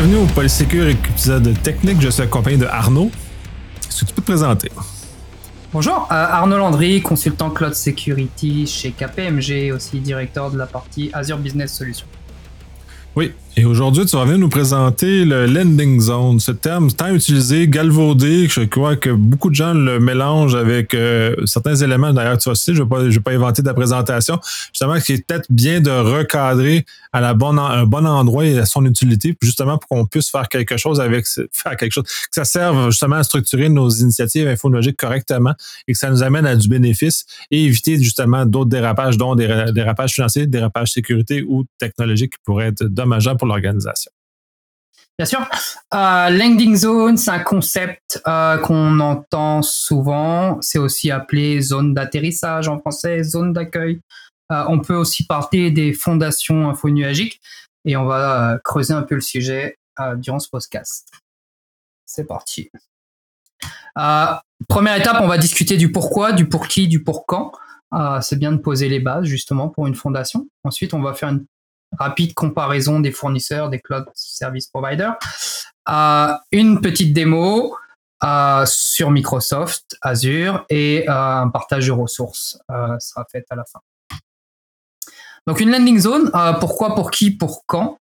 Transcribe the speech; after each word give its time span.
Bienvenue 0.00 0.22
au 0.22 0.26
Polysécure 0.26 0.86
épisode 0.86 1.60
technique. 1.60 2.00
Je 2.00 2.08
suis 2.08 2.22
accompagné 2.22 2.56
de 2.56 2.66
Arnaud. 2.66 3.10
Est-ce 3.88 4.02
que 4.02 4.04
tu 4.04 4.14
peux 4.14 4.22
te 4.22 4.26
présenter? 4.26 4.70
Bonjour, 5.72 6.06
euh, 6.12 6.14
Arnaud 6.14 6.56
Landry, 6.56 7.02
consultant 7.02 7.50
Cloud 7.50 7.74
Security 7.74 8.68
chez 8.68 8.92
KPMG, 8.92 9.72
aussi 9.72 9.98
directeur 9.98 10.52
de 10.52 10.56
la 10.56 10.66
partie 10.66 11.10
Azure 11.12 11.38
Business 11.38 11.74
Solutions. 11.74 12.06
Oui, 13.16 13.32
et 13.58 13.64
aujourd'hui, 13.64 14.06
tu 14.06 14.14
vas 14.14 14.24
venir 14.24 14.38
nous 14.38 14.48
présenter 14.48 15.24
le 15.24 15.46
landing 15.46 16.00
zone. 16.00 16.38
Ce 16.38 16.52
terme 16.52 16.92
tant 16.92 17.12
utilisé, 17.12 17.66
galvaudé, 17.66 18.46
je 18.48 18.60
crois 18.60 18.94
que 18.94 19.10
beaucoup 19.10 19.50
de 19.50 19.56
gens 19.56 19.74
le 19.74 19.98
mélangent 19.98 20.54
avec 20.54 20.94
euh, 20.94 21.34
certains 21.44 21.74
éléments. 21.74 22.12
D'ailleurs, 22.12 22.38
tu 22.38 22.48
vas 22.48 22.52
aussi, 22.52 22.72
je 22.72 22.84
ne 22.84 23.10
vais, 23.10 23.18
pas 23.18 23.32
inventer 23.32 23.64
ta 23.64 23.74
présentation. 23.74 24.38
Justement, 24.72 25.00
qui 25.00 25.14
est 25.14 25.26
peut-être 25.26 25.46
bien 25.50 25.80
de 25.80 25.90
recadrer 25.90 26.86
à 27.12 27.20
la 27.20 27.34
bonne, 27.34 27.58
un 27.58 27.84
bon 27.84 28.06
endroit 28.06 28.44
et 28.44 28.56
à 28.60 28.64
son 28.64 28.84
utilité, 28.84 29.36
justement 29.42 29.76
pour 29.76 29.88
qu'on 29.88 30.06
puisse 30.06 30.30
faire 30.30 30.48
quelque 30.48 30.76
chose 30.76 31.00
avec, 31.00 31.26
faire 31.26 31.76
quelque 31.76 31.90
chose, 31.90 32.04
que 32.04 32.10
ça 32.30 32.44
serve 32.44 32.90
justement 32.90 33.16
à 33.16 33.24
structurer 33.24 33.68
nos 33.68 33.88
initiatives 33.90 34.46
infonologiques 34.46 34.98
correctement 34.98 35.54
et 35.88 35.94
que 35.94 35.98
ça 35.98 36.10
nous 36.10 36.22
amène 36.22 36.46
à 36.46 36.54
du 36.54 36.68
bénéfice 36.68 37.24
et 37.50 37.64
éviter 37.64 38.00
justement 38.00 38.46
d'autres 38.46 38.70
dérapages, 38.70 39.16
dont 39.16 39.34
des 39.34 39.48
dérapages 39.72 40.12
financiers, 40.12 40.46
dérapages 40.46 40.92
sécurité 40.92 41.42
ou 41.42 41.64
technologiques 41.78 42.34
qui 42.34 42.38
pourraient 42.44 42.68
être 42.68 42.84
dommageables 42.84 43.38
pour 43.38 43.47
l'organisation. 43.48 44.12
Bien 45.18 45.26
sûr. 45.26 45.40
Euh, 45.94 46.30
landing 46.30 46.76
zone, 46.76 47.16
c'est 47.16 47.32
un 47.32 47.40
concept 47.40 48.22
euh, 48.28 48.56
qu'on 48.58 49.00
entend 49.00 49.62
souvent. 49.62 50.58
C'est 50.60 50.78
aussi 50.78 51.10
appelé 51.10 51.60
zone 51.60 51.92
d'atterrissage 51.92 52.68
en 52.68 52.78
français, 52.78 53.24
zone 53.24 53.52
d'accueil. 53.52 54.00
Euh, 54.52 54.64
on 54.68 54.78
peut 54.78 54.94
aussi 54.94 55.26
parler 55.26 55.72
des 55.72 55.92
fondations 55.92 56.70
infonuagiques 56.70 57.40
et 57.84 57.96
on 57.96 58.04
va 58.04 58.52
euh, 58.52 58.58
creuser 58.62 58.94
un 58.94 59.02
peu 59.02 59.16
le 59.16 59.20
sujet 59.20 59.76
durant 60.18 60.38
ce 60.38 60.48
podcast. 60.48 61.10
C'est 62.06 62.24
parti. 62.24 62.70
première 64.68 64.96
étape, 64.96 65.16
on 65.20 65.26
va 65.26 65.38
discuter 65.38 65.76
du 65.76 65.90
pourquoi, 65.90 66.30
du 66.30 66.48
pour 66.48 66.68
qui, 66.68 66.86
du 66.86 67.02
pour 67.02 67.26
quand. 67.26 67.50
c'est 68.22 68.38
bien 68.38 68.52
de 68.52 68.58
poser 68.58 68.88
les 68.88 69.00
bases 69.00 69.24
justement 69.24 69.68
pour 69.68 69.88
une 69.88 69.96
fondation. 69.96 70.46
Ensuite, 70.62 70.94
on 70.94 71.02
va 71.02 71.14
faire 71.14 71.30
une 71.30 71.44
rapide 71.98 72.34
comparaison 72.34 73.00
des 73.00 73.12
fournisseurs, 73.12 73.70
des 73.70 73.80
cloud 73.80 74.06
service 74.14 74.66
providers. 74.66 75.16
Euh, 75.88 76.34
une 76.52 76.80
petite 76.80 77.12
démo 77.12 77.76
euh, 78.24 78.64
sur 78.66 79.10
Microsoft 79.10 79.96
Azure 80.02 80.66
et 80.68 81.08
euh, 81.08 81.12
un 81.12 81.48
partage 81.48 81.86
de 81.86 81.92
ressources 81.92 82.58
sera 82.98 83.24
fait 83.30 83.44
à 83.50 83.56
la 83.56 83.64
fin. 83.64 83.80
Donc 85.46 85.60
une 85.60 85.70
landing 85.70 85.98
zone, 85.98 86.30
pourquoi, 86.60 86.94
pour 86.94 87.10
qui, 87.10 87.30
pour 87.30 87.64
quand? 87.66 87.98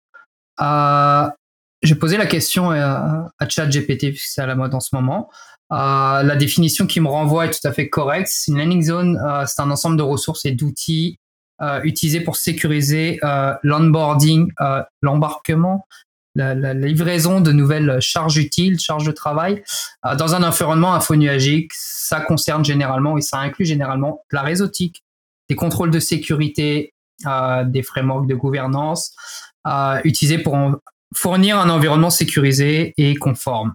J'ai 1.83 1.95
posé 1.95 2.19
la 2.19 2.27
question 2.27 2.71
à, 2.71 3.31
ChatGPT, 3.49 4.11
puisque 4.11 4.27
c'est 4.27 4.43
à 4.43 4.47
la 4.47 4.55
mode 4.55 4.75
en 4.75 4.81
ce 4.81 4.95
moment. 4.95 5.31
la 5.71 6.37
définition 6.37 6.87
qui 6.87 7.01
me 7.01 7.09
renvoie 7.09 7.47
est 7.47 7.51
tout 7.51 7.67
à 7.67 7.73
fait 7.73 7.89
correcte. 7.89 8.31
Une 8.47 8.59
landing 8.59 8.83
zone, 8.83 9.45
c'est 9.47 9.63
un 9.63 9.71
ensemble 9.71 9.97
de 9.97 10.03
ressources 10.03 10.45
et 10.45 10.51
d'outils 10.51 11.19
utilisé 11.85 12.21
pour 12.21 12.37
sécuriser 12.37 13.19
euh, 13.23 13.55
l'onboarding, 13.63 14.51
euh, 14.61 14.83
l'embarquement, 15.03 15.87
la, 16.35 16.55
livraison 16.75 17.41
de 17.41 17.53
nouvelles 17.53 18.01
charges 18.01 18.39
utiles, 18.39 18.79
charges 18.79 19.05
de 19.05 19.13
travail 19.13 19.63
dans 20.17 20.35
un 20.35 20.43
environnement 20.43 20.95
infonuagique. 20.95 21.73
Ça 21.75 22.21
concerne 22.21 22.65
généralement 22.65 23.19
et 23.19 23.21
ça 23.21 23.39
inclut 23.39 23.67
généralement 23.67 24.23
la 24.31 24.43
réseautique, 24.43 25.05
des 25.49 25.57
contrôles 25.57 25.91
de 25.91 25.99
sécurité, 25.99 26.95
des 27.25 27.83
frameworks 27.83 28.29
de 28.29 28.35
gouvernance 28.37 29.13
utilisés 30.05 30.39
pour 30.39 30.57
fournir 31.15 31.59
un 31.59 31.69
environnement 31.69 32.11
sécurisé 32.11 32.95
et 32.97 33.17
conforme. 33.17 33.75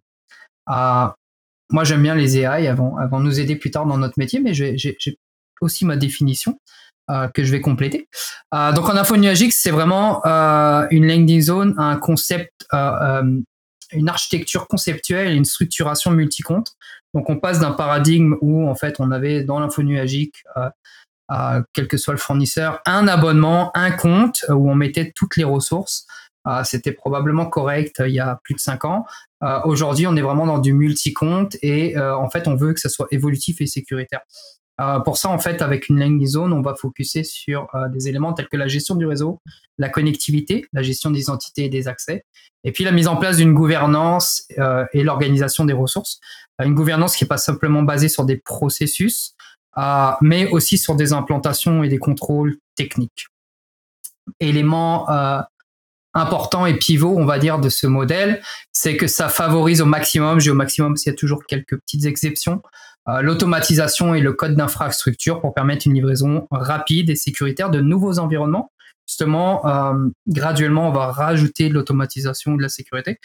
moi, 0.67 1.83
j'aime 1.83 2.01
bien 2.01 2.15
les 2.15 2.37
AI, 2.37 2.67
avant, 2.67 2.97
avant 2.97 3.19
de 3.19 3.25
nous 3.25 3.39
aider 3.39 3.57
plus 3.57 3.69
tard 3.69 3.85
dans 3.85 3.97
notre 3.97 4.17
métier, 4.17 4.39
mais 4.39 4.53
j'ai 4.53 4.97
aussi 5.61 5.85
ma 5.85 5.97
définition. 5.97 6.57
Euh, 7.11 7.27
que 7.27 7.43
je 7.43 7.51
vais 7.51 7.61
compléter. 7.61 8.09
Euh, 8.55 8.71
donc 8.71 8.89
en 8.89 8.95
info 8.95 9.13
c'est 9.51 9.69
vraiment 9.69 10.25
euh, 10.25 10.87
une 10.89 11.05
landing 11.05 11.39
zone, 11.39 11.75
un 11.77 11.97
concept, 11.97 12.65
une 12.71 14.09
architecture 14.09 14.67
conceptuelle, 14.67 15.35
une 15.35 15.45
structuration 15.45 16.09
multi-compte. 16.09 16.71
Donc 17.13 17.29
on 17.29 17.37
passe 17.37 17.59
d'un 17.59 17.73
paradigme 17.73 18.37
où 18.41 18.67
en 18.67 18.73
fait 18.73 18.95
on 18.97 19.11
avait 19.11 19.43
dans 19.43 19.59
l'info 19.59 19.83
nuagique 19.83 20.43
quel 21.73 21.87
que 21.87 21.97
soit 21.97 22.15
le 22.15 22.19
fournisseur, 22.19 22.81
un 22.87 23.07
abonnement, 23.07 23.69
un 23.75 23.91
compte 23.91 24.43
où 24.49 24.71
on 24.71 24.73
mettait 24.73 25.11
toutes 25.15 25.37
les 25.37 25.43
ressources. 25.43 26.07
C'était 26.63 26.91
probablement 26.91 27.45
correct 27.45 28.01
il 28.03 28.13
y 28.13 28.19
a 28.19 28.39
plus 28.43 28.55
de 28.55 28.59
cinq 28.59 28.83
ans. 28.83 29.05
Aujourd'hui, 29.63 30.07
on 30.07 30.15
est 30.15 30.21
vraiment 30.21 30.47
dans 30.47 30.59
du 30.59 30.73
multi-compte 30.73 31.55
et 31.61 31.95
en 31.99 32.31
fait, 32.31 32.47
on 32.47 32.55
veut 32.55 32.73
que 32.73 32.79
ça 32.79 32.89
soit 32.89 33.07
évolutif 33.11 33.61
et 33.61 33.67
sécuritaire. 33.67 34.21
Euh, 34.81 34.99
pour 34.99 35.17
ça, 35.17 35.29
en 35.29 35.39
fait, 35.39 35.61
avec 35.61 35.89
une 35.89 35.99
landing 35.99 36.25
zone, 36.25 36.51
on 36.51 36.61
va 36.61 36.75
focuser 36.75 37.23
sur 37.23 37.73
euh, 37.75 37.87
des 37.89 38.09
éléments 38.09 38.33
tels 38.33 38.47
que 38.49 38.57
la 38.57 38.67
gestion 38.67 38.95
du 38.95 39.05
réseau, 39.05 39.41
la 39.77 39.89
connectivité, 39.89 40.65
la 40.73 40.81
gestion 40.81 41.11
des 41.11 41.29
entités 41.29 41.65
et 41.65 41.69
des 41.69 41.87
accès, 41.87 42.25
et 42.63 42.71
puis 42.71 42.83
la 42.83 42.91
mise 42.91 43.07
en 43.07 43.15
place 43.15 43.37
d'une 43.37 43.53
gouvernance 43.53 44.43
euh, 44.57 44.85
et 44.93 45.03
l'organisation 45.03 45.65
des 45.65 45.73
ressources. 45.73 46.19
une 46.59 46.73
gouvernance 46.73 47.15
qui 47.15 47.23
n'est 47.23 47.27
pas 47.29 47.37
simplement 47.37 47.83
basée 47.83 48.09
sur 48.09 48.25
des 48.25 48.37
processus, 48.37 49.33
mais 50.21 50.47
aussi 50.51 50.77
sur 50.77 50.95
des 50.95 51.11
implantations 51.11 51.83
et 51.83 51.89
des 51.89 51.97
contrôles 51.97 52.57
techniques. 52.75 53.27
Élément 54.39 55.05
important 56.13 56.65
et 56.65 56.77
pivot, 56.77 57.13
on 57.17 57.25
va 57.25 57.39
dire, 57.39 57.59
de 57.59 57.67
ce 57.67 57.85
modèle, 57.85 58.41
c'est 58.71 58.95
que 58.95 59.05
ça 59.05 59.27
favorise 59.27 59.81
au 59.81 59.85
maximum, 59.85 60.39
j'ai 60.39 60.49
au 60.49 60.55
maximum, 60.55 60.95
s'il 60.95 61.11
y 61.11 61.13
a 61.13 61.17
toujours 61.17 61.45
quelques 61.45 61.77
petites 61.77 62.05
exceptions, 62.05 62.61
l'automatisation 63.07 64.15
et 64.15 64.21
le 64.21 64.33
code 64.33 64.55
d'infrastructure 64.55 65.41
pour 65.41 65.53
permettre 65.53 65.87
une 65.87 65.93
livraison 65.93 66.47
rapide 66.51 67.09
et 67.09 67.15
sécuritaire 67.15 67.69
de 67.69 67.79
nouveaux 67.79 68.19
environnements. 68.19 68.71
Justement, 69.07 69.65
euh, 69.67 70.09
graduellement, 70.27 70.89
on 70.89 70.91
va 70.91 71.11
rajouter 71.11 71.69
de 71.69 71.75
l'automatisation 71.75 72.55
de 72.55 72.61
la 72.61 72.69
sécurité 72.69 73.19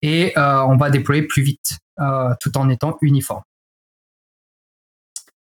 et 0.00 0.36
euh, 0.38 0.62
on 0.62 0.76
va 0.76 0.90
déployer 0.90 1.22
plus 1.22 1.42
vite 1.42 1.78
tout 2.40 2.58
en 2.58 2.68
étant 2.68 2.98
uniforme. 3.00 3.42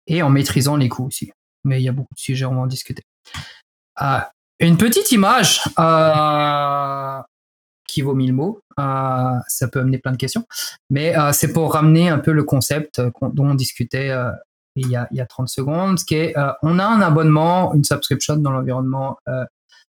Et 0.07 0.23
en 0.23 0.29
maîtrisant 0.29 0.77
les 0.77 0.91
coûts 0.91 1.07
aussi. 1.07 1.33
Mais 1.65 1.81
il 1.81 1.85
y 1.85 1.89
a 1.89 1.93
beaucoup 1.93 2.15
de 2.15 2.21
sujets, 2.21 2.45
on 2.45 2.55
va 2.55 2.63
en 2.63 2.67
discuter. 2.67 3.03
une 4.61 4.77
petite 4.77 5.13
image 5.13 5.63
qui 7.93 8.03
vaut 8.03 8.15
mille 8.15 8.33
mots. 8.33 8.61
Euh, 8.81 9.35
ça 9.49 9.69
peut 9.69 9.81
amener 9.81 9.99
plein 9.99 10.13
de 10.13 10.17
questions. 10.17 10.47
Mais 10.91 11.17
euh, 11.17 11.33
c'est 11.33 11.53
pour 11.53 11.75
ramener 11.75 12.09
un 12.09 12.19
peu 12.19 12.33
le 12.33 12.45
concept 12.45 13.01
dont 13.01 13.47
on 13.47 13.55
discutait 13.55 14.11
euh, 14.11 14.31
il, 14.77 14.89
y 14.89 14.97
a, 14.97 15.07
il 15.11 15.19
y 15.19 15.21
a 15.21 15.27
30 15.27 15.49
secondes, 15.49 15.99
qui 15.99 16.15
est 16.15 16.35
on 16.63 16.79
a 16.79 16.85
un 16.85 17.03
abonnement, 17.03 17.75
une 17.75 17.85
subscription 17.85 18.37
dans 18.37 18.51
l'environnement 18.51 19.19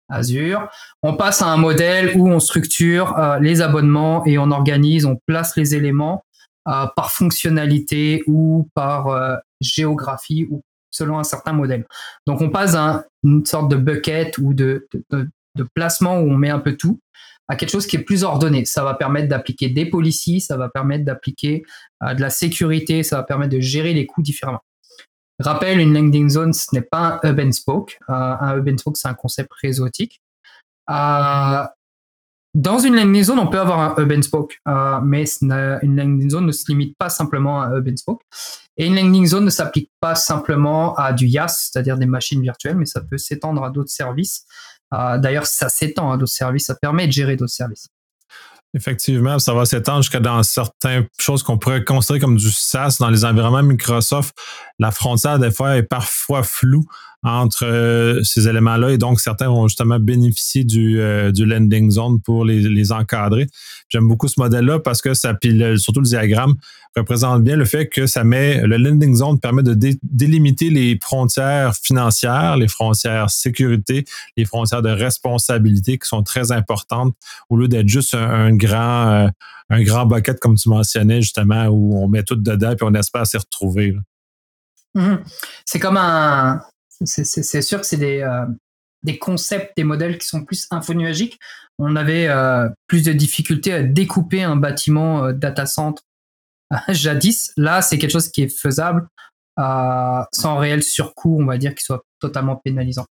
Azure. 0.08 0.70
On 1.02 1.16
passe 1.16 1.42
à 1.42 1.48
un 1.48 1.58
modèle 1.58 2.16
où 2.16 2.30
on 2.30 2.40
structure 2.40 3.18
les 3.42 3.62
abonnements 3.62 4.24
et 4.28 4.38
on 4.38 4.52
organise, 4.52 5.06
on 5.06 5.18
place 5.26 5.58
les 5.58 5.74
éléments 5.74 6.24
par 6.64 7.12
fonctionnalité 7.12 8.22
ou 8.28 8.70
par 8.76 9.40
géographie 9.62 10.48
ou 10.52 10.62
selon 10.92 11.18
un 11.18 11.24
certain 11.24 11.54
modèle. 11.54 11.88
Donc 12.28 12.42
on 12.42 12.52
passe 12.52 12.76
à 12.76 13.06
une 13.24 13.48
sorte 13.48 13.72
de 13.72 13.78
bucket 13.78 14.38
ou 14.38 14.54
de 14.54 14.88
placement 15.74 16.20
où 16.20 16.30
on 16.30 16.38
met 16.38 16.52
un 16.52 16.60
peu 16.60 16.78
tout 16.78 17.00
à 17.48 17.56
quelque 17.56 17.70
chose 17.70 17.88
qui 17.88 17.96
est 17.96 18.04
plus 18.04 18.24
ordonné. 18.24 18.66
Ça 18.66 18.84
va 18.84 18.94
permettre 18.94 19.30
d'appliquer 19.30 19.70
des 19.70 19.86
policies, 19.86 20.42
ça 20.42 20.58
va 20.58 20.70
permettre 20.70 21.06
d'appliquer 21.06 21.64
euh, 22.04 22.14
de 22.14 22.22
la 22.22 22.30
sécurité, 22.30 23.04
ça 23.04 23.18
va 23.18 23.24
permettre 23.24 23.54
de 23.54 23.60
gérer 23.60 23.94
les 23.94 24.06
coûts 24.06 24.22
différemment. 24.22 24.64
Rappel, 25.40 25.80
une 25.80 25.94
landing 25.94 26.30
zone, 26.30 26.54
ce 26.54 26.74
n'est 26.74 26.82
pas 26.82 27.20
un 27.24 27.30
hub 27.30 27.40
and 27.40 27.52
spoke. 27.52 28.00
Euh, 28.10 28.14
un 28.14 28.58
hub 28.58 28.68
and 28.68 28.78
spoke, 28.78 28.98
c'est 28.98 29.08
un 29.08 29.14
concept 29.14 29.52
réseautique. 29.62 30.22
Euh, 30.90 31.64
dans 32.56 32.80
une 32.80 32.96
landing 32.96 33.24
zone, 33.24 33.40
on 33.40 33.48
peut 33.48 33.60
avoir 33.60 33.80
un 33.80 34.02
hub 34.02 34.12
and 34.12 34.24
spoke, 34.24 34.60
mais 35.04 35.26
une 35.42 35.96
landing 35.96 36.30
zone 36.30 36.48
ne 36.48 36.52
se 36.52 36.64
limite 36.70 36.98
pas 36.98 37.10
simplement 37.10 37.62
à 37.62 37.68
un 37.68 37.78
hub 37.78 37.88
and 37.88 37.98
spoke. 37.98 38.22
Et 38.78 38.88
une 38.88 38.96
landing 38.96 39.28
zone 39.28 39.46
ne 39.46 39.52
s'applique 39.52 39.92
pas 40.00 40.16
simplement 40.16 40.96
à 40.96 41.14
du 41.14 41.28
IaaS, 41.28 41.70
c'est-à-dire 41.72 41.98
des 41.98 42.08
machines 42.08 42.42
virtuelles, 42.42 42.78
mais 42.78 42.86
ça 42.86 43.02
peut 43.02 43.20
s'étendre 43.20 43.64
à 43.64 43.70
d'autres 43.70 43.92
services. 43.92 44.48
Ah, 44.92 45.18
d'ailleurs, 45.18 45.46
ça 45.46 45.70
s'étend 45.70 46.12
à 46.12 46.18
d'autres 46.18 46.32
services, 46.32 46.66
ça 46.66 46.76
permet 46.76 47.08
de 47.08 47.12
gérer 47.12 47.36
d'autres 47.36 47.54
services. 47.54 47.88
Effectivement, 48.74 49.40
ça 49.40 49.54
va 49.54 49.66
s'étendre 49.66 50.02
jusqu'à 50.02 50.20
dans 50.20 50.44
certaines 50.44 51.08
choses 51.20 51.42
qu'on 51.42 51.58
pourrait 51.58 51.84
considérer 51.84 52.20
comme 52.20 52.36
du 52.36 52.52
SaaS 52.52 52.98
dans 53.00 53.10
les 53.10 53.24
environnements 53.24 53.64
Microsoft. 53.64 54.38
la 54.78 54.92
frontière 54.92 55.40
des 55.40 55.52
fois 55.52 55.78
est 55.78 55.84
parfois 55.84 56.44
floue 56.44 56.86
entre 57.24 57.66
euh, 57.66 58.24
ces 58.24 58.48
éléments-là 58.48 58.92
et 58.92 58.98
donc 58.98 59.20
certains 59.20 59.48
vont 59.48 59.68
justement 59.68 60.00
bénéficier 60.00 60.64
du, 60.64 61.00
euh, 61.00 61.32
du 61.32 61.46
landing 61.46 61.90
zone 61.92 62.22
pour 62.22 62.46
les, 62.46 62.62
les 62.62 62.92
encadrer. 62.92 63.48
J'aime 63.90 64.08
beaucoup 64.08 64.28
ce 64.28 64.40
modèle-là 64.40 64.80
parce 64.80 65.02
que 65.02 65.14
ça, 65.14 65.34
puis 65.34 65.80
surtout 65.80 66.02
le 66.02 66.06
diagramme, 66.06 66.56
représente 66.96 67.44
bien 67.44 67.56
le 67.56 67.66
fait 67.66 67.88
que 67.88 68.08
ça 68.08 68.24
met, 68.24 68.62
le 68.62 68.78
landing 68.78 69.16
zone 69.16 69.40
permet 69.40 69.64
de 69.64 69.78
délimiter 70.04 70.70
les 70.70 70.98
frontières 71.02 71.76
financières, 71.76 72.58
les 72.58 72.68
frontières 72.68 73.30
sécurité, 73.30 74.06
les 74.36 74.46
frontières 74.46 74.82
de 74.82 74.90
responsabilité 74.90 75.98
qui 75.98 76.08
sont 76.08 76.24
très 76.24 76.52
importantes 76.52 77.16
au 77.50 77.58
lieu 77.58 77.68
d'être 77.68 77.88
juste 77.88 78.14
un, 78.14 78.56
grand, 78.56 79.12
euh, 79.12 79.28
un 79.70 79.84
grand 79.84 80.06
bucket 80.06 80.40
comme 80.40 80.56
tu 80.56 80.70
mentionnais 80.70 81.22
justement 81.22 81.68
où 81.68 81.98
on 81.98 82.08
met 82.08 82.24
tout 82.24 82.36
dedans 82.36 82.76
puis 82.76 82.88
on 82.88 82.94
espère 82.94 83.26
s'y 83.26 83.38
retrouver. 83.38 83.96
Mhm. 84.96 85.20
C'est 85.66 85.80
comme 85.80 85.98
un, 85.98 86.62
c'est 87.06 87.62
sûr 87.62 87.80
que 87.82 87.86
c'est 87.86 87.98
des, 87.98 88.22
euh, 88.22 88.46
des 89.04 89.18
concepts, 89.18 89.76
des 89.78 89.84
modèles 89.84 90.18
qui 90.18 90.28
sont 90.28 90.44
plus 90.44 90.68
infonuagiques. 90.72 91.40
On 91.80 91.96
avait 91.96 92.28
euh, 92.28 92.70
plus 92.88 93.04
de 93.04 93.14
difficultés 93.14 93.74
à 93.74 93.84
découper 93.84 94.44
un 94.44 94.56
bâtiment 94.56 95.26
euh, 95.26 95.34
data 95.34 95.66
center 95.66 96.02
jadis. 96.90 97.52
Là, 97.58 97.82
c'est 97.82 97.98
quelque 97.98 98.12
chose 98.12 98.30
qui 98.30 98.44
est 98.44 98.56
faisable 98.56 99.08
sans 99.60 100.58
réel 100.58 100.84
surcoût, 100.84 101.40
on 101.42 101.46
va 101.46 101.58
dire, 101.58 101.74
qui 101.74 101.84
soit 101.84 102.04
totalement 102.20 102.58
pénalisant. 102.58 103.08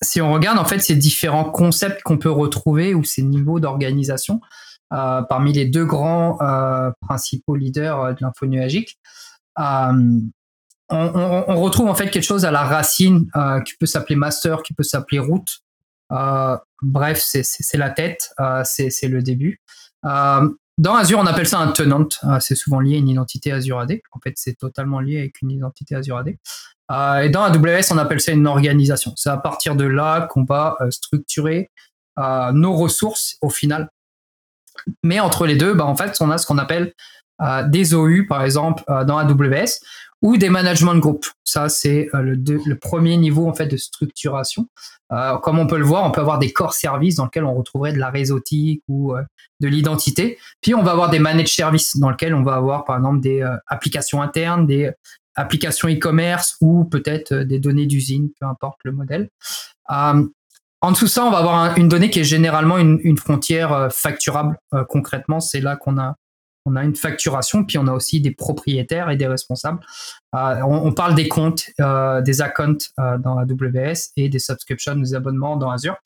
si 0.00 0.22
on 0.22 0.32
regarde 0.32 0.58
en 0.58 0.64
fait 0.64 0.78
ces 0.78 0.96
différents 0.96 1.44
concepts 1.44 2.02
qu'on 2.02 2.16
peut 2.16 2.30
retrouver 2.30 2.94
ou 2.94 3.04
ces 3.04 3.22
niveaux 3.22 3.60
d'organisation 3.60 4.40
parmi 4.88 5.52
les 5.52 5.66
deux 5.66 5.84
grands 5.84 6.38
principaux 7.02 7.54
leaders 7.54 8.14
de 8.14 8.18
l'infonuagique, 8.22 8.98
on, 10.92 11.60
retrouve 11.60 11.88
en 11.88 11.94
fait 11.94 12.10
quelque 12.10 12.24
chose 12.24 12.44
à 12.44 12.50
la 12.50 12.62
racine 12.62 13.30
euh, 13.36 13.60
qui 13.60 13.74
peut 13.78 13.86
s'appeler 13.86 14.16
master, 14.16 14.62
qui 14.62 14.74
peut 14.74 14.82
s'appeler 14.82 15.18
route. 15.18 15.60
Euh, 16.12 16.56
bref, 16.82 17.18
c'est 17.22 17.78
la 17.78 17.90
tête, 17.90 18.32
euh, 18.40 18.62
c'est 18.64 19.08
le 19.08 19.22
début. 19.22 19.60
dans 20.02 20.94
Azure, 20.94 21.18
on 21.18 21.26
appelle 21.26 21.48
ça 21.48 21.58
un 21.58 21.68
tenant. 21.68 22.08
c'est 22.40 22.54
souvent 22.54 22.80
lié 22.80 22.96
à 22.96 22.98
une 22.98 23.08
identité 23.08 23.52
Azure 23.52 23.80
AD. 23.80 24.00
En 24.12 24.20
fait, 24.20 24.34
c'est 24.36 24.58
totalement 24.58 25.00
lié 25.00 25.18
avec 25.18 25.40
une 25.42 25.50
identité 25.50 25.94
Azure 25.94 26.18
AD. 26.18 26.28
et 26.28 27.28
dans 27.30 27.42
AWS, 27.42 27.90
on 27.90 27.98
appelle 27.98 28.20
ça 28.20 28.32
une 28.32 28.46
organisation. 28.46 29.14
C'est 29.16 29.30
à 29.30 29.38
partir 29.38 29.76
de 29.76 29.84
là 29.84 30.26
qu'on 30.30 30.44
va 30.44 30.76
structurer 30.90 31.70
nos 32.52 32.74
ressources 32.74 33.38
au 33.40 33.48
final. 33.48 33.88
Mais 35.02 35.20
entre 35.20 35.46
les 35.46 35.56
deux, 35.56 35.74
bah, 35.74 35.86
en 35.86 35.96
fait, 35.96 36.16
on 36.20 36.30
a 36.30 36.38
ce 36.38 36.46
qu'on 36.46 36.58
appelle 36.58 36.92
des 37.68 37.94
OU, 37.94 38.26
par 38.28 38.42
exemple, 38.44 38.82
dans 39.06 39.16
AWS, 39.16 39.80
ou 40.22 40.36
des 40.36 40.48
management 40.48 40.94
groups. 40.94 41.32
Ça, 41.44 41.68
c'est 41.68 42.08
euh, 42.14 42.22
le, 42.22 42.78
premier 42.78 43.16
niveau 43.16 43.48
en 43.48 43.52
fait 43.52 43.66
de 43.66 43.76
structuration. 43.76 44.68
Euh, 45.12 45.36
comme 45.38 45.58
on 45.58 45.66
peut 45.66 45.76
le 45.76 45.84
voir, 45.84 46.04
on 46.04 46.12
peut 46.12 46.20
avoir 46.20 46.38
des 46.38 46.52
core 46.52 46.72
services 46.72 47.16
dans 47.16 47.24
lesquels 47.24 47.44
on 47.44 47.54
retrouverait 47.54 47.92
de 47.92 47.98
la 47.98 48.08
réseautique 48.08 48.82
ou 48.88 49.14
euh, 49.14 49.22
de 49.60 49.68
l'identité. 49.68 50.38
Puis 50.60 50.74
on 50.74 50.82
va 50.82 50.92
avoir 50.92 51.10
des 51.10 51.18
managed 51.18 51.48
services 51.48 51.98
dans 51.98 52.10
lesquels 52.10 52.34
on 52.34 52.42
va 52.42 52.54
avoir 52.54 52.84
par 52.84 52.96
exemple 52.96 53.20
des 53.20 53.44
applications 53.66 54.22
internes, 54.22 54.66
des 54.66 54.92
applications 55.34 55.88
e-commerce 55.88 56.56
ou 56.60 56.84
peut-être 56.84 57.34
des 57.34 57.58
données 57.58 57.86
d'usine, 57.86 58.30
peu 58.40 58.46
importe 58.46 58.78
le 58.84 58.92
modèle. 58.92 59.28
En 59.88 60.90
dessous 60.90 61.04
de 61.04 61.10
ça, 61.10 61.24
on 61.24 61.30
va 61.30 61.38
avoir 61.38 61.76
une 61.76 61.88
donnée 61.88 62.10
qui 62.10 62.20
est 62.20 62.24
généralement 62.24 62.78
une 62.78 63.16
frontière 63.16 63.88
facturable. 63.92 64.58
concrètement, 64.88 65.40
c'est 65.40 65.60
là 65.60 65.76
qu'on 65.76 65.98
a 65.98 66.16
on 66.64 66.76
a 66.76 66.84
une 66.84 66.94
facturation, 66.94 67.64
puis 67.64 67.78
on 67.78 67.86
a 67.86 67.92
aussi 67.92 68.20
des 68.20 68.30
propriétaires 68.30 69.10
et 69.10 69.16
des 69.16 69.26
responsables. 69.26 69.80
Euh, 70.34 70.60
on, 70.62 70.92
parle 70.92 71.14
des 71.14 71.28
comptes, 71.28 71.70
euh, 71.80 72.20
des 72.22 72.40
accounts 72.40 72.78
euh, 72.98 73.18
dans 73.18 73.38
AWS 73.38 74.12
et 74.16 74.28
des 74.28 74.38
subscriptions, 74.38 74.94
des 74.96 75.14
abonnements 75.14 75.56
dans 75.56 75.70
Azure. 75.70 75.96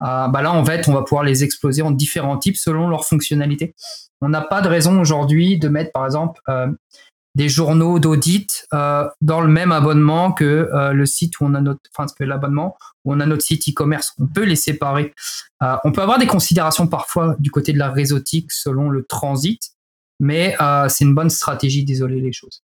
bah 0.00 0.30
là, 0.42 0.52
en 0.52 0.64
fait, 0.64 0.88
on 0.88 0.92
va 0.92 1.02
pouvoir 1.02 1.24
les 1.24 1.44
exploser 1.44 1.82
en 1.82 1.90
différents 1.90 2.38
types 2.38 2.56
selon 2.56 2.88
leur 2.88 3.04
fonctionnalité. 3.04 3.74
On 4.20 4.28
n'a 4.28 4.40
pas 4.40 4.60
de 4.60 4.68
raison 4.68 5.00
aujourd'hui 5.00 5.58
de 5.58 5.68
mettre, 5.68 5.92
par 5.92 6.04
exemple, 6.04 6.40
des 7.34 7.48
journaux 7.48 7.98
d'audit 7.98 8.66
dans 8.72 9.40
le 9.40 9.48
même 9.48 9.72
abonnement 9.72 10.32
que 10.32 10.68
le 10.92 11.06
site 11.06 11.38
où 11.40 11.44
on 11.44 11.54
a 11.54 11.60
notre, 11.60 11.80
enfin, 11.94 12.06
l'abonnement 12.20 12.76
où 13.04 13.12
on 13.14 13.20
a 13.20 13.26
notre 13.26 13.42
site 13.42 13.68
e-commerce. 13.68 14.14
On 14.18 14.26
peut 14.26 14.44
les 14.44 14.56
séparer. 14.56 15.14
on 15.84 15.92
peut 15.92 16.02
avoir 16.02 16.18
des 16.18 16.26
considérations 16.26 16.86
parfois 16.86 17.36
du 17.38 17.50
côté 17.50 17.74
de 17.74 17.78
la 17.78 17.90
réseautique 17.90 18.52
selon 18.52 18.88
le 18.88 19.04
transit 19.04 19.74
mais 20.20 20.54
euh, 20.60 20.88
c'est 20.88 21.04
une 21.04 21.14
bonne 21.14 21.30
stratégie 21.30 21.82
d'isoler 21.82 22.20
les 22.20 22.32
choses. 22.32 22.62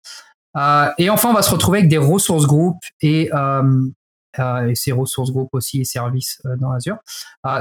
Euh, 0.57 0.89
et 0.97 1.09
enfin, 1.09 1.29
on 1.29 1.33
va 1.33 1.43
se 1.43 1.51
retrouver 1.51 1.79
avec 1.79 1.89
des 1.89 1.97
ressources 1.97 2.47
groupes 2.47 2.83
et, 3.01 3.29
euh, 3.33 3.87
et 4.67 4.75
ces 4.75 4.93
ressources 4.93 5.31
groupes 5.31 5.53
aussi 5.53 5.81
et 5.81 5.83
services 5.83 6.41
dans 6.59 6.71
Azure. 6.71 6.97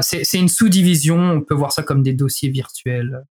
c'est 0.00 0.38
une 0.38 0.48
sous-division, 0.48 1.18
on 1.18 1.40
peut 1.42 1.54
voir 1.54 1.72
ça 1.72 1.82
comme 1.82 2.02
des 2.02 2.12
dossiers 2.12 2.48
virtuels 2.48 3.24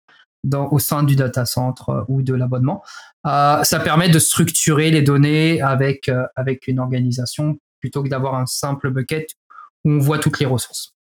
dans, 0.43 0.67
au 0.69 0.79
sein 0.79 1.03
du 1.03 1.15
data 1.15 1.45
center 1.45 1.83
ou 2.07 2.23
de 2.23 2.33
l'abonnement. 2.33 2.83
ça 3.23 3.79
permet 3.83 4.09
de 4.09 4.19
structurer 4.19 4.89
les 4.89 5.03
données 5.03 5.61
avec, 5.61 6.09
avec 6.35 6.67
une 6.67 6.79
organisation 6.79 7.59
plutôt 7.79 8.01
que 8.01 8.09
d'avoir 8.09 8.35
un 8.35 8.47
simple 8.47 8.89
bucket 8.89 9.35
où 9.85 9.91
on 9.91 9.99
voit 9.99 10.17
toutes 10.17 10.39
les 10.39 10.47
ressources. 10.47 10.95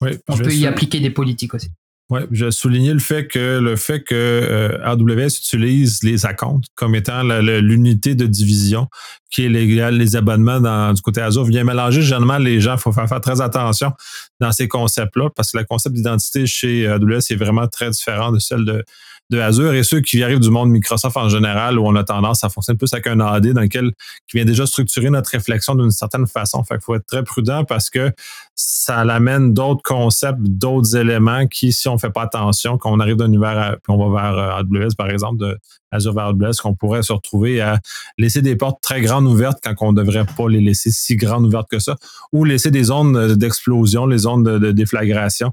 on 0.00 0.38
peut 0.38 0.54
y 0.54 0.66
appliquer 0.66 1.00
des 1.00 1.10
politiques 1.10 1.52
aussi. 1.52 1.70
Oui, 2.12 2.20
je 2.30 2.50
souligné 2.50 2.92
le 2.92 2.98
fait 2.98 3.26
que 3.26 3.58
le 3.58 3.74
fait 3.74 4.00
que 4.00 4.14
euh, 4.14 4.78
AWS 4.84 5.38
utilise 5.38 6.02
les 6.02 6.26
accounts 6.26 6.60
comme 6.74 6.94
étant 6.94 7.22
l'unité 7.22 8.14
de 8.14 8.26
division 8.26 8.88
qui 9.30 9.46
est 9.46 9.48
légal, 9.48 9.96
les 9.96 10.14
abonnements 10.14 10.60
dans, 10.60 10.92
du 10.92 11.00
côté 11.00 11.22
Azure 11.22 11.44
vient 11.44 11.64
mélanger 11.64 12.02
généralement 12.02 12.36
les 12.36 12.60
gens. 12.60 12.74
Il 12.74 12.80
faut 12.80 12.92
faire, 12.92 13.08
faire, 13.08 13.22
très 13.22 13.40
attention 13.40 13.92
dans 14.40 14.52
ces 14.52 14.68
concepts-là 14.68 15.30
parce 15.34 15.52
que 15.52 15.58
le 15.58 15.64
concept 15.64 15.96
d'identité 15.96 16.44
chez 16.44 16.86
AWS 16.86 17.30
est 17.30 17.36
vraiment 17.36 17.66
très 17.66 17.88
différent 17.88 18.30
de 18.30 18.38
celle 18.38 18.66
de, 18.66 18.84
de 19.30 19.38
Azure 19.38 19.72
et 19.72 19.82
ceux 19.82 20.00
qui 20.00 20.22
arrivent 20.22 20.40
du 20.40 20.50
monde 20.50 20.70
Microsoft 20.70 21.16
en 21.16 21.28
général 21.28 21.78
où 21.78 21.86
on 21.86 21.96
a 21.96 22.04
tendance 22.04 22.44
à 22.44 22.48
fonctionner 22.48 22.76
plus 22.76 22.92
avec 22.92 23.06
un 23.06 23.18
AD 23.20 23.52
dans 23.52 23.62
lequel 23.62 23.92
qui 24.28 24.36
vient 24.36 24.44
déjà 24.44 24.66
structurer 24.66 25.10
notre 25.10 25.30
réflexion 25.30 25.74
d'une 25.74 25.90
certaine 25.90 26.26
façon. 26.26 26.62
Fait 26.64 26.80
faut 26.82 26.94
être 26.94 27.06
très 27.06 27.22
prudent 27.22 27.64
parce 27.64 27.88
que 27.88 28.12
ça 28.54 28.98
amène 28.98 29.54
d'autres 29.54 29.82
concepts, 29.82 30.40
d'autres 30.40 30.96
éléments 30.96 31.46
qui, 31.46 31.72
si 31.72 31.88
on 31.88 31.98
fait 31.98 32.10
pas 32.10 32.22
attention, 32.22 32.78
quand 32.78 32.92
on 32.92 33.00
arrive 33.00 33.16
d'un 33.16 33.26
univers, 33.26 33.76
puis 33.82 33.92
on 33.92 34.10
va 34.10 34.22
vers 34.22 34.38
euh, 34.38 34.60
AWS, 34.60 34.94
par 34.96 35.08
exemple, 35.08 35.38
de 35.38 35.58
Azure 35.90 36.14
vers 36.14 36.26
AWS, 36.26 36.56
qu'on 36.62 36.74
pourrait 36.74 37.02
se 37.02 37.12
retrouver 37.12 37.60
à 37.60 37.78
laisser 38.18 38.42
des 38.42 38.56
portes 38.56 38.82
très 38.82 39.00
grandes 39.00 39.26
ouvertes 39.26 39.58
quand 39.62 39.74
on 39.80 39.92
ne 39.92 40.02
devrait 40.02 40.26
pas 40.36 40.48
les 40.48 40.60
laisser 40.60 40.90
si 40.90 41.16
grandes 41.16 41.46
ouvertes 41.46 41.70
que 41.70 41.78
ça, 41.78 41.96
ou 42.32 42.44
laisser 42.44 42.70
des 42.70 42.84
zones 42.84 43.34
d'explosion, 43.34 44.06
les 44.06 44.18
zones 44.18 44.42
de, 44.42 44.72
déflagration 44.72 45.52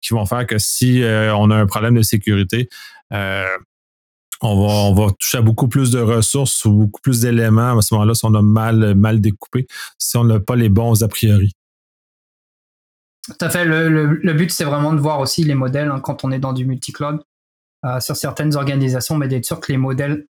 qui 0.00 0.14
vont 0.14 0.26
faire 0.26 0.46
que 0.46 0.58
si 0.58 1.02
euh, 1.02 1.34
on 1.34 1.50
a 1.50 1.56
un 1.56 1.66
problème 1.66 1.96
de 1.96 2.02
sécurité, 2.02 2.68
on 3.10 4.66
va, 4.66 4.72
on 4.72 4.94
va 4.94 5.12
toucher 5.18 5.38
à 5.38 5.42
beaucoup 5.42 5.68
plus 5.68 5.90
de 5.90 6.00
ressources 6.00 6.64
ou 6.64 6.72
beaucoup 6.72 7.00
plus 7.00 7.20
d'éléments 7.20 7.78
à 7.78 7.82
ce 7.82 7.94
moment-là 7.94 8.14
si 8.14 8.24
on 8.24 8.34
a 8.34 8.42
mal, 8.42 8.94
mal 8.94 9.20
découpé, 9.20 9.66
si 9.98 10.16
on 10.16 10.24
n'a 10.24 10.40
pas 10.40 10.56
les 10.56 10.68
bons 10.68 11.02
a 11.02 11.08
priori. 11.08 11.52
Tout 13.28 13.44
à 13.44 13.50
fait. 13.50 13.64
Le, 13.64 14.32
but, 14.32 14.50
c'est 14.50 14.64
vraiment 14.64 14.94
de 14.94 15.00
voir 15.00 15.20
aussi 15.20 15.44
les 15.44 15.54
modèles 15.54 15.90
hein, 15.90 16.00
quand 16.00 16.24
on 16.24 16.32
est 16.32 16.38
dans 16.38 16.54
du 16.54 16.64
multi-cloud 16.64 17.20
euh, 17.84 18.00
sur 18.00 18.16
certaines 18.16 18.56
organisations, 18.56 19.16
mais 19.16 19.28
d'être 19.28 19.44
sûr 19.44 19.60
que 19.60 19.70
les 19.70 19.78
modèles, 19.78 20.26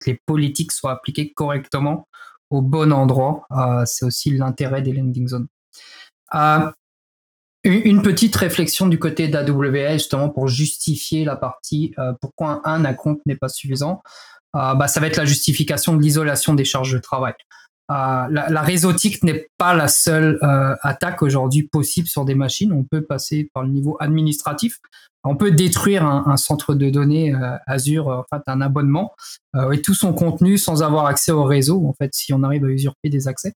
que 0.00 0.10
les 0.10 0.20
politiques 0.26 0.72
soient 0.72 0.92
appliquées 0.92 1.32
correctement 1.32 2.08
au 2.50 2.60
bon 2.60 2.92
endroit. 2.92 3.46
Euh, 3.52 3.84
c'est 3.86 4.04
aussi 4.04 4.36
l'intérêt 4.36 4.82
des 4.82 4.92
landing 4.92 5.28
zones. 5.28 5.46
Euh, 6.34 6.70
une 7.64 8.02
petite 8.02 8.34
réflexion 8.34 8.88
du 8.88 8.98
côté 8.98 9.28
d'AWS 9.28 9.92
justement 9.92 10.28
pour 10.28 10.48
justifier 10.48 11.24
la 11.24 11.36
partie 11.36 11.94
pourquoi 12.20 12.60
un 12.64 12.84
account 12.84 13.18
n'est 13.26 13.36
pas 13.36 13.48
suffisant. 13.48 14.02
bah, 14.52 14.88
ça 14.88 14.98
va 15.00 15.06
être 15.06 15.16
la 15.16 15.24
justification 15.24 15.94
de 15.96 16.02
l'isolation 16.02 16.54
des 16.54 16.64
charges 16.64 16.92
de 16.92 16.98
travail. 16.98 17.34
Euh, 17.90 18.26
la, 18.30 18.62
réseautique 18.62 19.22
n'est 19.22 19.48
pas 19.58 19.74
la 19.74 19.88
seule 19.88 20.38
euh, 20.42 20.74
attaque 20.82 21.22
aujourd'hui 21.22 21.64
possible 21.64 22.06
sur 22.06 22.24
des 22.24 22.34
machines. 22.34 22.72
On 22.72 22.84
peut 22.84 23.02
passer 23.02 23.50
par 23.52 23.64
le 23.64 23.70
niveau 23.70 23.96
administratif. 24.00 24.78
On 25.24 25.36
peut 25.36 25.50
détruire 25.50 26.04
un, 26.04 26.36
centre 26.36 26.74
de 26.74 26.90
données 26.90 27.34
euh, 27.34 27.56
Azure, 27.66 28.08
en 28.08 28.24
fait, 28.32 28.42
un 28.46 28.60
abonnement 28.60 29.12
et 29.72 29.80
tout 29.82 29.94
son 29.94 30.14
contenu 30.14 30.58
sans 30.58 30.82
avoir 30.82 31.06
accès 31.06 31.30
au 31.30 31.44
réseau. 31.44 31.86
En 31.86 31.92
fait, 31.92 32.12
si 32.14 32.32
on 32.32 32.42
arrive 32.42 32.64
à 32.64 32.68
usurper 32.68 33.08
des 33.08 33.28
accès, 33.28 33.54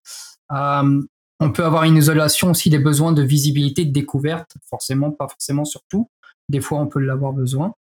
on 1.40 1.50
peut 1.52 1.64
avoir 1.64 1.84
une 1.84 1.96
isolation 1.96 2.50
aussi 2.50 2.70
des 2.70 2.78
besoins 2.78 3.12
de 3.12 3.22
visibilité, 3.22 3.84
de 3.84 3.92
découverte. 3.92 4.52
Forcément, 4.68 5.10
pas 5.10 5.28
forcément 5.28 5.64
sur 5.64 5.82
tout. 5.88 6.08
Des 6.48 6.60
fois, 6.60 6.78
on 6.78 6.86
peut 6.86 7.00
l'avoir 7.00 7.32
besoin. 7.32 7.74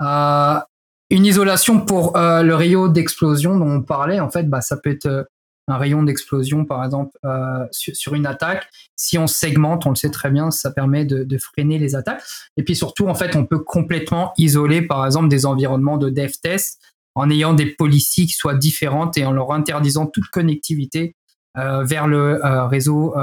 une 0.00 1.26
isolation 1.26 1.84
pour 1.84 2.12
le 2.16 2.52
rayon 2.52 2.88
d'explosion 2.88 3.58
dont 3.58 3.70
on 3.70 3.82
parlait, 3.82 4.20
en 4.20 4.30
fait, 4.30 4.48
bah, 4.48 4.60
ça 4.60 4.76
peut 4.76 4.90
être 4.90 5.26
un 5.68 5.78
rayon 5.78 6.02
d'explosion, 6.02 6.64
par 6.64 6.84
exemple, 6.84 7.16
euh, 7.24 7.66
sur, 7.70 8.14
une 8.14 8.26
attaque. 8.26 8.68
Si 8.96 9.16
on 9.16 9.26
segmente, 9.26 9.86
on 9.86 9.90
le 9.90 9.96
sait 9.96 10.10
très 10.10 10.30
bien, 10.30 10.50
ça 10.50 10.70
permet 10.70 11.04
de, 11.04 11.38
freiner 11.38 11.78
les 11.78 11.94
attaques. 11.94 12.22
Et 12.56 12.62
puis 12.62 12.76
surtout, 12.76 13.08
en 13.08 13.14
fait, 13.14 13.34
on 13.36 13.46
peut 13.46 13.58
complètement 13.58 14.32
isoler, 14.36 14.82
par 14.82 15.04
exemple, 15.06 15.28
des 15.28 15.46
environnements 15.46 15.96
de 15.96 16.10
dev 16.10 16.32
test 16.42 16.80
en 17.14 17.30
ayant 17.30 17.54
des 17.54 17.66
politiques 17.66 18.30
qui 18.30 18.36
soient 18.36 18.54
différentes 18.54 19.16
et 19.16 19.24
en 19.24 19.32
leur 19.32 19.52
interdisant 19.52 20.06
toute 20.06 20.26
connectivité 20.26 21.14
vers 21.54 22.06
le 22.06 22.40
réseau, 22.66 23.14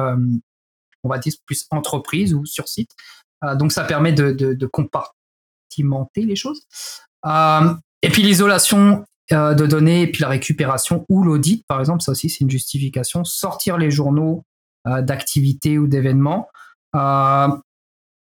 on 1.04 1.10
va 1.10 1.18
dire 1.18 1.34
plus 1.46 1.66
entreprise 1.72 2.34
ou 2.34 2.46
sur 2.46 2.68
site. 2.68 2.92
donc 3.56 3.72
ça 3.72 3.84
permet 3.84 4.14
de, 4.14 4.32
de, 4.32 4.66
compartimenter 4.68 6.26
les 6.26 6.36
choses. 6.36 6.62
et 7.26 8.10
puis 8.10 8.24
l'isolation 8.24 9.06
de 9.32 9.66
données 9.66 10.04
et 10.04 10.12
puis 10.12 10.22
la 10.22 10.30
récupération 10.30 11.06
ou 11.10 11.24
l'audit, 11.24 11.66
par 11.68 11.80
exemple, 11.80 12.02
ça 12.02 12.12
aussi 12.12 12.30
c'est 12.30 12.42
une 12.42 12.50
justification. 12.50 13.24
Sortir 13.24 13.78
les 13.78 13.92
journaux 13.92 14.46
d'activités 14.86 15.78
ou 15.78 15.88
d'événements 15.88 16.48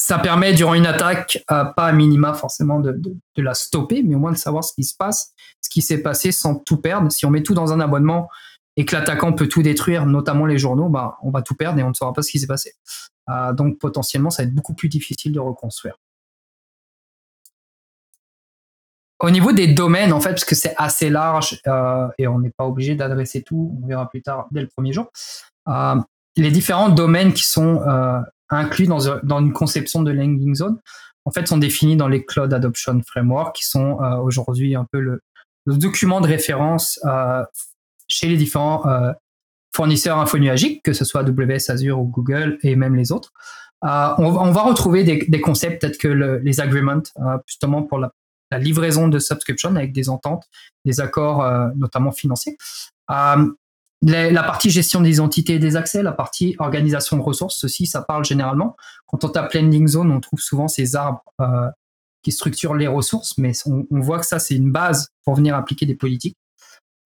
ça 0.03 0.19
permet 0.19 0.53
durant 0.53 0.75
une 0.75 0.87
attaque, 0.87 1.45
pas 1.47 1.75
à 1.77 1.93
minima 1.93 2.35
forcément 2.35 2.81
de, 2.81 3.01
la 3.37 3.55
stopper, 3.55 4.03
mais 4.03 4.17
au 4.17 4.19
moins 4.19 4.33
de 4.33 4.37
savoir 4.37 4.65
ce 4.65 4.75
qui 4.75 4.83
se 4.83 4.97
passe, 4.97 5.33
ce 5.61 5.71
qui 5.71 5.81
s'est 5.81 6.03
passé 6.03 6.33
sans 6.33 6.57
tout 6.57 6.77
perdre. 6.77 7.11
Si 7.13 7.25
on 7.25 7.31
met 7.31 7.43
tout 7.43 7.55
dans 7.55 7.73
un 7.73 7.79
abonnement 7.79 8.29
et 8.77 8.85
que 8.85 8.95
l'attaquant 8.95 9.33
peut 9.33 9.49
tout 9.49 9.63
détruire, 9.63 10.07
notamment 10.07 10.47
les 10.47 10.59
journaux, 10.59 10.89
bah, 10.89 11.19
on 11.23 11.31
va 11.31 11.43
tout 11.43 11.55
perdre 11.55 11.79
et 11.79 11.83
on 11.83 11.91
ne 11.91 11.95
saura 11.95 12.13
pas 12.13 12.23
ce 12.23 12.31
qui 12.31 12.39
s'est 12.39 12.47
passé. 12.47 12.73
Euh, 13.29 13.53
donc 13.53 13.79
potentiellement, 13.79 14.31
ça 14.31 14.43
va 14.43 14.49
être 14.49 14.55
beaucoup 14.55 14.75
plus 14.75 14.89
difficile 14.89 15.33
de 15.33 15.41
reconstruire. 15.41 15.97
Au 19.21 19.31
niveau 19.31 19.53
des 19.53 19.69
domaines, 19.69 20.13
en 20.13 20.21
fait, 20.21 20.31
parce 20.31 20.45
que 20.45 20.57
c'est 20.57 20.75
assez 20.77 21.09
large 21.09 21.61
euh, 21.69 22.09
et 22.19 22.27
on 22.27 22.41
n'est 22.41 22.51
pas 22.51 22.67
obligé 22.67 22.97
d'adresser 22.97 23.43
tout, 23.43 23.79
on 23.81 23.87
verra 23.87 24.09
plus 24.09 24.23
tard 24.23 24.49
dès 24.51 24.61
le 24.61 24.67
premier 24.67 24.93
jour. 24.93 25.13
Euh, 25.69 25.95
les 26.37 26.51
différents 26.51 26.89
domaines 26.89 27.33
qui 27.33 27.45
sont 27.45 27.83
inclus 28.49 28.87
dans, 28.87 29.39
une 29.39 29.53
conception 29.53 30.03
de 30.03 30.11
landing 30.11 30.55
zone, 30.55 30.81
en 31.25 31.31
fait, 31.31 31.47
sont 31.47 31.59
définis 31.59 31.97
dans 31.97 32.09
les 32.09 32.25
Cloud 32.25 32.53
Adoption 32.53 33.01
Framework, 33.07 33.55
qui 33.55 33.67
sont 33.67 33.99
aujourd'hui 34.25 34.75
un 34.75 34.87
peu 34.91 34.99
le, 34.99 35.23
document 35.67 36.23
de 36.23 36.27
référence 36.27 36.99
chez 38.13 38.29
les 38.29 38.37
différents 38.37 38.87
euh, 38.87 39.13
fournisseurs 39.75 40.19
infonuagiques, 40.19 40.83
que 40.83 40.93
ce 40.93 41.05
soit 41.05 41.23
AWS, 41.23 41.71
Azure 41.71 41.99
ou 41.99 42.05
Google 42.05 42.59
et 42.63 42.77
même 42.77 42.95
les 42.95 43.13
autres. 43.13 43.33
On, 43.83 44.53
va 44.53 44.63
retrouver 44.63 45.03
des, 45.03 45.27
des 45.27 45.41
concepts 45.41 45.81
tels 45.81 45.99
que 45.99 46.07
les 46.07 46.61
agreements, 46.61 47.03
justement 47.49 47.83
pour 47.83 47.99
la, 47.99 48.13
livraison 48.59 49.09
de 49.09 49.19
subscription 49.19 49.75
avec 49.75 49.93
des 49.93 50.09
ententes, 50.09 50.45
des 50.85 51.01
accords 51.01 51.43
notamment 51.75 52.13
financiers 52.13 52.57
la 54.03 54.43
partie 54.43 54.71
gestion 54.71 55.01
des 55.01 55.13
identités 55.13 55.55
et 55.55 55.59
des 55.59 55.77
accès, 55.77 56.03
la 56.03 56.13
partie 56.13 56.57
organisation 56.59 57.17
de 57.17 57.23
ressources, 57.23 57.57
ceci, 57.57 57.87
ça 57.87 58.03
parle 58.03 58.25
généralement. 58.25 58.77
Quand 59.07 59.25
on 59.25 59.29
tape 59.29 59.53
landing 59.55 59.87
zone, 59.87 60.11
on 60.11 60.21
trouve 60.21 60.41
souvent 60.41 60.69
ces 60.69 60.97
arbres 60.97 61.23
euh, 61.41 61.69
qui 62.23 62.33
structurent 62.33 62.75
les 62.75 62.89
ressources, 62.89 63.39
mais 63.39 63.53
on, 63.67 63.87
voit 64.01 64.19
que 64.19 64.27
ça, 64.27 64.39
c'est 64.39 64.57
une 64.57 64.73
base 64.73 65.09
pour 65.25 65.35
venir 65.35 65.55
appliquer 65.55 65.87
des 65.87 65.95
politiques. 65.95 66.37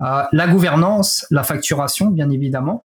Euh, 0.02 0.22
la 0.32 0.48
gouvernance, 0.48 1.26
la 1.30 1.42
facturation, 1.42 2.08
bien 2.08 2.30
évidemment. 2.30 2.84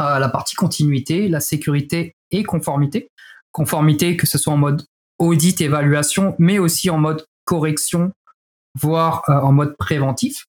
Euh, 0.00 0.18
la 0.18 0.28
partie 0.28 0.56
continuité, 0.56 1.28
la 1.28 1.40
sécurité 1.40 2.16
et 2.30 2.42
conformité. 2.42 3.10
Conformité, 3.52 4.16
que 4.16 4.26
ce 4.26 4.38
soit 4.38 4.52
en 4.52 4.58
mode 4.58 4.84
audit, 5.18 5.60
évaluation, 5.60 6.34
mais 6.38 6.58
aussi 6.58 6.90
en 6.90 6.98
mode 6.98 7.24
correction, 7.44 8.12
voire 8.74 9.22
en 9.28 9.52
mode 9.52 9.76
préventif 9.76 10.46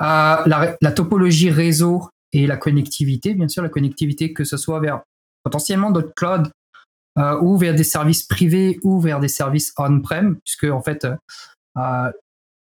la, 0.00 0.92
topologie 0.94 1.50
réseau 1.50 2.08
et 2.32 2.46
la 2.46 2.56
connectivité, 2.56 3.34
bien 3.34 3.48
sûr, 3.48 3.62
la 3.62 3.68
connectivité 3.68 4.32
que 4.32 4.44
ce 4.44 4.56
soit 4.56 4.80
vers 4.80 5.02
potentiellement 5.42 5.90
d'autres 5.90 6.14
clouds 6.14 6.50
euh, 7.18 7.38
ou 7.40 7.56
vers 7.56 7.74
des 7.74 7.84
services 7.84 8.22
privés 8.22 8.78
ou 8.82 9.00
vers 9.00 9.20
des 9.20 9.28
services 9.28 9.72
on-prem, 9.76 10.36
puisque 10.44 10.64
en 10.64 10.82
fait, 10.82 11.06
euh, 11.76 12.12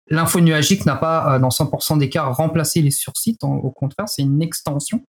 l'info 0.09 0.39
nuagique 0.41 0.85
n'a 0.85 0.95
pas, 0.95 1.35
euh, 1.35 1.39
dans 1.39 1.49
100% 1.49 1.97
des 1.97 2.09
cas, 2.09 2.23
remplacé 2.23 2.81
les 2.81 2.91
sursites. 2.91 3.43
Au 3.43 3.71
contraire, 3.71 4.09
c'est 4.09 4.23
une 4.23 4.41
extension. 4.41 5.03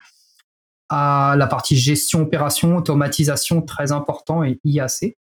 à 0.92 1.36
la 1.38 1.46
partie 1.46 1.78
gestion, 1.78 2.24
opération, 2.24 2.76
automatisation, 2.78 3.62
très 3.62 3.92
important, 3.92 4.44
et 4.44 4.60
IAC. 4.64 5.16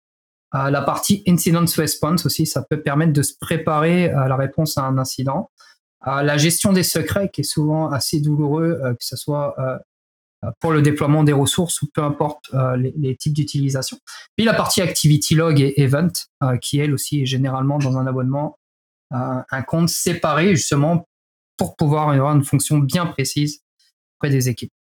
la 0.52 0.82
partie 0.82 1.22
incident 1.26 1.64
response 1.76 2.26
aussi, 2.26 2.44
ça 2.44 2.62
peut 2.62 2.82
permettre 2.82 3.14
de 3.14 3.22
se 3.22 3.32
préparer 3.40 4.10
à 4.10 4.28
la 4.28 4.36
réponse 4.36 4.76
à 4.76 4.82
un 4.82 4.98
incident 4.98 5.50
la 6.06 6.36
gestion 6.36 6.72
des 6.72 6.82
secrets 6.82 7.30
qui 7.30 7.42
est 7.42 7.44
souvent 7.44 7.90
assez 7.90 8.20
douloureux, 8.20 8.80
euh, 8.82 8.92
que 8.92 9.04
ce 9.04 9.16
soit 9.16 9.54
euh, 9.58 9.78
pour 10.60 10.72
le 10.72 10.82
déploiement 10.82 11.24
des 11.24 11.32
ressources 11.32 11.80
ou 11.82 11.88
peu 11.92 12.02
importe 12.02 12.50
euh, 12.54 12.76
les, 12.76 13.16
types 13.16 13.32
d'utilisation. 13.32 13.98
Puis 14.36 14.44
la 14.44 14.54
partie 14.54 14.82
activity 14.82 15.34
log 15.34 15.60
et 15.60 15.80
event, 15.80 16.12
qui 16.60 16.78
elle 16.78 16.92
aussi 16.92 17.22
est 17.22 17.26
généralement 17.26 17.78
dans 17.78 17.96
un 17.96 18.06
abonnement, 18.06 18.58
un 19.10 19.62
compte 19.62 19.88
séparé 19.88 20.56
justement 20.56 21.06
pour 21.56 21.76
pouvoir 21.76 22.08
avoir 22.10 22.34
une 22.34 22.44
fonction 22.44 22.78
bien 22.78 23.06
précise 23.06 23.60
auprès 24.16 24.30
des 24.30 24.48
équipes. 24.48 24.72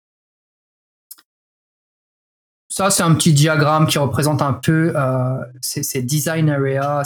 Ça, 2.68 2.90
c'est 2.90 3.04
un 3.04 3.14
petit 3.14 3.32
diagramme 3.32 3.86
qui 3.86 3.98
représente 3.98 4.42
un 4.42 4.54
peu 4.54 4.92
ces, 5.60 6.02
design 6.02 6.50
areas, 6.50 7.02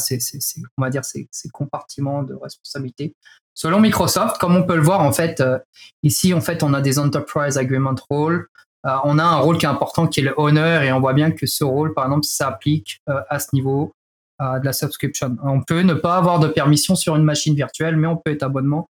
on 0.79 0.83
va 0.83 0.89
dire 0.89 1.05
ces, 1.05 1.29
compartiments 1.53 2.23
de 2.23 2.35
responsabilité 2.35 3.15
Selon 3.59 3.81
Microsoft, 3.81 4.39
comme 4.39 4.55
on 4.55 4.63
peut 4.63 4.77
le 4.77 4.83
voir, 4.83 5.01
en 5.01 5.11
fait, 5.11 5.41
euh, 5.41 5.59
ici, 6.05 6.33
en 6.33 6.41
fait, 6.41 6.63
on 6.63 6.75
a 6.75 6.81
des 6.81 7.01
Enterprise 7.01 7.59
Agreement 7.59 7.97
Roles. 8.09 8.47
Euh, 8.87 8.91
on 9.03 9.19
a 9.19 9.25
un 9.25 9.39
rôle 9.39 9.59
qui 9.59 9.67
est 9.67 9.69
important 9.69 10.07
qui 10.07 10.21
est 10.21 10.23
le 10.23 10.35
owner 10.37 10.83
et 10.85 10.93
on 10.93 11.01
voit 11.01 11.13
bien 11.13 11.33
que 11.33 11.45
ce 11.45 11.65
rôle, 11.65 11.93
par 11.93 12.05
exemple, 12.05 12.25
s'applique 12.25 13.01
euh, 13.09 13.21
à 13.29 13.41
ce 13.41 13.49
niveau 13.53 13.97
de 14.41 14.65
la 14.65 14.73
subscription. 14.73 15.37
On 15.43 15.63
peut 15.63 15.83
ne 15.83 15.95
pas 15.95 16.17
avoir 16.17 16.39
de 16.41 16.49
permission 16.49 16.95
sur 16.95 17.17
une 17.17 17.25
machine 17.25 17.55
virtuelle, 17.55 17.97
mais 17.97 18.07
on 18.07 18.17
peut 18.17 18.31
être 18.31 18.43
abonnement. 18.43 18.89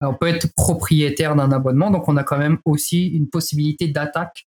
On 0.00 0.14
peut 0.14 0.28
être 0.28 0.52
propriétaire 0.54 1.34
d'un 1.34 1.50
abonnement, 1.50 1.90
donc 1.90 2.08
on 2.08 2.16
a 2.16 2.22
quand 2.22 2.38
même 2.38 2.58
aussi 2.64 3.08
une 3.08 3.28
possibilité 3.28 3.88
d'attaque 3.88 4.46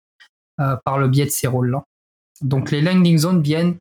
par 0.57 0.99
le 0.99 1.07
biais 1.07 1.25
de 1.25 1.31
ces 1.31 1.47
rôles-là. 1.47 1.83
Donc 2.41 2.71
les 2.71 2.81
landing 2.81 3.17
zones 3.17 3.41
viennent 3.41 3.77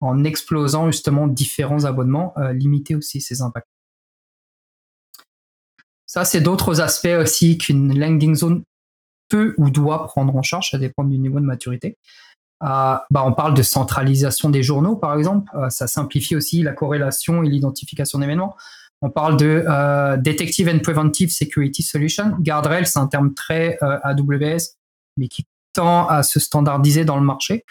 en 0.00 0.22
explosant 0.22 0.86
justement 0.86 1.26
différents 1.26 1.84
abonnements, 1.84 2.34
limiter 2.52 2.94
aussi 2.94 3.20
ces 3.20 3.42
impacts. 3.42 3.66
Ça, 6.06 6.24
c'est 6.24 6.40
d'autres 6.40 6.80
aspects 6.80 7.16
aussi 7.20 7.58
qu'une 7.58 7.98
landing 7.98 8.34
zone 8.34 8.62
peut 9.28 9.54
ou 9.58 9.70
doit 9.70 10.06
prendre 10.06 10.34
en 10.36 10.42
charge, 10.42 10.70
ça 10.70 10.78
dépend 10.78 11.04
du 11.04 11.18
niveau 11.18 11.40
de 11.40 11.44
maturité. 11.44 11.98
Euh, 12.62 12.96
bah, 13.10 13.22
on 13.24 13.32
parle 13.32 13.54
de 13.54 13.62
centralisation 13.62 14.50
des 14.50 14.62
journaux, 14.62 14.96
par 14.96 15.16
exemple. 15.16 15.50
Euh, 15.54 15.68
ça 15.70 15.86
simplifie 15.86 16.36
aussi 16.36 16.62
la 16.62 16.72
corrélation 16.72 17.42
et 17.42 17.48
l'identification 17.48 18.18
d'événements. 18.18 18.56
On 19.00 19.10
parle 19.10 19.36
de 19.36 19.64
euh, 19.68 20.16
Detective 20.16 20.68
and 20.68 20.80
Preventive 20.80 21.30
Security 21.30 21.82
Solution. 21.82 22.36
Guardrail, 22.40 22.84
c'est 22.86 22.98
un 22.98 23.06
terme 23.06 23.32
très 23.32 23.78
AWS, 23.80 24.74
mais 25.16 25.28
qui 25.28 25.46
tend 25.72 26.08
à 26.08 26.24
se 26.24 26.40
standardiser 26.40 27.04
dans 27.04 27.16
le 27.16 27.24
marché. 27.24 27.64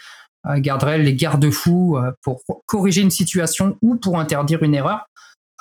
Guardrail, 0.46 1.02
les 1.02 1.14
garde-fous 1.14 1.98
pour 2.22 2.40
corriger 2.64 3.02
une 3.02 3.10
situation 3.10 3.76
ou 3.82 3.96
pour 3.96 4.18
interdire 4.18 4.62
une 4.62 4.74
erreur. 4.74 5.04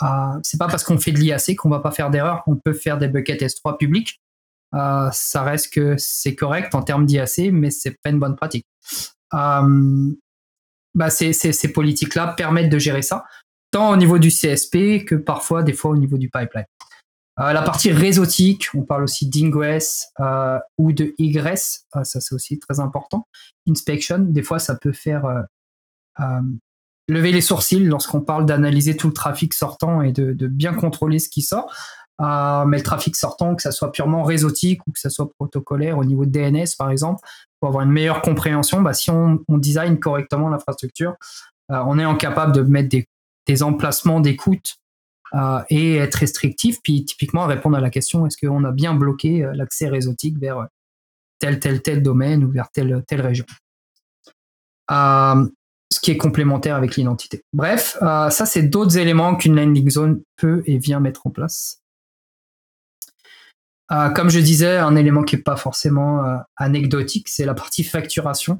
Euh, 0.03 0.39
c'est 0.43 0.57
pas 0.57 0.67
parce 0.67 0.83
qu'on 0.83 0.97
fait 0.97 1.11
de 1.11 1.17
l'IAC 1.17 1.55
qu'on 1.55 1.69
va 1.69 1.79
pas 1.79 1.91
faire 1.91 2.09
d'erreur. 2.09 2.43
On 2.47 2.55
peut 2.55 2.73
faire 2.73 2.97
des 2.97 3.07
buckets 3.07 3.41
S3 3.41 3.77
publics. 3.77 4.21
Euh, 4.75 5.09
ça 5.11 5.43
reste 5.43 5.73
que 5.73 5.95
c'est 5.97 6.35
correct 6.35 6.75
en 6.75 6.83
termes 6.83 7.05
d'IAC, 7.05 7.51
mais 7.51 7.71
c'est 7.71 7.97
pas 8.03 8.09
une 8.09 8.19
bonne 8.19 8.35
pratique. 8.35 8.65
Euh, 9.33 10.11
bah 10.95 11.09
ces, 11.09 11.71
politiques-là 11.73 12.33
permettent 12.35 12.71
de 12.71 12.79
gérer 12.79 13.01
ça, 13.01 13.25
tant 13.71 13.91
au 13.91 13.95
niveau 13.97 14.17
du 14.17 14.29
CSP 14.29 15.05
que 15.05 15.15
parfois 15.15 15.63
des 15.63 15.73
fois 15.73 15.91
au 15.91 15.97
niveau 15.97 16.17
du 16.17 16.29
pipeline. 16.29 16.65
la 17.37 17.61
partie 17.61 17.91
réseautique, 17.91 18.67
on 18.73 18.81
parle 18.81 19.03
aussi 19.03 19.29
d'ingress 19.29 20.11
ou 20.79 20.91
de 20.93 21.13
egress, 21.19 21.85
ça 22.03 22.19
c'est 22.19 22.33
aussi 22.33 22.57
très 22.57 22.79
important. 22.79 23.27
Inspection, 23.69 24.19
des 24.19 24.41
fois 24.41 24.57
ça 24.57 24.75
peut 24.75 24.93
faire 24.93 25.45
lever 27.07 27.31
les 27.31 27.41
sourcils 27.41 27.83
lorsqu'on 27.83 28.21
parle 28.21 28.45
d'analyser 28.45 28.97
tout 28.97 29.07
le 29.07 29.13
trafic 29.13 29.53
sortant 29.53 30.01
et 30.01 30.11
de, 30.11 30.47
bien 30.47 30.73
contrôler 30.73 31.19
ce 31.19 31.29
qui 31.29 31.41
sort. 31.41 31.73
Euh, 32.21 32.65
mais 32.65 32.77
le 32.77 32.83
trafic 32.83 33.15
sortant, 33.15 33.55
que 33.55 33.61
ça 33.61 33.71
soit 33.71 33.91
purement 33.91 34.23
réseautique 34.23 34.81
ou 34.87 34.91
que 34.91 34.99
ça 34.99 35.09
soit 35.09 35.29
protocolaire 35.37 35.97
au 35.97 36.05
niveau 36.05 36.25
de 36.25 36.31
DNS 36.31 36.75
par 36.77 36.89
exemple, 36.89 37.21
pour 37.59 37.69
avoir 37.69 37.83
une 37.83 37.91
meilleure 37.91 38.21
compréhension, 38.21 38.81
bah, 38.81 38.93
si 38.93 39.11
on, 39.11 39.39
design 39.49 39.99
correctement 39.99 40.49
l'infrastructure, 40.49 41.15
euh, 41.71 41.83
on 41.85 41.99
est 41.99 42.05
en 42.05 42.15
capable 42.15 42.53
de 42.53 42.61
mettre 42.61 42.89
des, 42.89 43.63
emplacements 43.63 44.19
d'écoute 44.19 44.75
euh, 45.33 45.61
et 45.69 45.95
être 45.95 46.15
restrictif, 46.15 46.79
puis 46.83 47.05
typiquement 47.05 47.45
répondre 47.45 47.77
à 47.77 47.81
la 47.81 47.89
question 47.89 48.25
est-ce 48.25 48.37
qu'on 48.37 48.63
a 48.65 48.71
bien 48.71 48.93
bloqué 48.93 49.49
l'accès 49.53 49.87
réseautique 49.87 50.37
vers 50.37 50.67
tel 51.39 51.59
tel 51.59 51.81
tel 51.81 52.03
domaine 52.03 52.43
ou 52.43 52.51
vers 52.51 52.69
telle 52.71 53.03
telle 53.07 53.21
région? 53.21 53.45
Ce 54.89 56.01
qui 56.01 56.11
est 56.11 56.17
complémentaire 56.17 56.75
avec 56.75 56.97
l'identité. 56.97 57.41
Bref, 57.53 57.97
euh, 58.01 58.29
ça 58.29 58.45
c'est 58.45 58.63
d'autres 58.63 58.97
éléments 58.97 59.35
qu'une 59.35 59.55
landing 59.55 59.89
zone 59.89 60.21
peut 60.35 60.61
et 60.65 60.77
vient 60.77 60.99
mettre 60.99 61.25
en 61.25 61.29
place. 61.29 61.79
Euh, 63.91 64.09
comme 64.09 64.29
je 64.29 64.39
disais, 64.39 64.77
un 64.77 64.95
élément 64.95 65.23
qui 65.23 65.35
n'est 65.35 65.41
pas 65.41 65.55
forcément 65.55 66.25
euh, 66.25 66.37
anecdotique, 66.57 67.29
c'est 67.29 67.45
la 67.45 67.53
partie 67.53 67.83
facturation. 67.83 68.59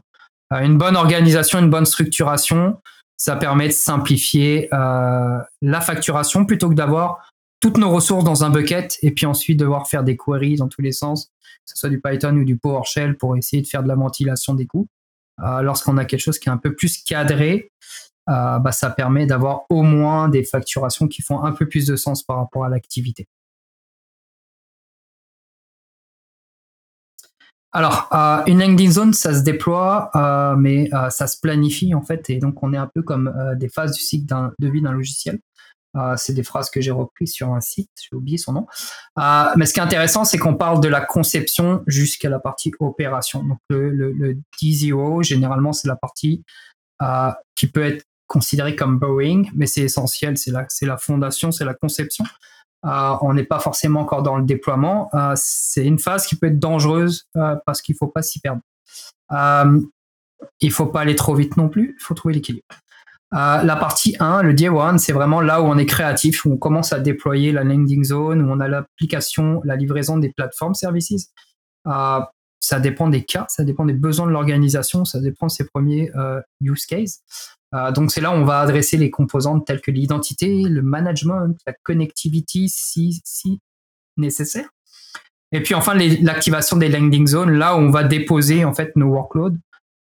une 0.52 0.78
bonne 0.78 0.96
organisation, 0.96 1.60
une 1.60 1.70
bonne 1.70 1.86
structuration, 1.86 2.80
ça 3.18 3.36
permet 3.36 3.68
de 3.68 3.74
simplifier 3.74 4.70
la 4.72 5.82
facturation 5.82 6.46
plutôt 6.46 6.70
que 6.70 6.76
d'avoir 6.76 7.20
toutes 7.60 7.78
nos 7.78 7.90
ressources 7.90 8.24
dans 8.24 8.44
un 8.44 8.50
bucket 8.50 8.98
et 9.02 9.12
puis 9.12 9.26
ensuite 9.26 9.60
devoir 9.60 9.88
faire 9.88 10.04
des 10.04 10.16
queries 10.16 10.56
dans 10.56 10.68
tous 10.68 10.82
les 10.82 10.92
sens, 10.92 11.26
que 11.26 11.72
ce 11.74 11.78
soit 11.78 11.90
du 11.90 12.00
Python 12.00 12.36
ou 12.36 12.44
du 12.44 12.58
PowerShell 12.58 13.18
pour 13.18 13.36
essayer 13.36 13.62
de 13.62 13.68
faire 13.68 13.84
de 13.84 13.88
la 13.88 13.96
ventilation 13.96 14.54
des 14.54 14.68
coûts. 14.68 14.88
Euh, 15.44 15.62
lorsqu'on 15.62 15.98
a 15.98 16.06
quelque 16.06 16.22
chose 16.22 16.40
qui 16.40 16.50
est 16.50 16.52
un 16.52 16.58
peu 16.58 16.76
plus 16.76 17.04
cadré, 17.04 17.72
euh, 18.30 18.60
bah, 18.60 18.72
ça 18.72 18.90
permet 18.90 19.26
d'avoir 19.26 19.66
au 19.70 19.84
moins 19.84 20.30
des 20.30 20.44
facturations 20.44 21.08
qui 21.08 21.22
font 21.22 21.44
un 21.44 21.52
peu 21.52 21.68
plus 21.68 21.86
de 21.86 21.96
sens 21.96 22.24
par 22.24 22.38
rapport 22.38 22.66
à 22.66 22.70
l'activité. 22.70 23.28
Alors, 27.74 28.10
euh, 28.14 28.44
une 28.48 28.60
landing 28.60 28.92
zone, 28.92 29.14
ça 29.14 29.34
se 29.34 29.42
déploie, 29.42 30.10
mais 30.58 30.90
ça 31.10 31.28
se 31.28 31.40
planifie 31.40 31.94
en 31.94 32.02
fait, 32.02 32.30
et 32.30 32.38
donc 32.38 32.62
on 32.64 32.74
est 32.74 32.78
un 32.78 32.90
peu 32.94 33.02
comme 33.02 33.34
des 33.58 33.70
phases 33.70 33.94
du 33.94 34.02
cycle 34.02 34.26
de 34.60 34.70
vie 34.70 34.82
d'un 34.82 34.92
logiciel. 34.92 35.40
c'est 36.16 36.34
des 36.34 36.44
phrases 36.44 36.70
que 36.70 36.80
j'ai 36.80 36.92
reprises 36.92 37.34
sur 37.34 37.54
un 37.54 37.62
site, 37.62 37.90
j'ai 38.00 38.16
oublié 38.16 38.38
son 38.38 38.54
nom. 38.54 38.68
mais 39.58 39.66
ce 39.66 39.74
qui 39.74 39.80
est 39.80 39.84
intéressant, 39.84 40.24
c'est 40.24 40.38
qu'on 40.38 40.56
parle 40.56 40.80
de 40.82 40.88
la 40.88 41.02
conception 41.02 41.84
jusqu'à 41.88 42.30
la 42.30 42.40
partie 42.40 42.72
opération. 42.80 43.44
Donc 43.44 43.60
le, 43.70 43.90
le 43.92 44.38
D0, 44.62 45.24
généralement, 45.24 45.74
c'est 45.74 45.88
la 45.88 45.98
partie 45.98 46.44
qui 47.56 47.68
peut 47.68 47.84
être 47.84 48.06
considéré 48.28 48.76
comme 48.76 49.00
Boeing, 49.00 49.44
mais 49.56 49.66
c'est 49.66 49.82
essentiel, 49.82 50.38
c'est 50.38 50.86
la 50.86 50.98
fondation, 50.98 51.52
c'est 51.52 51.66
la 51.66 51.74
conception. 51.74 52.26
Euh, 52.88 53.16
on 53.22 53.34
n'est 53.34 53.44
pas 53.44 53.60
forcément 53.60 54.02
encore 54.02 54.24
dans 54.24 54.38
le 54.38 54.46
déploiement. 54.46 55.10
Euh, 55.14 55.34
c'est 55.36 55.86
une 55.86 56.00
phase 56.00 56.26
qui 56.26 56.36
peut 56.36 56.48
être 56.48 56.60
dangereuse 56.60 57.28
euh, 57.36 57.56
parce 57.66 57.82
qu'il 57.82 57.96
faut 57.96 58.08
pas 58.08 58.22
s'y 58.22 58.40
perdre. 58.40 58.62
il 60.62 60.72
faut 60.72 60.86
pas 60.86 61.02
aller 61.02 61.16
trop 61.16 61.36
vite 61.36 61.58
non 61.58 61.70
plus, 61.70 61.96
il 62.00 62.04
faut 62.04 62.14
trouver 62.14 62.36
l'équilibre. 62.36 62.66
la 63.32 63.76
partie 63.76 64.16
1, 64.20 64.44
le 64.44 64.54
Day 64.54 64.68
1, 64.68 65.00
c'est 65.00 65.14
vraiment 65.14 65.42
là 65.42 65.62
où 65.62 65.66
on 65.66 65.78
est 65.78 65.86
créatif, 65.86 66.46
où 66.46 66.54
on 66.54 66.58
commence 66.58 66.94
à 66.94 67.00
déployer 67.00 67.52
la 67.52 67.64
landing 67.64 68.04
zone, 68.04 68.42
où 68.42 68.50
on 68.50 68.60
a 68.60 68.68
l'application, 68.68 69.62
la 69.66 69.76
livraison 69.76 70.18
des 70.18 70.32
plateformes 70.32 70.76
services. 70.76 71.32
Ça 72.60 72.80
dépend 72.80 73.08
des 73.08 73.24
cas, 73.24 73.46
ça 73.50 73.64
dépend 73.64 73.86
des 73.86 73.94
besoins 73.94 74.28
de 74.28 74.32
l'organisation, 74.32 75.06
ça 75.06 75.20
dépend 75.20 75.48
de 75.48 75.52
ses 75.52 75.66
premiers 75.66 76.12
use 76.62 76.86
cases. 76.86 77.22
Euh, 77.76 77.92
donc 77.92 78.12
c'est 78.12 78.22
là 78.22 78.32
où 78.32 78.36
on 78.36 78.46
va 78.46 78.60
adresser 78.60 78.98
les 78.98 79.10
composantes 79.10 79.66
telles 79.66 79.82
que 79.82 79.92
l'identité, 79.92 80.64
le 80.64 80.82
management, 80.82 81.56
la 81.66 81.74
connectivity 81.84 82.70
si, 82.70 83.22
si 83.24 83.60
nécessaire. 84.16 84.70
Et 85.52 85.62
puis 85.62 85.76
enfin 85.76 85.94
l'activation 85.96 86.78
des 86.78 86.90
landing 86.90 87.28
zones, 87.28 87.52
là 87.52 87.76
où 87.76 87.80
on 87.80 87.90
va 87.90 88.04
déposer 88.04 88.66
en 88.66 88.74
fait 88.74 88.96
nos 88.96 89.08
workloads. 89.08 89.58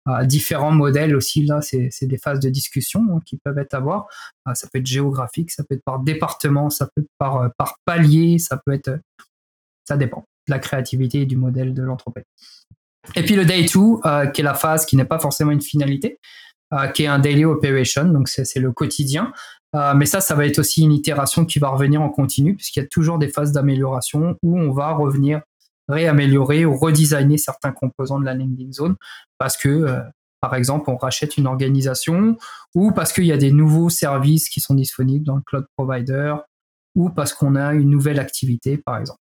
Euh, 0.09 0.25
différents 0.25 0.71
modèles 0.71 1.15
aussi, 1.15 1.45
là 1.45 1.61
c'est 1.61 1.91
des 2.07 2.17
phases 2.17 2.41
de 2.41 2.49
discussion 2.49 3.05
hein, 3.13 3.21
qui 3.27 3.37
peuvent 3.37 3.59
être 3.59 3.75
à 3.75 3.81
voir. 3.81 4.07
Euh, 4.49 4.55
ça 4.55 4.67
peut 4.73 4.79
être 4.79 4.87
géographique, 4.87 5.51
ça 5.51 5.63
peut 5.63 5.75
être 5.75 5.85
par 5.85 6.01
département, 6.01 6.71
ça 6.71 6.87
peut 6.87 7.03
être 7.03 7.11
par, 7.19 7.51
par 7.59 7.77
palier, 7.85 8.39
ça 8.39 8.59
peut 8.65 8.73
être... 8.73 8.99
Ça 9.87 9.97
dépend 9.97 10.25
de 10.51 10.55
la 10.55 10.59
créativité 10.59 11.23
et 11.23 11.27
du 11.27 11.37
modèle 11.37 11.73
de 11.73 11.83
l'entreprise. 11.83 12.25
Et 13.17 13.23
puis 13.23 13.35
le 13.35 13.45
day 13.45 13.63
2, 13.63 14.31
qui 14.33 14.41
est 14.41 14.45
la 14.45 14.55
phase 14.55 14.85
qui 14.85 14.97
n'est 14.97 15.05
pas 15.05 15.19
forcément 15.19 15.53
une 15.53 15.63
finalité, 15.63 16.19
euh, 16.73 16.87
qui 16.87 17.03
est 17.03 17.09
un 17.09 17.19
daily 17.19 17.45
operation, 17.45 18.05
donc 18.05 18.29
c'est 18.29 18.61
le 18.61 18.71
quotidien. 18.71 19.33
Euh, 19.75 19.93
mais 19.95 20.07
ça, 20.07 20.21
ça 20.21 20.37
va 20.37 20.47
être 20.47 20.61
aussi 20.61 20.83
une 20.83 20.93
itération 20.93 21.45
qui 21.45 21.59
va 21.59 21.69
revenir 21.69 22.01
en 22.01 22.11
continu, 22.11 22.55
puisqu'il 22.55 22.81
y 22.81 22.83
a 22.85 22.87
toujours 22.87 23.19
des 23.19 23.29
phases 23.29 23.51
d'amélioration 23.51 24.37
où 24.45 24.57
on 24.57 24.73
va 24.73 24.93
revenir 24.93 25.41
réaméliorer 25.89 26.65
ou 26.65 26.77
redesigner 26.77 27.39
certains 27.39 27.73
composants 27.73 28.21
de 28.21 28.25
la 28.25 28.35
landing 28.35 28.73
zone, 28.73 28.95
parce 29.39 29.57
que, 29.57 29.69
euh, 29.69 30.01
par 30.41 30.55
exemple, 30.55 30.89
on 30.91 30.97
rachète 30.97 31.37
une 31.37 31.49
organisation, 31.49 32.37
ou 32.77 32.93
parce 32.93 33.13
qu'il 33.13 33.27
y 33.27 33.33
a 33.33 33.37
des 33.37 33.51
nouveaux 33.51 33.91
services 33.91 34.49
qui 34.49 34.61
sont 34.61 34.75
disponibles 34.75 35.27
dans 35.27 35.35
le 35.35 35.43
cloud 35.45 35.67
provider, 35.77 36.37
ou 36.95 37.11
parce 37.11 37.35
qu'on 37.35 37.57
a 37.57 37.75
une 37.75 37.91
nouvelle 37.91 38.21
activité, 38.21 38.79
par 38.79 38.99
exemple. 38.99 39.19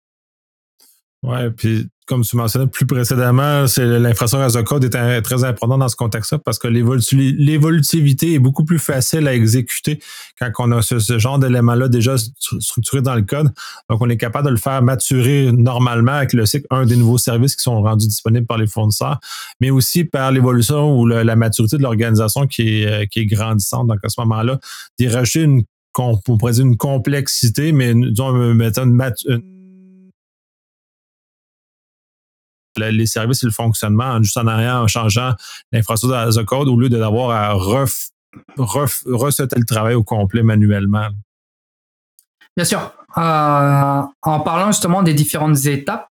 Ouais, 1.24 1.50
puis 1.50 1.88
comme 2.05 2.22
tu 2.22 2.38
mentionnais 2.38 2.67
plus 2.67 2.86
précédemment, 2.86 3.65
c'est 3.65 3.84
l'infrastructure 3.84 4.60
as 4.60 4.63
code 4.63 4.84
est 4.84 5.22
très 5.22 5.43
important 5.43 5.77
dans 5.79 5.88
ce 5.88 5.95
contexte-là 5.95 6.38
parce 6.38 6.60
que 6.60 6.67
l'évolutivité 6.67 8.34
est 8.34 8.39
beaucoup 8.39 8.63
plus 8.63 8.77
facile 8.77 9.27
à 9.27 9.34
exécuter 9.34 10.00
quand 10.39 10.51
on 10.60 10.72
a 10.72 10.84
ce, 10.84 11.17
genre 11.17 11.39
d'éléments-là 11.39 11.88
déjà 11.88 12.15
structuré 12.60 13.01
dans 13.01 13.15
le 13.15 13.24
code. 13.24 13.48
Donc, 13.89 14.01
on 14.01 14.10
est 14.10 14.17
capable 14.17 14.45
de 14.45 14.51
le 14.51 14.57
faire 14.57 14.84
maturer 14.84 15.51
normalement 15.51 16.12
avec 16.12 16.34
le 16.34 16.45
cycle, 16.45 16.67
un 16.69 16.86
des 16.86 16.95
nouveaux 16.95 17.17
services 17.17 17.55
qui 17.55 17.63
sont 17.63 17.81
rendus 17.81 18.07
disponibles 18.07 18.45
par 18.45 18.60
les 18.60 18.67
fournisseurs, 18.67 19.19
mais 19.60 19.71
aussi 19.71 20.04
par 20.04 20.32
l'évolution 20.32 20.99
ou 20.99 21.08
la 21.08 21.36
maturité 21.36 21.78
de 21.78 21.82
l'organisation 21.82 22.45
qui 22.45 22.82
est, 22.82 22.86
euh, 22.86 23.06
qui 23.08 23.21
est 23.21 23.25
grandissante. 23.25 23.88
Donc, 23.88 23.97
à 24.04 24.10
ce 24.10 24.21
moment-là, 24.21 24.60
d'y 24.99 25.08
rajouter 25.08 25.41
une, 25.41 25.63
une 26.60 26.78
complexité, 26.78 27.71
mais 27.71 27.95
disons, 27.95 28.36
une, 28.36 28.62
une 28.62 29.55
les 32.77 33.05
services 33.05 33.43
et 33.43 33.47
le 33.47 33.51
fonctionnement 33.51 34.21
juste 34.21 34.38
en 34.38 34.47
arrière, 34.47 34.77
en 34.77 34.88
changeant 34.88 35.33
l'infrastructure 35.71 36.17
as 36.17 36.38
a 36.38 36.43
code 36.43 36.67
au 36.67 36.79
lieu 36.79 36.89
d'avoir 36.89 37.31
à 37.31 37.53
ref, 37.53 38.09
le 38.57 39.65
travail 39.65 39.95
au 39.95 40.03
complet 40.03 40.43
manuellement. 40.43 41.09
Bien 42.55 42.65
sûr. 42.65 42.91
Euh, 43.17 44.01
en 44.21 44.39
parlant 44.41 44.67
justement 44.67 45.03
des 45.03 45.13
différentes 45.13 45.65
étapes, 45.65 46.07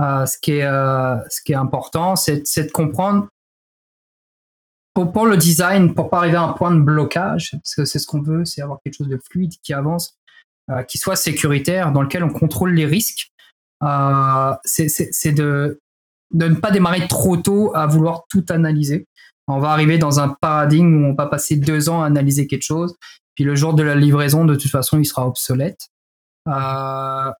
euh, 0.00 0.26
ce, 0.26 0.38
qui 0.38 0.52
est, 0.52 0.64
euh, 0.64 1.16
ce 1.28 1.40
qui 1.42 1.52
est 1.52 1.56
important, 1.56 2.16
c'est 2.16 2.42
de 2.42 2.70
comprendre 2.70 3.28
pour, 4.94 5.26
le 5.26 5.36
design, 5.38 5.94
pour 5.94 6.10
pas 6.10 6.18
arriver 6.18 6.36
à 6.36 6.42
un 6.42 6.52
point 6.52 6.70
de 6.70 6.80
blocage, 6.80 7.52
parce 7.52 7.74
que 7.74 7.84
c'est 7.86 7.98
ce 7.98 8.06
qu'on 8.06 8.20
veut, 8.20 8.44
c'est 8.44 8.60
avoir 8.60 8.78
quelque 8.84 8.96
chose 8.96 9.08
de 9.08 9.18
fluide 9.30 9.54
qui 9.62 9.72
avance, 9.72 10.18
qui 10.86 10.98
soit 10.98 11.16
sécuritaire, 11.16 11.92
dans 11.92 12.02
lequel 12.02 12.22
on 12.24 12.30
contrôle 12.30 12.74
les 12.74 12.84
risques. 12.84 13.32
c'est 14.64 15.32
de 15.32 15.80
de 16.32 16.48
ne 16.48 16.54
pas 16.54 16.70
démarrer 16.70 17.06
trop 17.08 17.36
tôt 17.36 17.72
à 17.74 17.86
vouloir 17.86 18.22
tout 18.28 18.44
analyser. 18.48 19.06
On 19.48 19.58
va 19.58 19.70
arriver 19.70 19.98
dans 19.98 20.20
un 20.20 20.28
paradigme 20.40 21.04
où 21.04 21.06
on 21.08 21.14
va 21.14 21.26
passer 21.26 21.56
deux 21.56 21.88
ans 21.88 22.02
à 22.02 22.06
analyser 22.06 22.46
quelque 22.46 22.62
chose, 22.62 22.94
puis 23.34 23.44
le 23.44 23.54
jour 23.54 23.74
de 23.74 23.82
la 23.82 23.94
livraison, 23.94 24.44
de 24.44 24.54
toute 24.54 24.70
façon, 24.70 24.98
il 24.98 25.04
sera 25.04 25.26
obsolète. 25.26 25.88
Euh, 26.48 27.30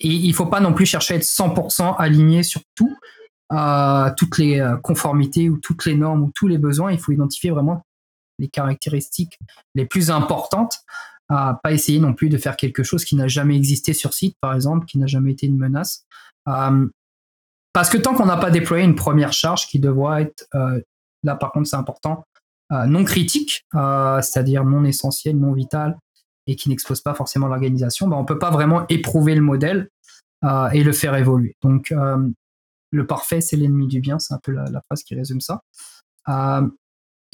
et 0.00 0.08
il 0.08 0.34
faut 0.34 0.46
pas 0.46 0.60
non 0.60 0.72
plus 0.72 0.86
chercher 0.86 1.14
à 1.14 1.16
être 1.18 1.24
100% 1.24 1.96
aligné 1.98 2.42
sur 2.42 2.62
tout, 2.74 2.96
euh, 3.52 4.10
toutes 4.16 4.38
les 4.38 4.60
euh, 4.60 4.76
conformités 4.76 5.50
ou 5.50 5.58
toutes 5.58 5.84
les 5.84 5.94
normes 5.94 6.22
ou 6.22 6.32
tous 6.34 6.48
les 6.48 6.58
besoins. 6.58 6.90
Il 6.90 6.98
faut 6.98 7.12
identifier 7.12 7.50
vraiment 7.50 7.82
les 8.38 8.48
caractéristiques 8.48 9.38
les 9.74 9.84
plus 9.84 10.10
importantes. 10.10 10.78
Euh, 11.30 11.52
pas 11.62 11.72
essayer 11.72 12.00
non 12.00 12.14
plus 12.14 12.28
de 12.28 12.38
faire 12.38 12.56
quelque 12.56 12.82
chose 12.82 13.04
qui 13.04 13.14
n'a 13.14 13.28
jamais 13.28 13.56
existé 13.56 13.92
sur 13.92 14.14
site, 14.14 14.36
par 14.40 14.54
exemple, 14.54 14.86
qui 14.86 14.98
n'a 14.98 15.06
jamais 15.06 15.32
été 15.32 15.46
une 15.46 15.58
menace. 15.58 16.04
Parce 17.72 17.88
que 17.88 17.98
tant 17.98 18.14
qu'on 18.14 18.26
n'a 18.26 18.36
pas 18.36 18.50
déployé 18.50 18.84
une 18.84 18.96
première 18.96 19.32
charge 19.32 19.66
qui 19.66 19.78
devra 19.78 20.22
être, 20.22 20.46
euh, 20.54 20.80
là 21.22 21.36
par 21.36 21.52
contre 21.52 21.68
c'est 21.68 21.76
important, 21.76 22.24
euh, 22.72 22.86
non 22.86 23.04
critique, 23.04 23.64
euh, 23.74 24.20
c'est-à-dire 24.22 24.64
non 24.64 24.84
essentielle, 24.84 25.38
non 25.38 25.52
vitale, 25.52 25.96
et 26.46 26.56
qui 26.56 26.68
n'expose 26.68 27.00
pas 27.00 27.14
forcément 27.14 27.46
l'organisation, 27.46 28.08
ben, 28.08 28.16
on 28.16 28.22
ne 28.22 28.26
peut 28.26 28.38
pas 28.38 28.50
vraiment 28.50 28.86
éprouver 28.88 29.34
le 29.34 29.42
modèle 29.42 29.88
et 30.72 30.82
le 30.82 30.92
faire 30.92 31.14
évoluer. 31.16 31.54
Donc 31.60 31.92
le 32.92 33.06
parfait, 33.06 33.42
c'est 33.42 33.56
l'ennemi 33.56 33.86
du 33.86 34.00
bien, 34.00 34.18
c'est 34.18 34.32
un 34.32 34.40
peu 34.42 34.52
la, 34.52 34.80
phrase 34.88 35.02
qui 35.02 35.14
résume 35.14 35.42
ça. 35.42 35.60
il 36.26 36.70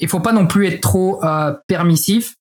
ne 0.01 0.07
faut 0.07 0.19
pas 0.19 0.33
non 0.33 0.45
plus 0.45 0.67
être 0.67 0.81
trop 0.81 1.21
permissif 1.67 2.35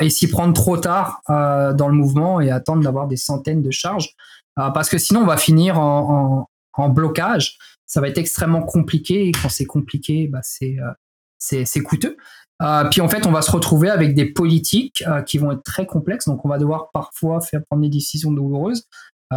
et 0.00 0.10
s'y 0.10 0.28
prendre 0.28 0.52
trop 0.52 0.76
tard 0.76 1.22
dans 1.26 1.88
le 1.88 1.94
mouvement 1.94 2.38
et 2.42 2.50
attendre 2.50 2.82
d'avoir 2.82 3.08
des 3.08 3.16
centaines 3.16 3.62
de 3.62 3.70
charges, 3.70 4.10
parce 4.56 4.90
que 4.90 4.98
sinon 4.98 5.20
on 5.20 5.26
va 5.26 5.38
finir 5.38 5.80
en 5.80 6.46
blocage, 6.76 7.58
ça 7.88 8.00
va 8.00 8.08
être 8.08 8.18
extrêmement 8.18 8.62
compliqué. 8.62 9.28
Et 9.28 9.32
quand 9.32 9.48
c'est 9.48 9.66
compliqué, 9.66 10.28
bah, 10.28 10.40
c'est 10.42 10.76
euh, 10.78 10.92
c'est 11.38 11.82
coûteux. 11.82 12.16
Euh, 12.62 12.84
puis 12.90 13.00
en 13.00 13.08
fait, 13.08 13.26
on 13.26 13.30
va 13.30 13.42
se 13.42 13.50
retrouver 13.50 13.88
avec 13.88 14.14
des 14.14 14.26
politiques 14.26 15.04
euh, 15.06 15.22
qui 15.22 15.38
vont 15.38 15.52
être 15.52 15.62
très 15.62 15.86
complexes. 15.86 16.26
Donc, 16.26 16.44
on 16.44 16.48
va 16.48 16.58
devoir 16.58 16.90
parfois 16.92 17.40
faire 17.40 17.60
prendre 17.68 17.82
des 17.82 17.88
décisions 17.88 18.32
douloureuses, 18.32 18.84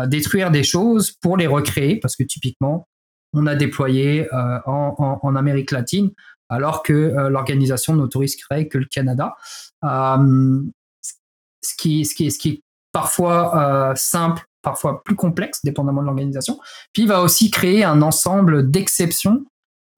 détruire 0.08 0.52
des 0.52 0.64
choses 0.64 1.12
pour 1.12 1.36
les 1.36 1.48
recréer, 1.48 2.00
parce 2.00 2.16
que 2.16 2.24
typiquement, 2.24 2.88
on 3.34 3.46
a 3.46 3.56
déployé 3.56 4.26
en, 4.66 5.20
en, 5.22 5.36
Amérique 5.36 5.72
latine, 5.72 6.12
alors 6.48 6.82
que 6.82 7.28
l'organisation 7.30 7.94
n'autoriserait 7.96 8.70
que 8.70 8.78
le 8.78 8.86
Canada. 8.86 9.36
ce, 9.84 11.76
qui, 11.78 12.06
ce, 12.06 12.16
qui, 12.16 12.32
ce 12.32 12.40
qui 12.40 12.50
est 12.50 12.64
parfois 12.94 13.94
simple 13.98 14.42
parfois 14.62 15.04
plus 15.04 15.16
complexe, 15.16 15.64
dépendamment 15.64 16.02
de 16.02 16.08
l'organisation. 16.08 16.60
Puis 16.94 17.04
il 17.04 17.08
va 17.08 17.22
aussi 17.22 17.52
créer 17.52 17.84
un 17.84 18.02
ensemble 18.02 18.70
d'exceptions 18.70 19.46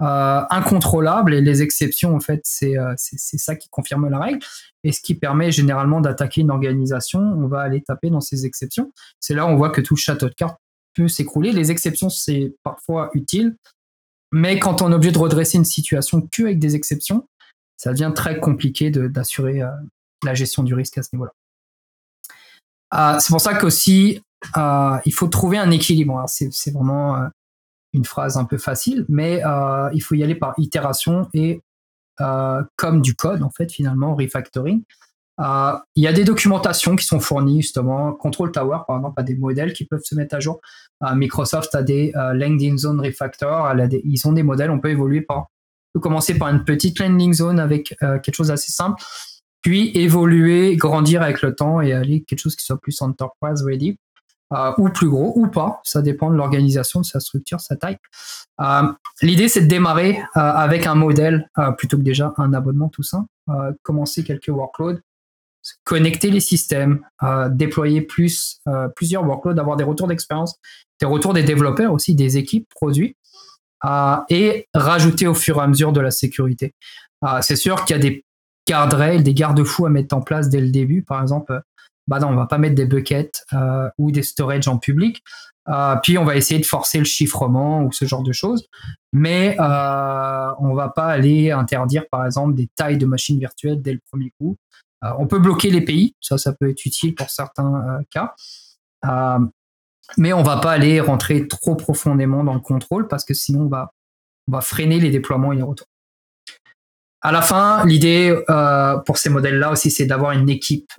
euh, 0.01 0.41
incontrôlables. 0.49 1.33
Et 1.33 1.39
les 1.39 1.61
exceptions, 1.61 2.15
en 2.15 2.19
fait, 2.19 2.43
euh, 2.63 2.93
c'est 2.97 3.37
ça 3.37 3.55
qui 3.55 3.69
confirme 3.69 4.09
la 4.09 4.19
règle. 4.19 4.39
Et 4.83 4.91
ce 4.91 4.99
qui 4.99 5.15
permet 5.15 5.51
généralement 5.51 6.01
d'attaquer 6.01 6.41
une 6.41 6.51
organisation, 6.51 7.21
on 7.21 7.47
va 7.47 7.61
aller 7.61 7.81
taper 7.81 8.09
dans 8.09 8.19
ces 8.19 8.45
exceptions. 8.45 8.91
C'est 9.19 9.33
là 9.33 9.45
où 9.45 9.49
on 9.49 9.55
voit 9.55 9.69
que 9.69 9.81
tout 9.81 9.95
château 9.95 10.27
de 10.27 10.33
cartes 10.33 10.59
peut 10.95 11.07
s'écrouler. 11.07 11.53
Les 11.53 11.71
exceptions, 11.71 12.09
c'est 12.09 12.53
parfois 12.63 13.11
utile. 13.13 13.55
Mais 14.33 14.59
quand 14.59 14.81
on 14.81 14.91
est 14.91 14.95
obligé 14.95 15.11
de 15.11 15.19
redresser 15.19 15.57
une 15.57 15.65
situation 15.65 16.27
que 16.29 16.43
avec 16.43 16.59
des 16.59 16.75
exceptions, 16.75 17.27
ça 17.77 17.91
devient 17.91 18.11
très 18.13 18.39
compliqué 18.39 18.89
d'assurer 18.89 19.61
euh, 19.61 19.69
la 20.23 20.33
gestion 20.33 20.63
du 20.63 20.73
risque 20.73 20.97
à 20.97 21.03
ce 21.03 21.09
niveau-là. 21.13 21.31
c'est 23.19 23.29
pour 23.29 23.41
ça 23.41 23.53
qu'aussi, 23.53 24.21
il 24.55 25.13
faut 25.13 25.27
trouver 25.27 25.57
un 25.57 25.71
équilibre. 25.71 26.23
C'est 26.27 26.71
vraiment 26.71 27.29
une 27.93 28.05
phrase 28.05 28.37
un 28.37 28.45
peu 28.45 28.57
facile, 28.57 29.05
mais 29.09 29.41
il 29.93 30.01
faut 30.01 30.15
y 30.15 30.23
aller 30.23 30.35
par 30.35 30.53
itération 30.57 31.27
et 31.33 31.61
comme 32.75 33.01
du 33.01 33.15
code, 33.15 33.43
en 33.43 33.49
fait, 33.49 33.71
finalement, 33.71 34.15
refactoring. 34.15 34.83
Euh, 35.39 35.73
il 35.95 36.03
y 36.03 36.07
a 36.07 36.13
des 36.13 36.23
documentations 36.23 36.95
qui 36.95 37.05
sont 37.05 37.19
fournies 37.19 37.61
justement. 37.61 38.13
Control 38.13 38.51
Tower, 38.51 38.79
par 38.87 38.97
exemple, 38.97 39.19
a 39.19 39.23
des 39.23 39.35
modèles 39.35 39.73
qui 39.73 39.85
peuvent 39.85 40.03
se 40.03 40.15
mettre 40.15 40.35
à 40.35 40.39
jour. 40.39 40.61
Euh, 41.03 41.15
Microsoft 41.15 41.73
a 41.75 41.81
des 41.81 42.11
euh, 42.15 42.33
landing 42.33 42.77
zone 42.77 42.99
refactor. 42.99 43.73
ils 44.03 44.27
ont 44.27 44.33
des 44.33 44.43
modèles. 44.43 44.71
On 44.71 44.79
peut 44.79 44.91
évoluer 44.91 45.21
par. 45.21 45.47
Commencer 46.01 46.39
par 46.39 46.47
une 46.47 46.63
petite 46.63 46.97
landing 46.97 47.33
zone 47.33 47.59
avec 47.59 47.95
quelque 47.99 48.33
chose 48.33 48.47
d'assez 48.47 48.71
simple, 48.71 48.99
puis 49.61 49.91
évoluer, 49.93 50.75
grandir 50.75 51.21
avec 51.21 51.43
le 51.43 51.53
temps 51.53 51.81
et 51.81 51.93
aller 51.93 52.23
quelque 52.23 52.39
chose 52.39 52.55
qui 52.55 52.65
soit 52.65 52.79
plus 52.81 52.99
enterprise 52.99 53.61
ready. 53.63 53.99
Ou 54.77 54.89
plus 54.89 55.09
gros 55.09 55.33
ou 55.35 55.47
pas, 55.47 55.81
ça 55.83 56.01
dépend 56.01 56.29
de 56.29 56.35
l'organisation, 56.35 57.01
de 57.01 57.05
sa 57.05 57.19
structure, 57.19 57.59
sa 57.59 57.75
taille. 57.75 57.97
L'idée 59.21 59.47
c'est 59.47 59.61
de 59.61 59.67
démarrer 59.67 60.21
avec 60.35 60.87
un 60.87 60.95
modèle 60.95 61.49
plutôt 61.77 61.97
que 61.97 62.03
déjà 62.03 62.33
un 62.37 62.53
abonnement 62.53 62.89
tout 62.89 63.03
ça. 63.03 63.25
commencer 63.83 64.23
quelques 64.23 64.49
workloads, 64.49 64.99
connecter 65.83 66.29
les 66.29 66.39
systèmes, 66.39 67.05
euh, 67.23 67.49
déployer 67.49 68.01
plus, 68.01 68.59
euh, 68.67 68.87
plusieurs 68.89 69.25
workloads, 69.25 69.59
avoir 69.59 69.77
des 69.77 69.83
retours 69.83 70.07
d'expérience, 70.07 70.55
des 70.99 71.05
retours 71.05 71.33
des 71.33 71.43
développeurs 71.43 71.93
aussi, 71.93 72.15
des 72.15 72.37
équipes 72.37 72.67
produits, 72.69 73.15
euh, 73.85 74.15
et 74.29 74.67
rajouter 74.73 75.27
au 75.27 75.33
fur 75.33 75.57
et 75.57 75.61
à 75.61 75.67
mesure 75.67 75.93
de 75.93 76.01
la 76.01 76.11
sécurité. 76.11 76.73
c'est 77.41 77.55
sûr 77.55 77.85
qu'il 77.85 77.95
y 77.95 77.99
a 77.99 78.01
des 78.01 78.25
garde-rails, 78.67 79.23
des 79.23 79.33
garde-fous 79.33 79.85
à 79.85 79.89
mettre 79.89 80.13
en 80.13 80.21
place 80.21 80.49
dès 80.49 80.59
le 80.59 80.71
début. 80.71 81.03
Par 81.03 81.21
exemple, 81.21 81.61
bah 82.07 82.19
non, 82.19 82.29
on 82.29 82.35
va 82.35 82.45
pas 82.45 82.57
mettre 82.57 82.75
des 82.75 82.85
buckets 82.85 83.45
ou 83.97 84.11
des 84.11 84.23
storage 84.23 84.67
en 84.67 84.77
public. 84.77 85.23
puis 86.03 86.17
on 86.17 86.25
va 86.25 86.35
essayer 86.35 86.59
de 86.59 86.65
forcer 86.65 86.99
le 86.99 87.05
chiffrement 87.05 87.83
ou 87.83 87.91
ce 87.91 88.05
genre 88.05 88.23
de 88.23 88.33
choses. 88.33 88.67
Mais 89.13 89.55
on 89.59 90.73
va 90.73 90.91
pas 90.93 91.07
aller 91.07 91.51
interdire, 91.51 92.03
par 92.11 92.25
exemple, 92.25 92.55
des 92.55 92.67
tailles 92.75 92.97
de 92.97 93.05
machines 93.05 93.39
virtuelles 93.39 93.81
dès 93.81 93.93
le 93.93 93.99
premier 94.11 94.31
coup. 94.39 94.57
Euh, 95.03 95.09
on 95.17 95.27
peut 95.27 95.39
bloquer 95.39 95.69
les 95.69 95.81
pays, 95.81 96.15
ça, 96.21 96.37
ça 96.37 96.53
peut 96.53 96.69
être 96.69 96.85
utile 96.85 97.13
pour 97.15 97.29
certains 97.29 97.75
euh, 97.75 98.03
cas. 98.09 98.33
Euh, 99.05 99.39
mais 100.17 100.33
on 100.33 100.43
va 100.43 100.57
pas 100.57 100.71
aller 100.71 100.99
rentrer 100.99 101.47
trop 101.47 101.75
profondément 101.75 102.43
dans 102.43 102.53
le 102.53 102.59
contrôle 102.59 103.07
parce 103.07 103.25
que 103.25 103.33
sinon 103.33 103.63
on 103.63 103.67
va, 103.67 103.91
va 104.47 104.61
freiner 104.61 104.99
les 104.99 105.09
déploiements 105.09 105.51
et 105.51 105.57
les 105.57 105.63
retours. 105.63 105.87
À 107.21 107.31
la 107.31 107.41
fin, 107.41 107.85
l'idée 107.85 108.37
pour 109.05 109.17
ces 109.17 109.29
modèles-là 109.29 109.71
aussi, 109.71 109.91
c'est 109.91 110.05
d'avoir 110.05 110.33
une 110.33 110.49
équipe 110.49 110.91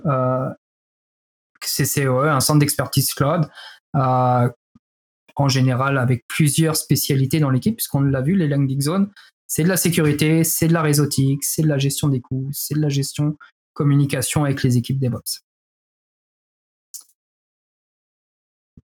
CCOE, 1.67 2.29
un 2.29 2.41
centre 2.41 2.61
d'expertise 2.61 3.13
cloud, 3.15 3.49
en 3.95 5.49
général 5.49 5.99
avec 5.99 6.27
plusieurs 6.29 6.77
spécialités 6.77 7.41
dans 7.41 7.51
l'équipe, 7.51 7.77
puisqu'on 7.77 8.01
l'a 8.01 8.21
vu, 8.21 8.37
les 8.37 8.49
landing 8.49 8.81
zones, 8.81 9.11
c'est 9.47 9.63
de 9.63 9.69
la 9.69 9.77
sécurité, 9.77 10.45
c'est 10.45 10.69
de 10.69 10.73
la 10.73 10.83
réseautique, 10.83 11.45
c'est 11.45 11.63
de 11.63 11.69
la 11.69 11.79
gestion 11.79 12.09
des 12.09 12.21
coûts, 12.21 12.49
c'est 12.53 12.75
de 12.75 12.81
la 12.81 12.89
gestion 12.89 13.37
communication 13.73 14.45
avec 14.45 14.63
les 14.63 14.77
équipes 14.77 14.99
DevOps. 14.99 15.43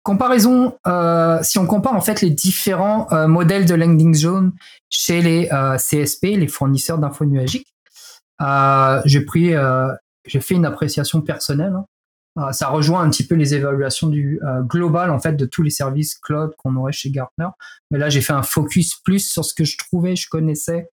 Comparaison, 0.02 0.78
euh, 0.86 1.38
si 1.42 1.58
on 1.58 1.66
compare 1.66 1.94
en 1.94 2.00
fait 2.00 2.22
les 2.22 2.30
différents 2.30 3.06
euh, 3.12 3.28
modèles 3.28 3.66
de 3.66 3.74
landing 3.74 4.14
zone 4.14 4.52
chez 4.88 5.20
les 5.20 5.48
euh, 5.52 5.76
CSP, 5.76 6.36
les 6.36 6.48
fournisseurs 6.48 6.98
d'infos 6.98 7.26
nuagiques, 7.26 7.74
j'ai 9.04 9.20
pris, 9.20 9.52
j'ai 10.24 10.40
fait 10.40 10.54
une 10.54 10.64
appréciation 10.64 11.20
personnelle. 11.20 11.74
Hein. 11.76 11.84
Ça 12.52 12.68
rejoint 12.68 13.02
un 13.02 13.10
petit 13.10 13.26
peu 13.26 13.34
les 13.34 13.54
évaluations 13.54 14.06
du 14.08 14.40
global 14.62 15.10
en 15.10 15.18
fait 15.18 15.32
de 15.32 15.46
tous 15.46 15.62
les 15.62 15.70
services 15.70 16.14
cloud 16.14 16.52
qu'on 16.58 16.76
aurait 16.76 16.92
chez 16.92 17.10
Gartner. 17.10 17.48
Mais 17.90 17.98
là, 17.98 18.08
j'ai 18.08 18.20
fait 18.20 18.32
un 18.32 18.42
focus 18.42 18.94
plus 19.04 19.30
sur 19.30 19.44
ce 19.44 19.52
que 19.52 19.64
je 19.64 19.76
trouvais, 19.76 20.16
je 20.16 20.28
connaissais 20.28 20.88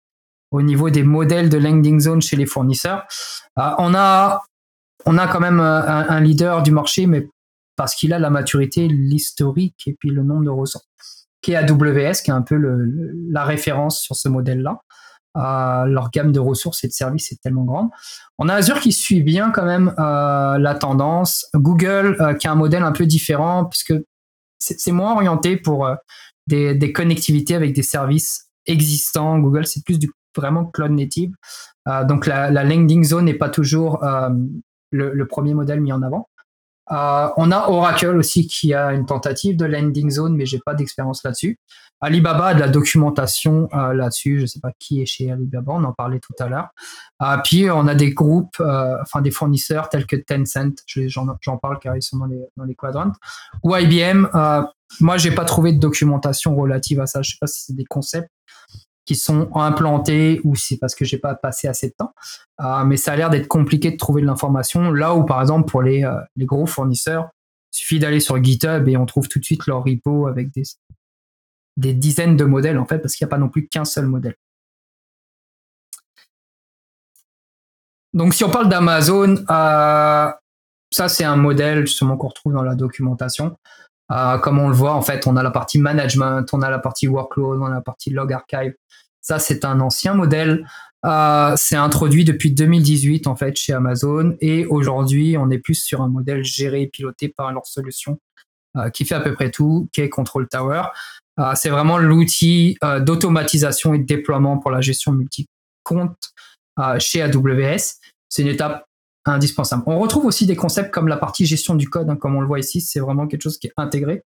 au 0.51 0.63
niveau 0.63 0.91
des 0.91 1.03
modèles 1.03 1.49
de 1.49 1.59
landing 1.59 2.01
zone 2.01 2.23
chez 2.23 2.37
les 2.37 2.47
fournisseurs. 2.47 3.07
Euh, 3.59 3.71
on, 3.79 3.95
a, 3.95 4.43
on 5.05 5.19
a 5.19 5.27
quand 5.27 5.41
même 5.41 5.61
euh, 5.61 5.83
un, 5.87 6.21
leader 6.21 6.63
du 6.63 6.71
marché, 6.71 7.07
mais 7.07 7.29
parce 7.77 7.95
qu'il 7.95 8.13
a 8.13 8.19
la 8.19 8.31
maturité, 8.31 8.89
l'historique 8.89 9.83
et 9.87 9.97
puis 9.99 10.11
le 10.11 10.23
nombre 10.23 10.45
de 10.45 10.51
ressources, 10.51 10.87
qui 11.43 11.53
est 11.53 11.57
AWS, 11.57 12.23
qui 12.25 12.31
est 12.31 12.35
un 12.35 12.43
peu 12.43 12.59
la 13.31 13.45
référence 13.45 14.01
sur 14.01 14.17
ce 14.17 14.29
modèle-là. 14.29 14.81
Euh, 15.37 15.85
leur 15.85 16.11
gamme 16.11 16.33
de 16.33 16.41
ressources 16.41 16.83
et 16.85 16.89
de 16.89 16.93
services 16.93 17.31
est 17.33 17.41
tellement 17.43 17.65
grande. 17.65 17.91
On 18.39 18.49
a 18.49 18.55
Azure 18.55 18.81
qui 18.81 18.93
suit 18.93 19.23
bien 19.23 19.51
quand 19.51 19.65
même 19.65 19.95
la 19.99 20.77
tendance. 20.81 21.47
Google 21.55 22.37
qui 22.39 22.49
a 22.49 22.53
un 22.53 22.57
modèle 22.57 22.83
un 22.83 22.93
peu 22.93 23.07
différent 23.07 23.67
puisque 23.67 23.95
c'est 24.59 24.93
moins 24.93 25.13
orienté 25.13 25.57
pour 25.57 25.89
des, 26.47 26.93
connectivités 26.93 27.55
avec 27.55 27.75
des 27.75 27.83
services 27.83 28.49
existants. 28.67 29.39
Google, 29.39 29.67
c'est 29.67 29.85
plus 29.85 29.99
du 29.99 30.11
vraiment 30.37 30.67
cloud 30.67 30.93
native. 30.93 31.33
Euh, 31.89 32.05
donc 32.05 32.27
la, 32.27 32.51
landing 32.51 33.05
zone 33.05 33.25
n'est 33.25 33.35
pas 33.35 33.49
toujours 33.49 34.05
euh, 34.05 34.31
le, 34.91 35.27
premier 35.27 35.55
modèle 35.55 35.81
mis 35.81 35.93
en 35.93 36.03
avant. 36.03 36.29
Euh, 36.93 37.29
on 37.37 37.51
a 37.51 37.69
Oracle 37.69 38.17
aussi 38.17 38.47
qui 38.47 38.73
a 38.73 38.93
une 38.93 39.07
tentative 39.07 39.57
de 39.57 39.65
landing 39.65 40.11
zone, 40.11 40.37
mais 40.37 40.47
j'ai 40.47 40.61
pas 40.65 40.75
d'expérience 40.75 41.25
là-dessus. 41.25 41.59
Alibaba 42.01 42.47
a 42.47 42.55
de 42.55 42.61
la 42.61 42.69
documentation 42.69 43.69
là-dessus. 43.73 44.41
Je 44.41 44.47
sais 44.47 44.61
pas 44.61 44.73
qui 44.79 45.01
est 45.01 45.07
chez 45.07 45.31
Alibaba, 45.31 45.73
on 45.73 45.85
en 45.85 45.93
parlait 45.93 46.21
tout 46.21 46.35
à 46.39 46.49
l'heure. 46.49 46.69
puis 47.45 47.71
on 47.71 47.87
a 47.87 47.95
des 47.95 48.13
groupes, 48.13 48.61
enfin 48.61 49.23
des 49.23 49.31
fournisseurs 49.31 49.89
tels 49.89 50.07
que 50.07 50.17
Tencent. 50.17 50.85
J'en 50.87 51.57
parle 51.57 51.79
car 51.79 51.97
ils 51.97 52.03
sont 52.03 52.19
dans 52.19 52.65
les, 52.65 52.75
quadrants. 52.75 53.13
Ou 53.63 53.75
IBM. 53.75 54.29
moi, 55.01 55.17
j'ai 55.17 55.31
pas 55.31 55.45
trouvé 55.45 55.73
de 55.73 55.81
documentation 55.81 56.55
relative 56.55 57.01
à 57.01 57.07
ça. 57.07 57.23
Je 57.23 57.31
sais 57.31 57.39
pas 57.41 57.47
si 57.47 57.65
c'est 57.65 57.77
des 57.77 57.87
concepts 57.87 58.31
qui 59.07 59.15
sont 59.15 59.49
implantés 59.55 60.41
ou 60.45 60.57
c'est 60.57 60.77
parce 60.77 60.95
que 60.95 61.05
j'ai 61.05 61.19
pas 61.19 61.35
passé 61.35 61.69
assez 61.69 61.89
de 61.89 61.95
temps. 61.97 62.13
Euh, 62.61 62.85
mais 62.85 62.97
ça 62.97 63.13
a 63.13 63.17
l'air 63.17 63.31
d'être 63.31 63.47
compliqué 63.47 63.93
de 63.93 63.97
trouver 63.97 64.21
de 64.21 64.27
l'information. 64.27 64.91
Là 64.91 65.15
où, 65.15 65.25
par 65.25 65.41
exemple, 65.41 65.71
pour 65.71 65.81
les, 65.81 66.05
euh, 66.05 66.17
les 66.35 66.45
gros 66.45 66.67
fournisseurs, 66.67 67.31
il 67.73 67.79
suffit 67.79 67.99
d'aller 68.01 68.21
sur 68.21 68.43
GitHub 68.43 68.89
et 68.89 68.97
on 68.97 69.07
trouve 69.07 69.29
tout 69.29 69.39
de 69.39 69.45
suite 69.45 69.67
leur 69.67 69.85
repo 69.85 70.27
avec 70.27 70.53
des, 70.53 70.65
des 71.77 71.95
dizaines 71.95 72.37
de 72.37 72.45
modèles, 72.45 72.79
en 72.79 72.87
fait, 72.87 72.99
parce 72.99 73.15
qu'il 73.15 73.25
n'y 73.25 73.31
a 73.31 73.35
pas 73.35 73.39
non 73.39 73.49
plus 73.49 73.69
qu'un 73.69 73.85
seul 73.85 74.07
modèle. 74.07 74.37
Donc, 78.17 78.33
si 78.33 78.45
on 78.45 78.51
parle 78.51 78.71
d'Amazon, 78.71 79.37
euh, 79.51 80.33
ça, 80.91 81.09
c'est 81.09 81.25
un 81.25 81.37
modèle 81.37 81.87
justement 81.87 82.17
qu'on 82.17 82.29
retrouve 82.29 82.55
dans 82.55 82.63
la 82.63 82.75
documentation. 82.75 83.59
Euh, 84.11 84.39
comme 84.39 84.59
on 84.59 84.69
le 84.69 84.75
voit, 84.75 84.95
en 84.95 85.03
fait, 85.03 85.27
on 85.27 85.37
a 85.37 85.43
la 85.43 85.51
partie 85.51 85.79
management, 85.79 86.47
on 86.55 86.63
a 86.63 86.71
la 86.71 86.79
partie 86.79 87.09
workload, 87.09 87.61
on 87.61 87.67
a 87.67 87.71
la 87.71 87.83
partie 87.83 88.09
log 88.09 88.33
archive. 88.33 88.75
Ça, 89.21 89.39
c'est 89.39 89.67
un 89.67 89.81
ancien 89.81 90.15
modèle. 90.15 90.67
Euh, 91.05 91.53
c'est 91.57 91.77
introduit 91.77 92.25
depuis 92.25 92.53
2018 92.53 93.27
en 93.27 93.37
fait 93.37 93.55
chez 93.55 93.75
Amazon 93.75 94.35
et 94.41 94.65
aujourd'hui, 94.65 95.37
on 95.39 95.51
est 95.51 95.59
plus 95.59 95.75
sur 95.75 96.01
un 96.01 96.09
modèle 96.09 96.43
géré 96.43 96.83
et 96.83 96.87
piloté 96.89 97.29
par 97.29 97.53
leur 97.53 97.67
solution 97.67 98.19
qui 98.93 99.07
fait 99.07 99.15
à 99.15 99.21
peu 99.21 99.33
près 99.33 99.51
tout, 99.51 99.89
qui 99.93 100.03
est 100.03 100.11
Control 100.11 100.49
Tower. 100.49 100.83
Euh, 101.39 101.53
c'est 101.55 101.69
vraiment 101.69 101.99
l'outil 101.99 102.77
euh, 102.83 103.01
d'automatisation 103.01 103.95
et 103.95 103.99
de 103.99 104.05
déploiement 104.05 104.59
pour 104.59 104.71
la 104.71 104.81
gestion 104.81 105.13
multi-compte 105.13 106.33
euh, 106.79 106.99
chez 106.99 107.23
AWS. 107.23 107.99
C'est 108.29 108.43
une 108.43 108.49
étape 108.49 108.87
indispensable. 109.25 109.83
On 109.87 109.99
retrouve 109.99 110.25
aussi 110.25 110.47
des 110.47 110.57
concepts 110.57 110.93
comme 110.93 111.09
la 111.09 111.17
partie 111.17 111.47
gestion 111.47 111.75
du 111.75 111.89
code, 111.91 112.09
hein, 112.09 112.17
comme 112.17 112.37
on 112.37 112.41
le 112.41 112.47
voit 112.47 112.61
ici, 112.61 112.81
c'est 112.81 113.01
vraiment 113.01 113.27
quelque 113.27 113.43
chose 113.43 113.59
qui 113.59 113.67
est 113.67 113.73
intégré. 113.77 114.23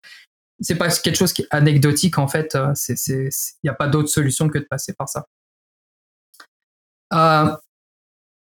C'est 0.60 0.74
pas 0.74 0.88
quelque 0.88 1.16
chose 1.16 1.32
qui 1.32 1.42
est 1.42 1.48
anecdotique 1.50 2.18
en 2.18 2.26
fait. 2.26 2.58
Il 2.88 3.30
n'y 3.62 3.70
a 3.70 3.74
pas 3.74 3.86
d'autre 3.86 4.08
solution 4.08 4.48
que 4.48 4.58
de 4.58 4.66
passer 4.68 4.92
par 4.92 5.08
ça. 5.08 5.24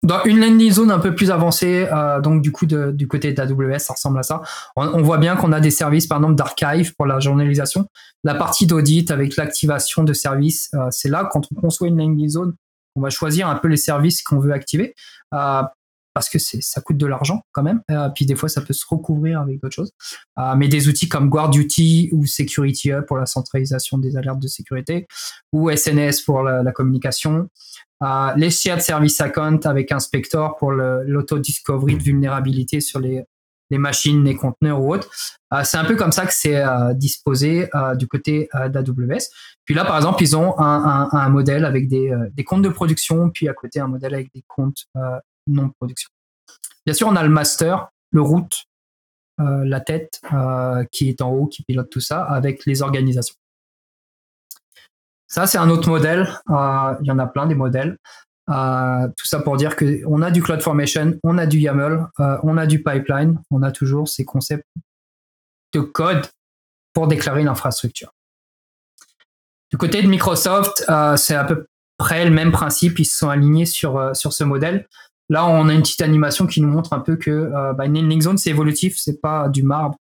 Dans 0.07 0.25
une 0.25 0.41
landing 0.41 0.71
zone 0.71 0.91
un 0.91 0.99
peu 0.99 1.15
plus 1.15 1.31
avancée, 1.31 1.89
euh, 1.93 2.21
donc 2.21 2.43
du 2.43 2.53
coup 2.53 2.67
du 2.67 3.09
côté 3.09 3.33
d'AWS, 3.33 3.79
ça 3.79 3.95
ressemble 3.95 4.19
à 4.19 4.23
ça. 4.23 4.43
On, 4.77 5.03
voit 5.03 5.19
bien 5.19 5.37
qu'on 5.37 5.53
a 5.53 5.61
des 5.61 5.71
services, 5.71 6.07
par 6.07 6.19
exemple, 6.19 6.35
d'archive 6.35 6.95
pour 6.95 7.07
la 7.07 7.19
journalisation. 7.21 7.87
La 8.25 8.35
partie 8.35 8.67
d'audit 8.67 9.11
avec 9.11 9.37
l'activation 9.37 10.05
de 10.05 10.13
services, 10.13 10.71
c'est 10.91 11.09
là 11.09 11.29
quand 11.31 11.43
on 11.53 11.61
conçoit 11.61 11.89
une 11.89 11.99
landing 11.99 12.29
zone, 12.29 12.55
on 12.97 13.01
va 13.01 13.11
choisir 13.11 13.49
un 13.49 13.57
peu 13.57 13.69
les 13.69 13.77
services 13.77 14.23
qu'on 14.23 14.39
veut 14.39 14.53
activer 14.53 14.95
parce 16.17 16.31
que 16.31 16.39
ça 16.39 16.81
coûte 16.81 16.97
de 16.97 17.05
l'argent 17.05 17.43
quand 17.53 17.63
même. 17.63 17.83
Euh, 17.91 18.09
puis 18.09 18.25
des 18.25 18.37
fois, 18.37 18.49
ça 18.49 18.63
peut 18.63 18.73
se 18.73 18.87
recouvrir 18.89 19.39
avec 19.39 19.61
d'autres 19.61 19.75
choses. 19.75 19.93
Euh, 20.39 20.55
mais 20.57 20.67
des 20.67 20.89
outils 20.89 21.11
comme 21.11 21.29
GuardDuty 21.29 22.09
ou 22.11 22.25
Security 22.25 22.91
Hub 22.91 23.05
pour 23.05 23.19
la 23.19 23.27
centralisation 23.27 23.99
des 23.99 24.17
alertes 24.17 24.41
de 24.41 24.49
sécurité, 24.49 25.07
ou 25.53 25.71
SNS 25.71 26.23
pour 26.23 26.43
la, 26.43 26.73
communication. 26.73 27.51
Euh, 28.03 28.33
les 28.37 28.51
shared 28.51 28.81
service 28.81 29.21
account 29.21 29.61
avec 29.65 29.91
Inspector 29.91 30.57
pour 30.57 30.73
l'auto-discovery 30.73 31.97
de 31.97 32.03
vulnérabilité 32.03 32.81
sur 32.81 33.01
les, 33.01 33.25
machines, 33.71 34.23
les 34.25 34.37
conteneurs 34.37 34.81
ou 34.81 34.95
autres. 34.95 35.11
c'est 35.65 35.79
un 35.79 35.85
peu 35.85 35.97
comme 35.97 36.13
ça 36.13 36.27
que 36.27 36.33
c'est 36.33 36.63
disposé 36.95 37.69
du 37.97 38.07
côté 38.07 38.49
d'AWS. 38.53 39.31
Puis 39.65 39.75
là, 39.75 39.85
par 39.85 39.97
exemple, 39.97 40.23
ils 40.23 40.37
ont 40.37 40.59
un, 40.59 41.29
modèle 41.31 41.65
avec 41.65 41.89
des, 41.89 42.13
des, 42.33 42.45
comptes 42.45 42.63
de 42.63 42.69
production, 42.69 43.31
puis 43.31 43.49
à 43.49 43.55
côté 43.55 43.81
un 43.81 43.89
modèle 43.89 44.15
avec 44.15 44.33
des 44.35 44.45
comptes 44.47 44.87
non 45.47 45.71
production. 45.71 46.11
Bien 46.85 46.95
sûr, 46.95 47.09
on 47.09 47.17
a 47.17 47.23
le 47.23 47.29
master, 47.29 47.89
le 48.13 48.21
route, 48.21 48.67
la 49.39 49.81
tête 49.81 50.21
qui 50.93 51.09
est 51.09 51.23
en 51.23 51.31
haut, 51.31 51.47
qui 51.47 51.63
pilote 51.63 51.91
tout 51.91 52.01
ça, 52.01 52.23
avec 52.23 52.67
les 52.67 52.83
organisations. 52.83 53.37
Ça, 55.29 55.47
c'est 55.47 55.59
un 55.59 55.71
autre 55.71 55.89
modèle. 55.89 56.29
Il 56.49 57.07
y 57.07 57.11
en 57.11 57.19
a 57.19 57.27
plein 57.27 57.47
des 57.47 57.55
modèles. 57.55 57.99
tout 58.49 59.27
ça 59.27 59.41
pour 59.41 59.57
dire 59.57 59.77
qu'on 59.77 60.23
a 60.23 60.31
du 60.31 60.43
CloudFormation, 60.43 61.19
on 61.25 61.39
a 61.39 61.47
du 61.47 61.59
YAML, 61.59 62.07
on 62.19 62.57
a 62.57 62.67
du 62.67 62.83
pipeline, 62.83 63.41
on 63.51 63.63
a 63.63 63.73
toujours 63.73 64.09
ces 64.09 64.25
concepts 64.25 64.67
de 65.73 65.81
code 65.81 66.27
pour 66.93 67.09
déclarer 67.09 67.43
l'infrastructure. 67.43 68.11
Du 69.71 69.77
côté 69.77 70.03
de 70.03 70.07
Microsoft, 70.07 70.85
euh, 70.89 71.17
c'est 71.17 71.35
à 71.35 71.45
peu 71.45 71.67
près 71.99 72.25
le 72.25 72.31
même 72.31 72.53
principe. 72.53 72.99
Ils 72.99 73.05
se 73.05 73.19
sont 73.19 73.29
alignés 73.29 73.67
sur, 73.67 73.99
euh, 73.99 74.15
ce 74.15 74.45
modèle. 74.45 74.87
Là, 75.29 75.47
on 75.47 75.69
a 75.69 75.75
une 75.75 75.83
petite 75.83 76.03
animation 76.03 76.47
qui 76.47 76.61
nous 76.61 76.69
montre 76.69 76.93
un 76.93 77.01
peu 77.01 77.17
que 77.17 77.31
euh, 77.31 77.73
bah, 77.73 77.87
une 77.87 78.21
zone, 78.23 78.39
c'est 78.39 78.51
évolutif, 78.51 78.97
c'est 78.97 79.21
pas 79.21 79.49
du 79.49 79.65
marbre 79.65 79.97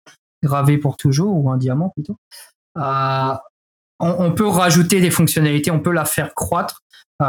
gravé 0.43 0.79
pour 0.79 0.97
toujours 0.97 1.37
ou 1.37 1.51
un 1.51 1.57
diamant 1.57 1.89
plutôt. 1.89 2.17
On, 4.01 4.31
peut 4.31 4.47
rajouter 4.47 4.99
des 4.99 5.11
fonctionnalités, 5.11 5.71
on 5.71 5.79
peut 5.79 5.91
la 5.91 6.05
faire 6.05 6.33
croître. 6.33 6.81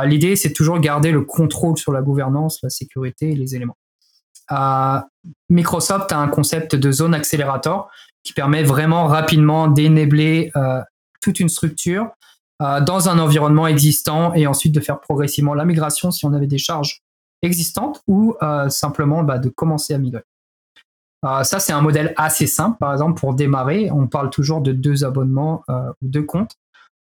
L'idée, 0.05 0.37
c'est 0.37 0.53
toujours 0.53 0.81
garder 0.81 1.13
le 1.13 1.21
contrôle 1.21 1.77
sur 1.77 1.93
la 1.93 2.01
gouvernance, 2.01 2.59
la 2.63 2.71
sécurité 2.71 3.33
et 3.33 3.35
les 3.37 3.55
éléments. 3.55 3.77
Microsoft 5.51 6.11
a 6.13 6.19
un 6.19 6.29
concept 6.29 6.75
de 6.75 6.91
zone 6.91 7.13
accélérateur 7.15 7.91
qui 8.25 8.33
permet 8.33 8.63
vraiment 8.63 9.07
rapidement 9.07 9.69
d'énabler 9.69 10.51
toute 11.21 11.41
une 11.41 11.51
structure 11.51 12.11
euh, 12.63 12.81
dans 12.81 13.09
un 13.09 13.19
environnement 13.19 13.67
existant 13.67 14.35
et 14.35 14.47
ensuite 14.47 14.75
de 14.75 14.81
faire 14.81 15.01
progressivement 15.01 15.55
la 15.55 15.65
migration 15.65 16.11
si 16.11 16.27
on 16.27 16.33
avait 16.33 16.47
des 16.47 16.59
charges 16.59 17.03
existantes 17.41 18.03
ou 18.07 18.37
euh, 18.43 18.69
simplement 18.69 19.25
bah, 19.25 19.39
de 19.39 19.49
commencer 19.49 19.95
à 19.95 19.99
migrer. 19.99 20.23
Euh, 21.25 21.43
ça, 21.45 21.59
c'est 21.61 21.73
un 21.73 21.81
modèle 21.81 22.13
assez 22.17 22.47
simple. 22.47 22.77
Par 22.79 22.93
exemple, 22.93 23.19
pour 23.19 23.35
démarrer, 23.35 23.91
on 23.91 24.07
parle 24.07 24.31
toujours 24.31 24.61
de 24.61 24.73
deux 24.73 25.05
abonnements 25.05 25.65
ou 25.69 26.09
deux 26.09 26.25
comptes. 26.25 26.57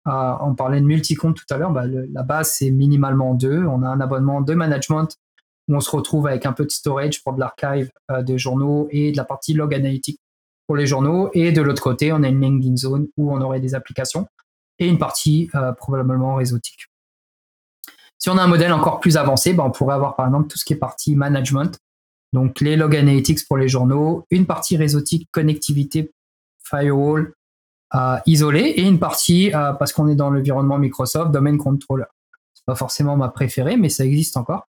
On 0.05 0.55
parlait 0.55 0.79
de 0.79 0.85
multi-compte 0.85 1.35
tout 1.35 1.53
à 1.53 1.57
l'heure. 1.57 1.71
Bah, 1.71 1.85
la 1.87 2.23
base, 2.23 2.51
c'est 2.51 2.71
minimalement 2.71 3.33
deux. 3.33 3.65
On 3.65 3.83
a 3.83 3.87
un 3.87 3.99
abonnement 3.99 4.41
de 4.41 4.53
management 4.53 5.17
où 5.67 5.75
on 5.75 5.79
se 5.79 5.89
retrouve 5.89 6.27
avec 6.27 6.45
un 6.45 6.53
peu 6.53 6.63
de 6.63 6.71
storage 6.71 7.23
pour 7.23 7.33
de 7.33 7.39
l'archive 7.39 7.91
des 8.21 8.37
journaux 8.37 8.87
et 8.91 9.11
de 9.11 9.17
la 9.17 9.25
partie 9.25 9.53
log 9.53 9.73
analytique 9.73 10.19
pour 10.67 10.75
les 10.75 10.85
journaux. 10.85 11.29
Et 11.33 11.51
de 11.51 11.61
l'autre 11.61 11.81
côté, 11.81 12.13
on 12.13 12.23
a 12.23 12.27
une 12.27 12.41
landing 12.41 12.77
zone 12.77 13.07
où 13.17 13.33
on 13.33 13.41
aurait 13.41 13.59
des 13.59 13.73
applications 13.73 14.27
et 14.79 14.87
une 14.87 14.97
partie 14.97 15.49
euh, 15.55 15.71
probablement 15.71 16.35
réseautique. 16.35 16.87
Si 18.17 18.29
on 18.29 18.37
a 18.37 18.43
un 18.43 18.47
modèle 18.47 18.73
encore 18.73 18.99
plus 18.99 19.17
avancé, 19.17 19.53
ben, 19.53 19.65
on 19.65 19.71
pourrait 19.71 19.95
avoir 19.95 20.15
par 20.15 20.27
exemple 20.27 20.47
tout 20.47 20.57
ce 20.57 20.65
qui 20.65 20.73
est 20.73 20.77
partie 20.77 21.15
management, 21.15 21.77
donc 22.33 22.59
les 22.61 22.75
log 22.75 22.95
analytics 22.95 23.45
pour 23.47 23.57
les 23.57 23.67
journaux, 23.67 24.25
une 24.31 24.45
partie 24.45 24.77
réseautique, 24.77 25.29
connectivité, 25.31 26.11
firewall, 26.63 27.33
euh, 27.95 28.17
isolé, 28.25 28.59
et 28.59 28.81
une 28.81 28.99
partie, 28.99 29.53
euh, 29.53 29.73
parce 29.73 29.93
qu'on 29.93 30.09
est 30.09 30.15
dans 30.15 30.29
l'environnement 30.29 30.77
Microsoft, 30.77 31.31
domain 31.31 31.57
controller. 31.57 32.05
C'est 32.53 32.65
pas 32.65 32.75
forcément 32.75 33.15
ma 33.15 33.29
préférée, 33.29 33.77
mais 33.77 33.89
ça 33.89 34.05
existe 34.05 34.37
encore. 34.37 34.67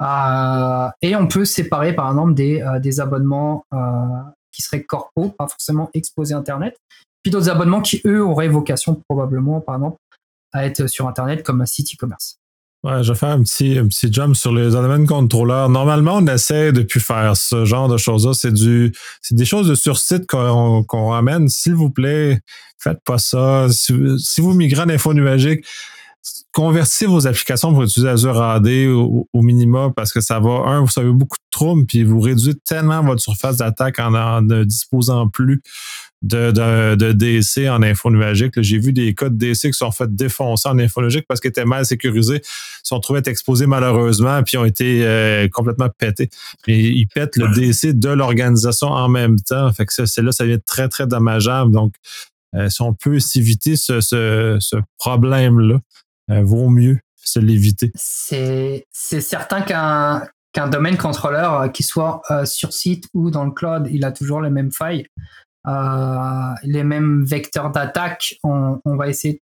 Euh, 0.00 0.88
et 1.02 1.16
on 1.16 1.26
peut 1.26 1.44
séparer 1.44 1.92
par 1.92 2.08
exemple 2.10 2.34
des, 2.34 3.00
abonnements 3.00 3.64
qui 4.52 4.62
seraient 4.62 4.84
corpo, 4.84 5.30
pas 5.30 5.48
forcément 5.48 5.90
exposés 5.92 6.34
Internet, 6.34 6.76
puis 7.22 7.32
d'autres 7.32 7.50
abonnements 7.50 7.80
qui, 7.80 8.00
eux, 8.06 8.24
auraient 8.24 8.48
vocation 8.48 9.00
probablement, 9.08 9.60
par 9.60 9.76
exemple, 9.76 9.96
à 10.52 10.64
être 10.64 10.86
sur 10.86 11.08
Internet 11.08 11.42
comme 11.42 11.60
un 11.60 11.66
site 11.66 11.94
e-commerce. 11.94 12.38
Ouais, 12.84 13.02
je 13.02 13.12
vais 13.12 13.18
faire 13.18 13.30
un 13.30 13.42
petit, 13.42 13.76
un 13.76 13.88
petit 13.88 14.12
jump 14.12 14.36
sur 14.36 14.52
les 14.52 14.70
domaines 14.70 15.06
contrôleurs. 15.06 15.68
Normalement, 15.68 16.18
on 16.18 16.26
essaie 16.28 16.70
de 16.70 16.82
plus 16.82 17.00
faire 17.00 17.36
ce 17.36 17.64
genre 17.64 17.88
de 17.88 17.96
choses-là. 17.96 18.34
C'est 18.34 18.52
du, 18.52 18.92
c'est 19.20 19.34
des 19.34 19.44
choses 19.44 19.66
de 19.68 19.74
sur-site 19.74 20.26
qu'on, 20.28 20.84
ramène. 20.88 21.48
S'il 21.48 21.74
vous 21.74 21.90
plaît, 21.90 22.40
faites 22.78 23.02
pas 23.04 23.18
ça. 23.18 23.66
Si, 23.68 24.40
vous 24.40 24.54
migrez 24.54 24.82
en 24.82 24.88
info 24.90 25.12
nuagique, 25.12 25.64
convertissez 26.52 27.06
vos 27.06 27.26
applications 27.26 27.72
pour 27.72 27.82
utiliser 27.82 28.10
Azure 28.10 28.40
AD 28.40 28.68
au, 28.68 29.26
minimum 29.34 29.92
parce 29.92 30.12
que 30.12 30.20
ça 30.20 30.38
va, 30.38 30.50
un, 30.66 30.80
vous 30.80 30.88
savez 30.88 31.10
beaucoup 31.10 31.36
de 31.36 31.50
troubles, 31.50 31.84
puis 31.84 32.04
vous 32.04 32.20
réduisez 32.20 32.54
tellement 32.64 33.02
votre 33.02 33.20
surface 33.20 33.56
d'attaque 33.56 33.98
en 33.98 34.42
ne 34.42 34.62
disposant 34.62 35.28
plus 35.28 35.62
de, 36.22 36.50
de, 36.50 36.94
de 36.96 37.12
DC 37.12 37.68
en 37.68 37.82
info 37.82 38.10
nuagique. 38.10 38.60
J'ai 38.60 38.78
vu 38.78 38.92
des 38.92 39.14
codes 39.14 39.36
DC 39.36 39.60
qui 39.60 39.72
sont 39.72 39.92
fait 39.92 40.14
défoncer 40.14 40.68
en 40.68 40.78
info 40.78 41.00
nuagique 41.00 41.26
parce 41.28 41.40
qu'ils 41.40 41.50
étaient 41.50 41.64
mal 41.64 41.86
sécurisés, 41.86 42.42
sont 42.82 42.98
trouvés 43.00 43.22
exposés 43.26 43.66
malheureusement, 43.66 44.42
puis 44.42 44.56
ont 44.56 44.64
été 44.64 45.06
euh, 45.06 45.48
complètement 45.48 45.88
pétés. 45.96 46.28
Et 46.66 46.88
ils 46.88 47.06
pètent 47.06 47.36
le 47.36 47.48
DC 47.54 47.98
de 47.98 48.08
l'organisation 48.08 48.88
en 48.88 49.08
même 49.08 49.38
temps. 49.38 49.72
Fait 49.72 49.86
que 49.86 49.92
ça, 49.92 50.06
c'est 50.06 50.22
là, 50.22 50.32
ça 50.32 50.44
devient 50.44 50.60
très, 50.64 50.88
très 50.88 51.06
dommageable. 51.06 51.70
Donc, 51.70 51.94
euh, 52.54 52.68
si 52.68 52.82
on 52.82 52.94
peut 52.94 53.20
s'éviter 53.20 53.76
ce, 53.76 54.00
ce, 54.00 54.56
ce 54.60 54.76
problème-là, 54.98 55.78
euh, 56.30 56.42
vaut 56.42 56.68
mieux 56.68 56.98
se 57.22 57.38
l'éviter. 57.38 57.92
C'est, 57.94 58.86
certain 58.92 59.60
qu'un, 59.60 60.22
qu'un 60.52 60.66
domaine 60.66 60.96
contrôleur, 60.96 61.70
qui 61.70 61.82
soit 61.82 62.22
sur 62.44 62.72
site 62.72 63.04
ou 63.12 63.30
dans 63.30 63.44
le 63.44 63.50
cloud, 63.50 63.86
il 63.90 64.04
a 64.04 64.12
toujours 64.12 64.40
les 64.40 64.50
mêmes 64.50 64.72
failles. 64.72 65.04
Euh, 65.68 66.54
les 66.62 66.84
mêmes 66.84 67.24
vecteurs 67.24 67.70
d'attaque, 67.70 68.38
on, 68.42 68.80
va 68.84 69.08
essayer 69.08 69.42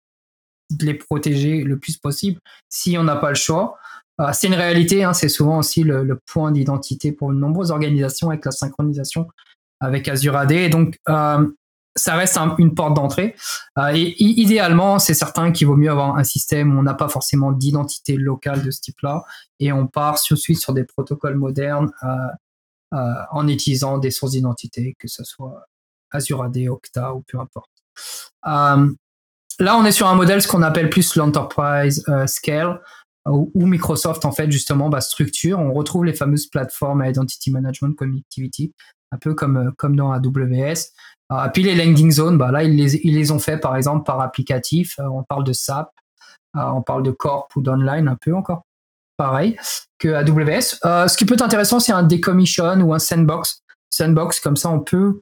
de 0.72 0.86
les 0.86 0.94
protéger 0.94 1.64
le 1.64 1.80
plus 1.80 1.98
possible 1.98 2.40
si 2.70 2.98
on 2.98 3.04
n'a 3.04 3.16
pas 3.16 3.30
le 3.30 3.36
choix. 3.36 3.78
Euh, 4.20 4.32
c'est 4.34 4.48
une 4.48 4.56
réalité, 4.56 5.04
hein, 5.04 5.14
c'est 5.14 5.30
souvent 5.30 5.60
aussi 5.60 5.84
le, 5.84 6.20
point 6.26 6.52
d'identité 6.52 7.12
pour 7.12 7.30
de 7.30 7.36
nombreuses 7.36 7.72
organisations 7.72 8.30
avec 8.30 8.44
la 8.46 8.52
synchronisation 8.52 9.28
avec 9.80 10.10
Azure 10.10 10.36
AD. 10.36 10.70
donc, 10.70 10.98
euh, 11.08 11.48
ça 11.96 12.16
reste 12.16 12.38
une 12.60 12.76
porte 12.76 12.94
d'entrée. 12.96 13.36
et 13.94 14.24
idéalement, 14.24 15.00
c'est 15.00 15.14
certain 15.14 15.52
qu'il 15.52 15.68
vaut 15.68 15.76
mieux 15.76 15.90
avoir 15.90 16.18
un 16.18 16.24
système 16.24 16.76
où 16.76 16.80
on 16.80 16.84
n'a 16.84 16.94
pas 16.94 17.10
forcément 17.10 17.52
d'identité 17.52 18.16
locale 18.16 18.64
de 18.64 18.72
ce 18.72 18.80
type-là 18.80 19.24
et 19.60 19.74
on 19.74 19.88
part 19.88 20.20
suite 20.20 20.60
sur 20.60 20.74
des 20.74 20.84
protocoles 20.84 21.36
modernes 21.36 21.92
en 22.92 23.48
utilisant 23.48 23.98
des 23.98 24.12
sources 24.12 24.34
d'identité, 24.34 24.96
que 25.00 25.08
ce 25.10 25.24
soit 25.26 25.66
Azure 26.12 26.44
AD, 26.44 26.58
Okta 26.68 27.14
ou 27.14 27.24
peu 27.28 27.40
importe. 27.40 27.70
Euh, 28.48 28.92
là, 29.60 29.78
on 29.78 29.86
est 29.86 29.92
sur 29.92 30.08
un 30.08 30.16
modèle, 30.16 30.42
ce 30.42 30.48
qu'on 30.48 30.62
appelle 30.62 30.90
plus 30.90 31.16
l'enterprise 31.16 32.04
euh, 32.10 32.28
scale, 32.28 32.82
où, 33.26 33.66
Microsoft, 33.66 34.26
en 34.26 34.32
fait, 34.32 34.52
justement, 34.52 34.90
bah, 34.90 35.02
structure. 35.02 35.60
On 35.60 35.74
retrouve 35.74 36.06
les 36.06 36.14
fameuses 36.14 36.48
plateformes 36.48 37.04
Identity 37.06 37.52
Management 37.52 37.96
Connectivity, 37.96 38.74
un 39.12 39.18
peu 39.18 39.34
comme, 39.34 39.58
euh, 39.58 39.72
comme 39.78 39.96
dans 39.96 40.12
AWS. 40.12 40.92
puis 41.54 41.64
les 41.64 41.76
landing 41.76 42.12
zones, 42.12 42.38
bah, 42.38 42.52
là, 42.52 42.64
ils 42.64 42.76
les, 42.76 42.96
ils 43.06 43.14
les 43.14 43.32
ont 43.32 43.40
fait, 43.40 43.58
par 43.58 43.76
exemple, 43.76 44.04
par 44.04 44.20
applicatif. 44.22 44.96
on 45.00 45.24
parle 45.24 45.44
de 45.44 45.54
SAP, 45.54 45.90
on 46.56 46.82
parle 46.82 47.04
de 47.04 47.12
Corp 47.12 47.56
ou 47.56 47.62
d'Online, 47.62 48.08
un 48.08 48.18
peu 48.20 48.34
encore 48.34 48.64
pareil 49.18 49.58
que 50.00 50.08
AWS. 50.08 51.08
ce 51.10 51.18
qui 51.18 51.26
peut 51.26 51.34
être 51.34 51.44
intéressant, 51.44 51.80
c'est 51.80 51.92
un 51.92 52.04
decommission 52.04 52.80
ou 52.82 52.94
un 52.94 53.00
sandbox. 53.00 53.60
Sandbox, 53.92 54.40
comme 54.40 54.56
ça, 54.56 54.70
on 54.70 54.80
peut 54.80 55.20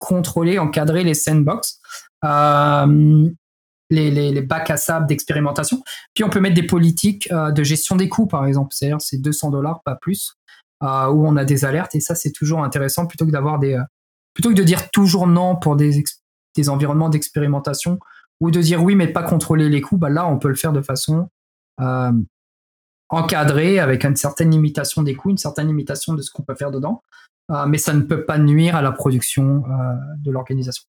contrôler, 0.00 0.58
encadrer 0.58 1.04
les 1.04 1.14
sandbox, 1.14 1.78
euh, 2.24 3.30
les, 3.90 4.10
les, 4.10 4.42
bacs 4.42 4.70
à 4.70 4.76
sable 4.76 5.06
d'expérimentation. 5.06 5.82
Puis 6.14 6.24
on 6.24 6.30
peut 6.30 6.40
mettre 6.40 6.56
des 6.56 6.66
politiques 6.66 7.30
euh, 7.30 7.52
de 7.52 7.62
gestion 7.62 7.94
des 7.94 8.08
coûts, 8.08 8.26
par 8.26 8.46
exemple. 8.46 8.70
C'est-à-dire 8.72 9.00
c'est 9.00 9.18
200 9.18 9.50
dollars, 9.50 9.82
pas 9.84 9.94
plus, 9.94 10.36
euh, 10.82 11.06
où 11.08 11.26
on 11.26 11.36
a 11.36 11.44
des 11.44 11.64
alertes. 11.64 11.94
Et 11.94 12.00
ça, 12.00 12.16
c'est 12.16 12.32
toujours 12.32 12.64
intéressant 12.64 13.06
plutôt 13.06 13.26
que 13.26 13.30
d'avoir 13.30 13.60
des, 13.60 13.80
plutôt 14.34 14.48
que 14.48 14.54
de 14.54 14.64
dire 14.64 14.90
toujours 14.90 15.28
non 15.28 15.54
pour 15.54 15.76
des, 15.76 16.02
des 16.56 16.68
environnements 16.68 17.10
d'expérimentation 17.10 17.98
ou 18.40 18.50
de 18.50 18.60
dire 18.60 18.82
oui, 18.82 18.96
mais 18.96 19.08
pas 19.08 19.22
contrôler 19.22 19.68
les 19.68 19.82
coûts. 19.82 19.98
Bah 19.98 20.08
là, 20.08 20.26
on 20.26 20.38
peut 20.38 20.48
le 20.48 20.54
faire 20.54 20.72
de 20.72 20.82
façon 20.82 21.28
encadrée 23.08 23.80
avec 23.80 24.04
une 24.04 24.16
certaine 24.16 24.50
limitation 24.50 25.02
des 25.02 25.14
coûts, 25.14 25.30
une 25.30 25.38
certaine 25.38 25.66
limitation 25.66 26.14
de 26.14 26.22
ce 26.22 26.30
qu'on 26.30 26.42
peut 26.42 26.54
faire 26.54 26.70
dedans. 26.70 27.02
Euh, 27.50 27.66
mais 27.66 27.78
ça 27.78 27.92
ne 27.92 28.02
peut 28.02 28.24
pas 28.24 28.38
nuire 28.38 28.76
à 28.76 28.82
la 28.82 28.92
production 28.92 29.64
euh, 29.66 29.94
de 30.18 30.30
l'organisation. 30.30 30.84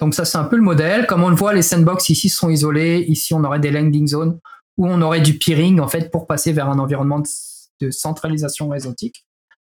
Donc 0.00 0.14
ça, 0.14 0.24
c'est 0.24 0.38
un 0.38 0.44
peu 0.44 0.56
le 0.56 0.62
modèle. 0.62 1.06
Comme 1.06 1.22
on 1.22 1.30
le 1.30 1.34
voit, 1.34 1.54
les 1.54 1.62
sandbox 1.62 2.10
ici 2.10 2.28
sont 2.28 2.50
isolés. 2.50 3.04
Ici, 3.08 3.34
on 3.34 3.42
aurait 3.42 3.58
des 3.58 3.70
landing 3.70 4.06
zones 4.06 4.38
où 4.76 4.86
on 4.86 5.00
aurait 5.02 5.20
du 5.20 5.38
peering 5.38 5.80
en 5.80 5.88
fait 5.88 6.10
pour 6.10 6.26
passer 6.26 6.52
vers 6.52 6.68
un 6.68 6.78
environnement 6.78 7.20
de, 7.20 7.90
centralisation 7.90 8.68
réseautique. 8.68 9.24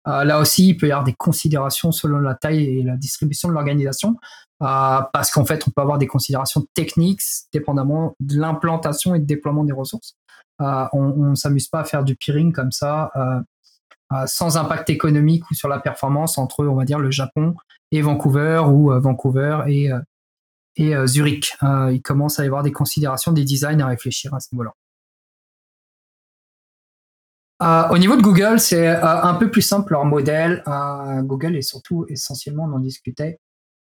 Euh, 0.06 0.24
là 0.24 0.40
aussi, 0.40 0.68
il 0.68 0.76
peut 0.76 0.88
y 0.88 0.92
avoir 0.92 1.04
des 1.04 1.14
considérations 1.14 1.90
selon 1.90 2.18
la 2.18 2.34
taille 2.34 2.64
et 2.64 2.82
la 2.82 2.96
distribution 2.96 3.48
de 3.48 3.54
l'organisation, 3.54 4.16
parce 4.58 5.30
qu'en 5.30 5.44
fait, 5.44 5.66
on 5.66 5.70
peut 5.70 5.80
avoir 5.80 5.98
des 5.98 6.06
considérations 6.06 6.66
techniques 6.74 7.22
dépendamment 7.52 8.14
de 8.20 8.38
l'implantation 8.38 9.14
et 9.14 9.18
du 9.18 9.26
déploiement 9.26 9.64
des 9.64 9.72
ressources. 9.72 10.16
on 10.58 11.30
ne 11.30 11.34
s'amuse 11.34 11.68
pas 11.68 11.80
à 11.80 11.84
faire 11.84 12.04
du 12.04 12.16
peering 12.16 12.52
comme 12.52 12.72
ça 12.72 13.10
sans 14.26 14.56
impact 14.56 14.90
économique 14.90 15.48
ou 15.50 15.54
sur 15.54 15.68
la 15.68 15.78
performance 15.78 16.38
entre, 16.38 16.64
on 16.66 16.74
va 16.74 16.84
dire, 16.84 16.98
le 16.98 17.10
Japon 17.10 17.54
et 17.92 18.02
Vancouver 18.02 18.62
ou 18.68 18.92
euh, 18.92 18.98
Vancouver 18.98 19.60
et, 19.68 19.92
euh, 19.92 19.98
et 20.76 20.94
Zurich. 21.06 21.56
il 21.62 22.00
commence 22.02 22.38
à 22.38 22.44
y 22.44 22.46
avoir 22.46 22.62
des 22.62 22.72
considérations 22.72 23.32
des 23.32 23.44
designs 23.44 23.80
à 23.80 23.86
réfléchir 23.86 24.32
à 24.34 24.40
ce 24.40 24.48
niveau-là. 24.52 24.72
au 27.90 27.98
niveau 27.98 28.16
de 28.16 28.22
Google, 28.22 28.58
c'est 28.60 28.86
un 28.88 29.34
peu 29.34 29.50
plus 29.50 29.62
simple 29.62 29.92
leur 29.92 30.04
modèle. 30.04 30.62
Google 31.24 31.56
est 31.56 31.62
surtout 31.62 32.06
essentiellement, 32.08 32.64
on 32.64 32.76
en 32.76 32.78
discutait, 32.78 33.38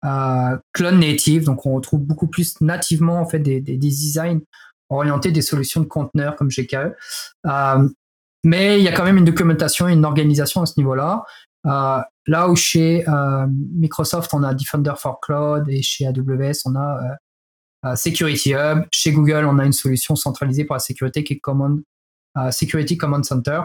clone 0.02 1.00
native, 1.00 1.44
donc 1.44 1.66
on 1.66 1.74
retrouve 1.74 2.02
beaucoup 2.02 2.28
plus 2.28 2.62
nativement 2.62 3.20
en 3.20 3.26
fait 3.26 3.40
des, 3.40 3.60
des, 3.60 3.76
designs 3.76 4.42
orientés 4.90 5.32
des 5.32 5.42
solutions 5.42 5.82
de 5.82 5.88
conteneurs 5.88 6.38
comme 6.38 6.50
GKE. 6.50 6.96
Mais 8.48 8.80
il 8.80 8.84
y 8.84 8.88
a 8.88 8.94
quand 8.94 9.04
même 9.04 9.18
une 9.18 9.26
documentation, 9.26 9.90
une 9.90 10.06
organisation 10.06 10.62
à 10.62 10.66
ce 10.66 10.76
niveau-là. 10.78 11.26
là 11.66 12.50
où 12.50 12.56
chez 12.56 13.06
Microsoft 13.76 14.34
on 14.34 14.44
a 14.44 14.54
Defender 14.54 14.94
for 14.98 15.20
Cloud 15.20 15.66
et 15.70 15.82
chez 15.82 16.08
AWS 16.08 16.64
on 16.66 16.76
a 16.76 17.96
Security 17.96 18.54
Hub. 18.54 18.86
Chez 18.92 19.12
Google, 19.12 19.46
on 19.46 19.60
a 19.60 19.66
une 19.66 19.74
solution 19.74 20.16
centralisée 20.16 20.66
pour 20.66 20.76
la 20.76 20.80
sécurité 20.80 21.24
qui 21.24 21.34
est 21.34 21.40
Command, 21.40 21.82
Security 22.52 22.98
Command 22.98 23.24
Center. 23.24 23.62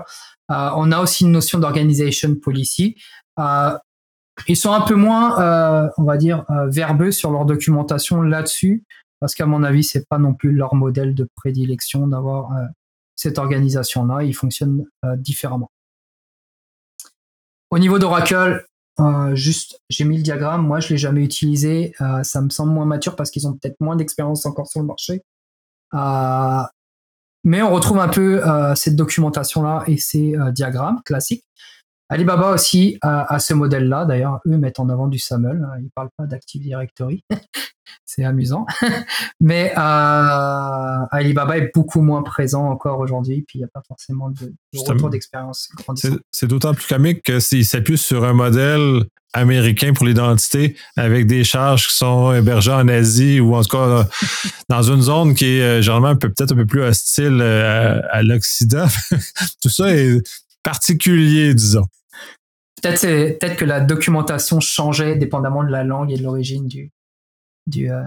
On 0.48 0.92
a 0.92 1.00
aussi 1.00 1.24
une 1.24 1.32
notion 1.32 1.58
d'organisation 1.58 2.34
policy. 2.34 2.96
Ils 3.38 4.56
sont 4.56 4.72
un 4.72 4.80
peu 4.80 4.94
moins, 4.94 5.90
on 5.96 6.04
va 6.04 6.16
dire, 6.16 6.44
verbeux 6.68 7.12
sur 7.12 7.30
leur 7.30 7.44
documentation 7.44 8.22
là-dessus, 8.22 8.84
parce 9.20 9.34
qu'à 9.34 9.46
mon 9.46 9.62
avis, 9.62 9.84
c'est 9.84 10.08
pas 10.08 10.18
non 10.18 10.34
plus 10.34 10.52
leur 10.52 10.74
modèle 10.74 11.14
de 11.14 11.28
prédilection 11.36 12.06
d'avoir 12.08 12.50
cette 13.16 13.38
organisation-là. 13.38 14.22
Ils 14.22 14.34
fonctionnent 14.34 14.84
différemment. 15.16 15.70
Au 17.72 17.78
niveau 17.78 17.98
d'Oracle, 17.98 18.66
euh, 19.00 19.34
j'ai 19.34 20.04
mis 20.04 20.18
le 20.18 20.22
diagramme. 20.22 20.66
Moi, 20.66 20.80
je 20.80 20.90
l'ai 20.90 20.98
jamais 20.98 21.22
utilisé. 21.22 21.94
Euh, 22.02 22.22
ça 22.22 22.42
me 22.42 22.50
semble 22.50 22.72
moins 22.72 22.84
mature 22.84 23.16
parce 23.16 23.30
qu'ils 23.30 23.46
ont 23.48 23.54
peut-être 23.54 23.80
moins 23.80 23.96
d'expérience 23.96 24.44
encore 24.44 24.66
sur 24.66 24.80
le 24.80 24.86
marché. 24.86 25.22
Euh, 25.94 26.62
mais 27.44 27.62
on 27.62 27.72
retrouve 27.72 27.98
un 27.98 28.08
peu 28.08 28.40
cette 28.76 28.94
documentation-là 28.94 29.82
et 29.88 29.96
ces 29.96 30.36
diagrammes 30.52 31.02
classiques. 31.04 31.44
Alibaba 32.12 32.50
aussi 32.50 32.98
a, 33.00 33.38
ce 33.38 33.54
modèle-là. 33.54 34.04
D'ailleurs, 34.04 34.40
eux 34.46 34.58
mettent 34.58 34.80
en 34.80 34.90
avant 34.90 35.08
du 35.08 35.18
SAML. 35.18 35.66
Ils 35.80 35.90
parlent 35.94 36.10
pas 36.16 36.26
d'Active 36.26 36.60
Directory. 36.60 37.24
c'est 38.04 38.24
amusant. 38.24 38.66
Mais 39.40 39.72
euh, 39.76 41.06
Alibaba 41.10 41.56
est 41.56 41.70
beaucoup 41.74 42.02
moins 42.02 42.22
présent 42.22 42.68
encore 42.68 42.98
aujourd'hui, 42.98 43.44
puis 43.48 43.58
il 43.58 43.62
n'y 43.62 43.64
a 43.64 43.70
pas 43.72 43.80
forcément 43.88 44.28
de, 44.28 44.52
retour 44.86 45.08
d'expérience 45.08 45.70
C'est 46.30 46.46
d'autant 46.46 46.74
plus 46.74 46.86
comique 46.86 47.22
que 47.22 47.40
s'il 47.40 47.64
s'appuie 47.64 47.96
sur 47.96 48.24
un 48.24 48.34
modèle 48.34 49.04
américain 49.32 49.94
pour 49.94 50.04
l'identité 50.04 50.76
avec 50.98 51.26
des 51.26 51.44
charges 51.44 51.88
qui 51.88 51.96
sont 51.96 52.34
hébergées 52.34 52.72
en 52.72 52.86
Asie 52.88 53.40
ou 53.40 53.54
en 53.54 53.62
tout 53.62 53.74
cas 53.74 54.06
dans 54.68 54.82
une 54.82 55.00
zone 55.00 55.34
qui 55.34 55.46
est 55.46 55.62
euh, 55.62 55.80
généralement 55.80 56.14
peut-être 56.16 56.52
un 56.52 56.56
peu 56.56 56.66
plus 56.66 56.82
hostile 56.82 57.38
euh, 57.40 58.02
à, 58.10 58.16
à 58.18 58.22
l'Occident. 58.22 58.88
Tout 59.62 59.70
ça 59.70 59.96
est 59.96 60.20
particulier, 60.62 61.54
disons. 61.54 61.86
Peut-être 62.82 63.38
peut 63.38 63.54
que 63.54 63.64
la 63.64 63.80
documentation 63.80 64.58
changeait 64.58 65.14
dépendamment 65.14 65.62
de 65.62 65.70
la 65.70 65.84
langue 65.84 66.10
et 66.10 66.16
de 66.16 66.22
l'origine 66.22 66.66
du, 66.66 67.90
euh, 67.90 68.02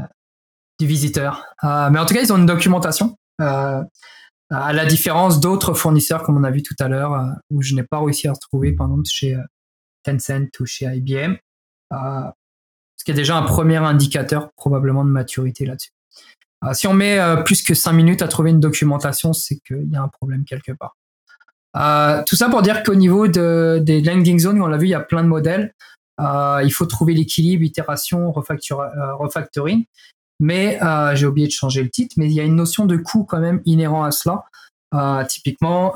visiteur. 0.81 1.45
Euh, 1.63 1.89
mais 1.89 1.99
en 1.99 2.05
tout 2.05 2.13
cas, 2.13 2.21
ils 2.21 2.33
ont 2.33 2.37
une 2.37 2.45
documentation. 2.45 3.17
Euh, 3.41 3.81
à 4.51 4.73
la 4.73 4.85
différence 4.85 5.39
d'autres 5.39 5.73
fournisseurs, 5.73 6.23
comme 6.23 6.37
on 6.37 6.43
a 6.43 6.51
vu 6.51 6.61
tout 6.61 6.75
à 6.79 6.87
l'heure, 6.87 7.35
où 7.49 7.61
je 7.61 7.73
n'ai 7.73 7.83
pas 7.83 7.99
réussi 7.99 8.27
à 8.27 8.33
retrouver, 8.33 8.73
par 8.73 8.87
exemple, 8.87 9.05
chez 9.05 9.35
Tencent 10.03 10.59
ou 10.59 10.65
chez 10.65 10.85
IBM. 10.85 11.35
ce 11.91 13.03
qui 13.03 13.11
est 13.11 13.15
déjà 13.15 13.37
un 13.37 13.43
premier 13.43 13.77
indicateur 13.77 14.51
probablement 14.55 15.03
de 15.03 15.09
maturité 15.09 15.65
là-dessus. 15.65 15.91
si 16.73 16.85
on 16.85 16.93
met 16.93 17.17
plus 17.43 17.63
que 17.63 17.73
5 17.73 17.93
minutes 17.93 18.21
à 18.21 18.27
trouver 18.27 18.51
une 18.51 18.59
documentation, 18.59 19.33
c'est 19.33 19.57
qu'il 19.65 19.89
y 19.89 19.95
a 19.95 20.03
un 20.03 20.09
problème 20.09 20.45
quelque 20.45 20.73
part. 20.73 20.95
Euh, 21.75 22.23
tout 22.25 22.35
ça 22.35 22.49
pour 22.49 22.61
dire 22.61 22.83
qu'au 22.83 22.95
niveau 22.95 23.27
de, 23.27 23.79
des 23.83 24.01
landing 24.01 24.39
zones, 24.39 24.61
on 24.61 24.67
l'a 24.67 24.77
vu, 24.77 24.87
il 24.87 24.91
y 24.91 24.95
a 24.95 25.01
plein 25.01 25.23
de 25.23 25.27
modèles. 25.27 25.73
Euh, 26.21 26.61
il 26.63 26.71
faut 26.71 26.85
trouver 26.85 27.13
l'équilibre, 27.13 27.63
itération, 27.63 28.29
euh, 28.29 29.15
refactoring. 29.15 29.85
Mais 30.39 30.79
j'ai 31.13 31.25
oublié 31.25 31.47
de 31.47 31.53
changer 31.53 31.81
le 31.81 31.89
titre, 31.89 32.15
mais 32.17 32.25
il 32.25 32.33
y 32.33 32.41
a 32.41 32.43
une 32.43 32.55
notion 32.55 32.85
de 32.85 32.97
coût 32.97 33.23
quand 33.23 33.39
même 33.39 33.61
inhérent 33.65 34.03
à 34.03 34.11
cela. 34.11 34.43
typiquement, 35.27 35.93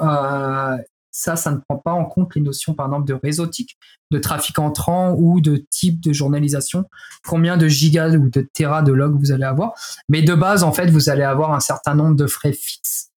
ça, 1.11 1.35
ça 1.35 1.51
ne 1.51 1.57
prend 1.57 1.77
pas 1.77 1.91
en 1.91 2.05
compte 2.05 2.35
les 2.35 2.41
notions, 2.41 2.73
par 2.73 2.85
exemple, 2.85 3.05
de 3.05 3.19
réseautique, 3.21 3.77
de 4.11 4.17
trafic 4.17 4.57
entrant 4.57 5.13
ou 5.17 5.41
de 5.41 5.65
type 5.69 5.99
de 5.99 6.13
journalisation, 6.13 6.85
combien 7.27 7.57
de 7.57 7.67
gigas 7.67 8.15
ou 8.15 8.29
de 8.29 8.47
terras 8.53 8.81
de 8.81 8.93
log 8.93 9.19
vous 9.19 9.33
allez 9.33 9.43
avoir? 9.43 9.73
Mais 10.07 10.21
de 10.21 10.33
base, 10.33 10.63
en 10.63 10.71
fait, 10.71 10.89
vous 10.89 11.09
allez 11.09 11.23
avoir 11.23 11.53
un 11.53 11.59
certain 11.59 11.93
nombre 11.93 12.15
de 12.15 12.27
frais 12.27 12.53
fixes 12.53 13.08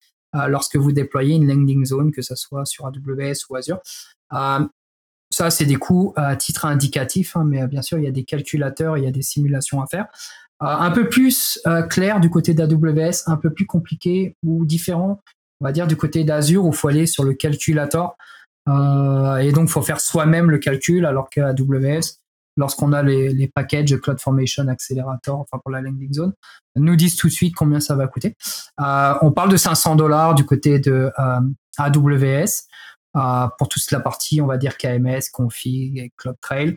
lorsque 0.47 0.75
vous 0.75 0.91
déployez 0.91 1.35
une 1.35 1.47
landing 1.47 1.85
zone, 1.85 2.11
que 2.11 2.21
ce 2.21 2.35
soit 2.35 2.65
sur 2.65 2.85
AWS 2.85 3.45
ou 3.49 3.55
Azure. 3.55 3.79
Ça, 5.33 5.49
c'est 5.49 5.65
des 5.65 5.77
coûts 5.77 6.13
à 6.15 6.35
titre 6.35 6.65
indicatif, 6.65 7.35
hein, 7.35 7.43
mais 7.43 7.63
euh, 7.63 7.67
bien 7.67 7.81
sûr, 7.81 7.97
il 7.97 8.03
y 8.03 8.07
a 8.07 8.11
des 8.11 8.23
calculateurs, 8.23 8.99
il 8.99 9.03
y 9.03 9.07
a 9.07 9.11
des 9.11 9.23
simulations 9.23 9.81
à 9.81 9.87
faire. 9.87 10.05
Euh, 10.61 10.67
un 10.67 10.91
peu 10.91 11.09
plus 11.09 11.59
euh, 11.65 11.81
clair 11.81 12.19
du 12.19 12.29
côté 12.29 12.53
d'AWS, 12.53 13.23
un 13.25 13.37
peu 13.37 13.51
plus 13.51 13.65
compliqué 13.65 14.35
ou 14.45 14.63
différent, 14.63 15.21
on 15.59 15.65
va 15.65 15.71
dire, 15.71 15.87
du 15.87 15.95
côté 15.95 16.23
d'Azure, 16.23 16.65
où 16.65 16.69
il 16.69 16.75
faut 16.75 16.87
aller 16.87 17.07
sur 17.07 17.23
le 17.23 17.33
calculateur. 17.33 18.15
et 18.67 19.51
donc, 19.51 19.69
il 19.69 19.71
faut 19.71 19.81
faire 19.81 19.99
soi-même 19.99 20.51
le 20.51 20.59
calcul, 20.59 21.03
alors 21.07 21.31
qu'à 21.31 21.47
AWS, 21.47 22.19
lorsqu'on 22.57 22.93
a 22.93 23.01
les, 23.03 23.29
les 23.29 23.47
packages 23.47 23.95
CloudFormation 23.97 24.67
Accelerator, 24.67 25.39
enfin 25.39 25.59
pour 25.63 25.71
la 25.71 25.81
landing 25.81 26.13
zone, 26.13 26.33
nous 26.75 26.95
disent 26.95 27.15
tout 27.15 27.27
de 27.27 27.33
suite 27.33 27.55
combien 27.55 27.79
ça 27.79 27.95
va 27.95 28.07
coûter. 28.07 28.35
on 28.77 29.31
parle 29.31 29.49
de 29.49 29.57
500 29.57 29.95
dollars 29.95 30.35
du 30.35 30.45
côté 30.45 30.79
de 30.79 31.11
AWS. 31.77 32.67
Euh, 33.15 33.47
pour 33.59 33.69
toute 33.69 33.89
la 33.91 33.99
partie, 33.99 34.41
on 34.41 34.47
va 34.47 34.57
dire 34.57 34.77
KMS, 34.77 35.29
config 35.31 35.99
et 35.99 36.11
CloudTrail. 36.17 36.75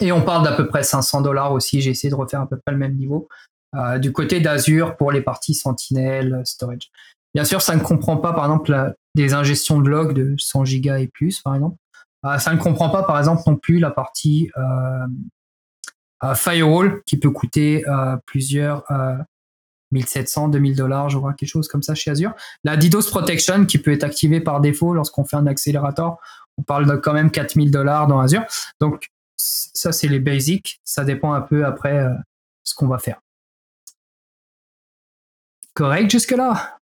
Et 0.00 0.12
on 0.12 0.22
parle 0.22 0.44
d'à 0.44 0.52
peu 0.52 0.68
près 0.68 0.84
500 0.84 1.22
dollars 1.22 1.52
aussi. 1.52 1.80
J'ai 1.80 1.90
essayé 1.90 2.10
de 2.10 2.14
refaire 2.14 2.42
à 2.42 2.48
peu 2.48 2.56
près 2.56 2.72
le 2.72 2.78
même 2.78 2.94
niveau. 2.94 3.28
Euh, 3.74 3.98
du 3.98 4.12
côté 4.12 4.40
d'Azure 4.40 4.96
pour 4.96 5.10
les 5.10 5.20
parties 5.20 5.54
Sentinel, 5.54 6.42
Storage. 6.44 6.90
Bien 7.34 7.44
sûr, 7.44 7.60
ça 7.60 7.74
ne 7.74 7.82
comprend 7.82 8.16
pas, 8.16 8.32
par 8.32 8.44
exemple, 8.44 8.94
des 9.14 9.34
ingestions 9.34 9.80
de 9.80 9.88
logs 9.88 10.14
de 10.14 10.34
100 10.38 10.64
gigas 10.64 10.98
et 10.98 11.08
plus, 11.08 11.40
par 11.40 11.54
exemple. 11.56 11.76
Euh, 12.24 12.38
ça 12.38 12.52
ne 12.52 12.58
comprend 12.58 12.90
pas, 12.90 13.02
par 13.02 13.18
exemple, 13.18 13.42
non 13.46 13.56
plus 13.56 13.78
la 13.78 13.90
partie 13.90 14.50
firewall 16.34 17.02
qui 17.06 17.16
peut 17.16 17.30
coûter 17.30 17.84
plusieurs 18.26 18.84
1700, 19.92 20.48
2000 20.48 20.76
dollars, 20.76 21.08
je 21.08 21.18
vois 21.18 21.32
quelque 21.32 21.48
chose 21.48 21.68
comme 21.68 21.82
ça 21.82 21.94
chez 21.94 22.10
Azure. 22.10 22.34
La 22.64 22.76
DDoS 22.76 23.08
Protection 23.10 23.66
qui 23.66 23.78
peut 23.78 23.92
être 23.92 24.04
activée 24.04 24.40
par 24.40 24.60
défaut 24.60 24.92
lorsqu'on 24.92 25.24
fait 25.24 25.36
un 25.36 25.46
accélérateur, 25.46 26.18
on 26.58 26.62
parle 26.62 26.86
de 26.86 26.96
quand 26.96 27.12
même 27.12 27.30
4000 27.30 27.70
dollars 27.70 28.06
dans 28.06 28.20
Azure. 28.20 28.44
Donc 28.80 29.08
ça 29.36 29.92
c'est 29.92 30.08
les 30.08 30.20
basics, 30.20 30.80
ça 30.84 31.04
dépend 31.04 31.32
un 31.32 31.40
peu 31.40 31.64
après 31.64 31.98
euh, 31.98 32.14
ce 32.64 32.74
qu'on 32.74 32.88
va 32.88 32.98
faire. 32.98 33.20
Correct 35.74 36.10
jusque-là? 36.10 36.78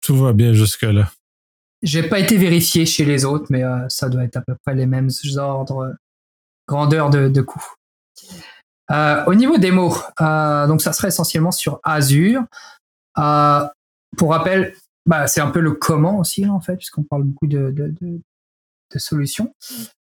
Tout 0.00 0.16
va 0.16 0.32
bien 0.32 0.52
jusque-là. 0.52 1.10
J'ai 1.82 2.02
pas 2.02 2.18
été 2.18 2.36
vérifié 2.36 2.86
chez 2.86 3.04
les 3.04 3.24
autres, 3.24 3.46
mais 3.50 3.62
euh, 3.62 3.88
ça 3.88 4.08
doit 4.08 4.24
être 4.24 4.36
à 4.36 4.40
peu 4.40 4.54
près 4.64 4.74
les 4.74 4.86
mêmes 4.86 5.10
ordres, 5.36 5.84
euh, 5.84 5.92
grandeur 6.66 7.10
de, 7.10 7.28
de 7.28 7.40
coûts. 7.40 7.74
Euh, 8.90 9.24
au 9.26 9.34
niveau 9.34 9.58
des 9.58 9.70
mots, 9.70 9.94
donc 10.18 10.80
ça 10.80 10.92
serait 10.92 11.08
essentiellement 11.08 11.52
sur 11.52 11.78
Azure. 11.84 12.42
Pour 13.14 14.30
rappel, 14.30 14.74
bah, 15.06 15.26
c'est 15.26 15.40
un 15.40 15.50
peu 15.50 15.60
le 15.60 15.72
comment 15.72 16.18
aussi 16.18 16.46
en 16.46 16.60
fait, 16.60 16.76
puisqu'on 16.76 17.02
parle 17.02 17.24
beaucoup 17.24 17.46
de, 17.46 17.70
de 17.70 18.98
solutions. 18.98 19.54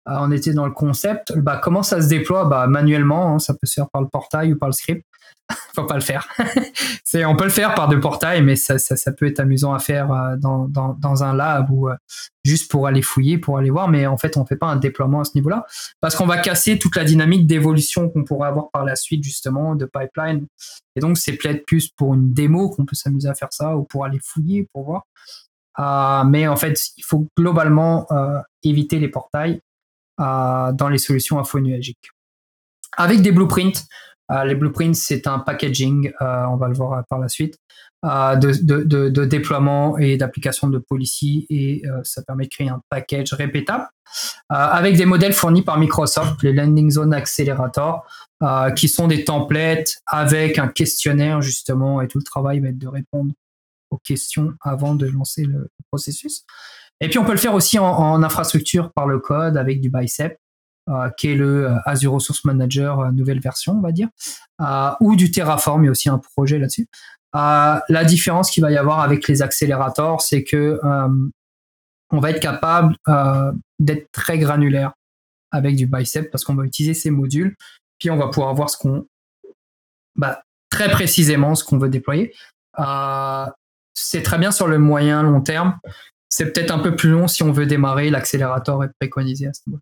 on 0.05 0.31
était 0.31 0.53
dans 0.53 0.65
le 0.65 0.71
concept. 0.71 1.37
Bah, 1.37 1.59
comment 1.61 1.83
ça 1.83 2.01
se 2.01 2.07
déploie? 2.07 2.45
Bah, 2.45 2.67
Manuellement, 2.67 3.35
hein, 3.35 3.39
ça 3.39 3.53
peut 3.53 3.67
se 3.67 3.73
faire 3.73 3.89
par 3.89 4.01
le 4.01 4.07
portail 4.07 4.53
ou 4.53 4.57
par 4.57 4.69
le 4.69 4.73
script. 4.73 5.05
faut 5.75 5.85
pas 5.85 5.95
le 5.95 6.01
faire. 6.01 6.27
on 7.25 7.35
peut 7.35 7.45
le 7.45 7.49
faire 7.49 7.73
par 7.73 7.87
deux 7.87 7.99
portails, 7.99 8.41
mais 8.41 8.55
ça, 8.55 8.77
peut 9.13 9.27
être 9.27 9.39
amusant 9.39 9.73
à 9.73 9.79
faire 9.79 10.11
euh, 10.11 10.35
dans, 10.37 11.23
un 11.23 11.33
lab 11.33 11.69
ou 11.71 11.89
euh, 11.89 11.95
juste 12.43 12.69
pour 12.69 12.87
aller 12.87 13.01
fouiller, 13.01 13.37
pour 13.37 13.57
aller 13.57 13.69
voir. 13.69 13.87
Mais 13.87 14.05
en 14.07 14.17
fait, 14.17 14.37
on 14.37 14.45
fait 14.45 14.55
pas 14.55 14.67
un 14.67 14.75
déploiement 14.75 15.21
à 15.21 15.23
ce 15.23 15.31
niveau-là 15.35 15.65
parce 16.01 16.15
qu'on 16.15 16.25
va 16.25 16.37
casser 16.37 16.79
toute 16.79 16.95
la 16.95 17.05
dynamique 17.05 17.47
d'évolution 17.47 18.09
qu'on 18.09 18.23
pourrait 18.23 18.49
avoir 18.49 18.69
par 18.71 18.83
la 18.83 18.95
suite, 18.95 19.23
justement, 19.23 19.75
de 19.75 19.85
pipeline. 19.85 20.47
Et 20.95 20.99
donc, 20.99 21.17
c'est 21.17 21.33
peut-être 21.33 21.65
plus 21.65 21.89
pour 21.89 22.13
une 22.13 22.33
démo 22.33 22.69
qu'on 22.69 22.85
peut 22.85 22.95
s'amuser 22.95 23.29
à 23.29 23.35
faire 23.35 23.51
ça 23.51 23.77
ou 23.77 23.83
pour 23.83 24.03
aller 24.05 24.19
fouiller, 24.21 24.67
pour 24.73 24.83
voir. 24.83 25.03
Euh, 25.79 26.27
mais 26.27 26.47
en 26.47 26.57
fait, 26.57 26.89
il 26.97 27.03
faut 27.03 27.27
globalement 27.37 28.07
éviter 28.63 28.99
les 28.99 29.07
portails 29.07 29.61
dans 30.17 30.89
les 30.91 30.97
solutions 30.97 31.39
infonuagiques. 31.39 32.09
Avec 32.97 33.21
des 33.21 33.31
blueprints, 33.31 33.85
les 34.45 34.55
blueprints, 34.55 34.95
c'est 34.95 35.27
un 35.27 35.39
packaging, 35.39 36.11
euh, 36.21 36.45
on 36.49 36.57
va 36.57 36.67
le 36.67 36.73
voir 36.73 37.03
par 37.09 37.19
la 37.19 37.29
suite, 37.29 37.57
euh, 38.05 38.35
de, 38.35 39.25
déploiement 39.25 39.97
et 39.97 40.17
d'application 40.17 40.67
de 40.67 40.77
policy 40.77 41.45
et 41.49 41.83
ça 42.03 42.21
permet 42.21 42.45
de 42.45 42.49
créer 42.49 42.69
un 42.69 42.81
package 42.89 43.33
répétable 43.33 43.87
avec 44.49 44.95
des 44.95 45.05
modèles 45.05 45.33
fournis 45.33 45.63
par 45.63 45.77
Microsoft, 45.79 46.41
les 46.43 46.53
Landing 46.53 46.91
Zone 46.91 47.13
Accelerator, 47.13 48.05
qui 48.75 48.87
sont 48.87 49.07
des 49.07 49.25
templates 49.25 49.97
avec 50.05 50.59
un 50.59 50.67
questionnaire 50.67 51.41
justement 51.41 52.01
et 52.01 52.07
tout 52.07 52.19
le 52.19 52.23
travail 52.23 52.59
va 52.59 52.69
être 52.69 52.77
de 52.77 52.87
répondre 52.87 53.33
aux 53.89 53.97
questions 53.97 54.53
avant 54.61 54.95
de 54.95 55.07
lancer 55.07 55.43
le, 55.43 55.69
processus. 55.89 56.43
Et 56.99 57.07
puis 57.09 57.19
on 57.19 57.25
peut 57.25 57.31
le 57.31 57.37
faire 57.37 57.53
aussi 57.53 57.79
en, 57.79 58.23
infrastructure 58.23 58.91
par 58.91 59.07
le 59.07 59.19
code 59.19 59.55
avec 59.57 59.79
du 59.79 59.89
Bicep, 59.89 60.37
qui 61.17 61.31
est 61.31 61.35
le 61.35 61.69
Azure 61.85 62.13
Resource 62.13 62.45
Manager 62.45 63.11
nouvelle 63.11 63.39
version, 63.39 63.73
on 63.73 63.81
va 63.81 63.91
dire, 63.91 64.07
ou 65.01 65.15
du 65.15 65.31
Terraform, 65.31 65.83
il 65.83 65.85
y 65.85 65.89
a 65.89 65.91
aussi 65.91 66.09
un 66.09 66.17
projet 66.17 66.59
là-dessus. 66.59 66.87
la 67.33 68.03
différence 68.05 68.49
qu'il 68.49 68.63
va 68.63 68.71
y 68.71 68.77
avoir 68.77 69.01
avec 69.01 69.27
les 69.27 69.41
accélérateurs, 69.41 70.21
c'est 70.21 70.43
que 70.43 70.79
on 72.11 72.19
va 72.19 72.31
être 72.31 72.39
capable 72.39 72.95
d'être 73.79 74.11
très 74.11 74.39
granulaire 74.39 74.93
avec 75.51 75.75
du 75.75 75.87
bicep 75.87 76.29
parce 76.31 76.43
qu'on 76.43 76.55
va 76.55 76.65
utiliser 76.65 76.93
ces 76.93 77.09
modules, 77.09 77.55
puis 77.99 78.09
on 78.09 78.17
va 78.17 78.27
pouvoir 78.27 78.53
voir 78.53 78.69
ce 78.69 78.77
qu'on, 78.77 79.05
bah, 80.15 80.41
très 80.69 80.89
précisément 80.89 81.55
ce 81.55 81.63
qu'on 81.63 81.77
veut 81.77 81.89
déployer. 81.89 82.33
Euh, 82.79 83.45
c'est 83.93 84.23
très 84.23 84.37
bien 84.37 84.51
sur 84.51 84.67
le 84.67 84.77
moyen 84.77 85.23
long 85.23 85.41
terme. 85.41 85.79
C'est 86.29 86.51
peut-être 86.51 86.71
un 86.71 86.79
peu 86.79 86.95
plus 86.95 87.09
long 87.09 87.27
si 87.27 87.43
on 87.43 87.51
veut 87.51 87.65
démarrer. 87.65 88.09
L'accélérateur 88.09 88.83
est 88.83 88.91
préconisé 88.99 89.47
à 89.47 89.53
ce 89.53 89.61
niveau. 89.67 89.79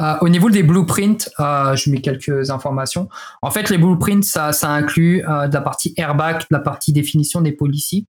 Euh, 0.00 0.14
au 0.22 0.28
niveau 0.28 0.48
des 0.48 0.62
blueprints, 0.62 1.28
euh, 1.38 1.76
je 1.76 1.90
mets 1.90 2.00
quelques 2.00 2.50
informations. 2.50 3.08
En 3.42 3.50
fait, 3.50 3.68
les 3.68 3.78
blueprints, 3.78 4.24
ça, 4.24 4.52
inclut 4.62 5.18
de 5.18 5.52
la 5.52 5.60
partie 5.60 5.92
airbag, 5.96 6.40
de 6.40 6.46
la 6.50 6.60
partie 6.60 6.92
définition 6.92 7.40
des 7.40 7.52
policies. 7.52 8.06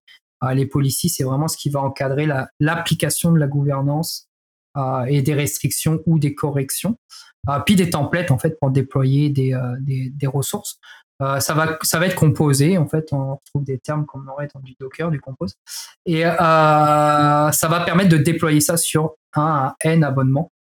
les 0.54 0.66
policies, 0.66 1.10
c'est 1.10 1.24
vraiment 1.24 1.48
ce 1.48 1.58
qui 1.58 1.70
va 1.70 1.82
encadrer 1.82 2.28
l'application 2.60 3.32
de 3.32 3.40
la 3.40 3.48
gouvernance 3.48 4.28
euh, 4.76 5.06
et 5.06 5.22
des 5.22 5.36
restrictions 5.36 6.02
ou 6.08 6.18
des 6.18 6.34
corrections. 6.34 6.98
Euh, 7.48 7.60
puis 7.60 7.76
des 7.76 7.92
templates 7.92 8.32
en 8.32 8.40
fait 8.40 8.58
pour 8.60 8.72
déployer 8.72 9.30
des, 9.30 9.54
euh, 9.54 10.30
ressources. 10.30 10.80
ça 11.20 11.54
va 11.54 11.78
ça 11.84 12.00
va 12.00 12.08
être 12.08 12.16
composé 12.16 12.78
en 12.78 12.88
fait 12.88 13.10
on 13.12 13.36
retrouve 13.36 13.64
des 13.64 13.78
termes 13.78 14.06
comme 14.06 14.26
on 14.28 14.32
aurait 14.32 14.48
dans 14.54 14.62
du 14.62 14.74
Docker 14.80 15.12
du 15.12 15.22
Compose 15.22 15.54
et 16.06 16.24
ça 16.24 17.52
va 17.70 17.80
permettre 17.86 18.10
de 18.10 18.18
déployer 18.18 18.62
ça 18.62 18.78
sur 18.78 19.16
un, 19.36 19.74
N 19.82 20.04
abonnement 20.04 20.52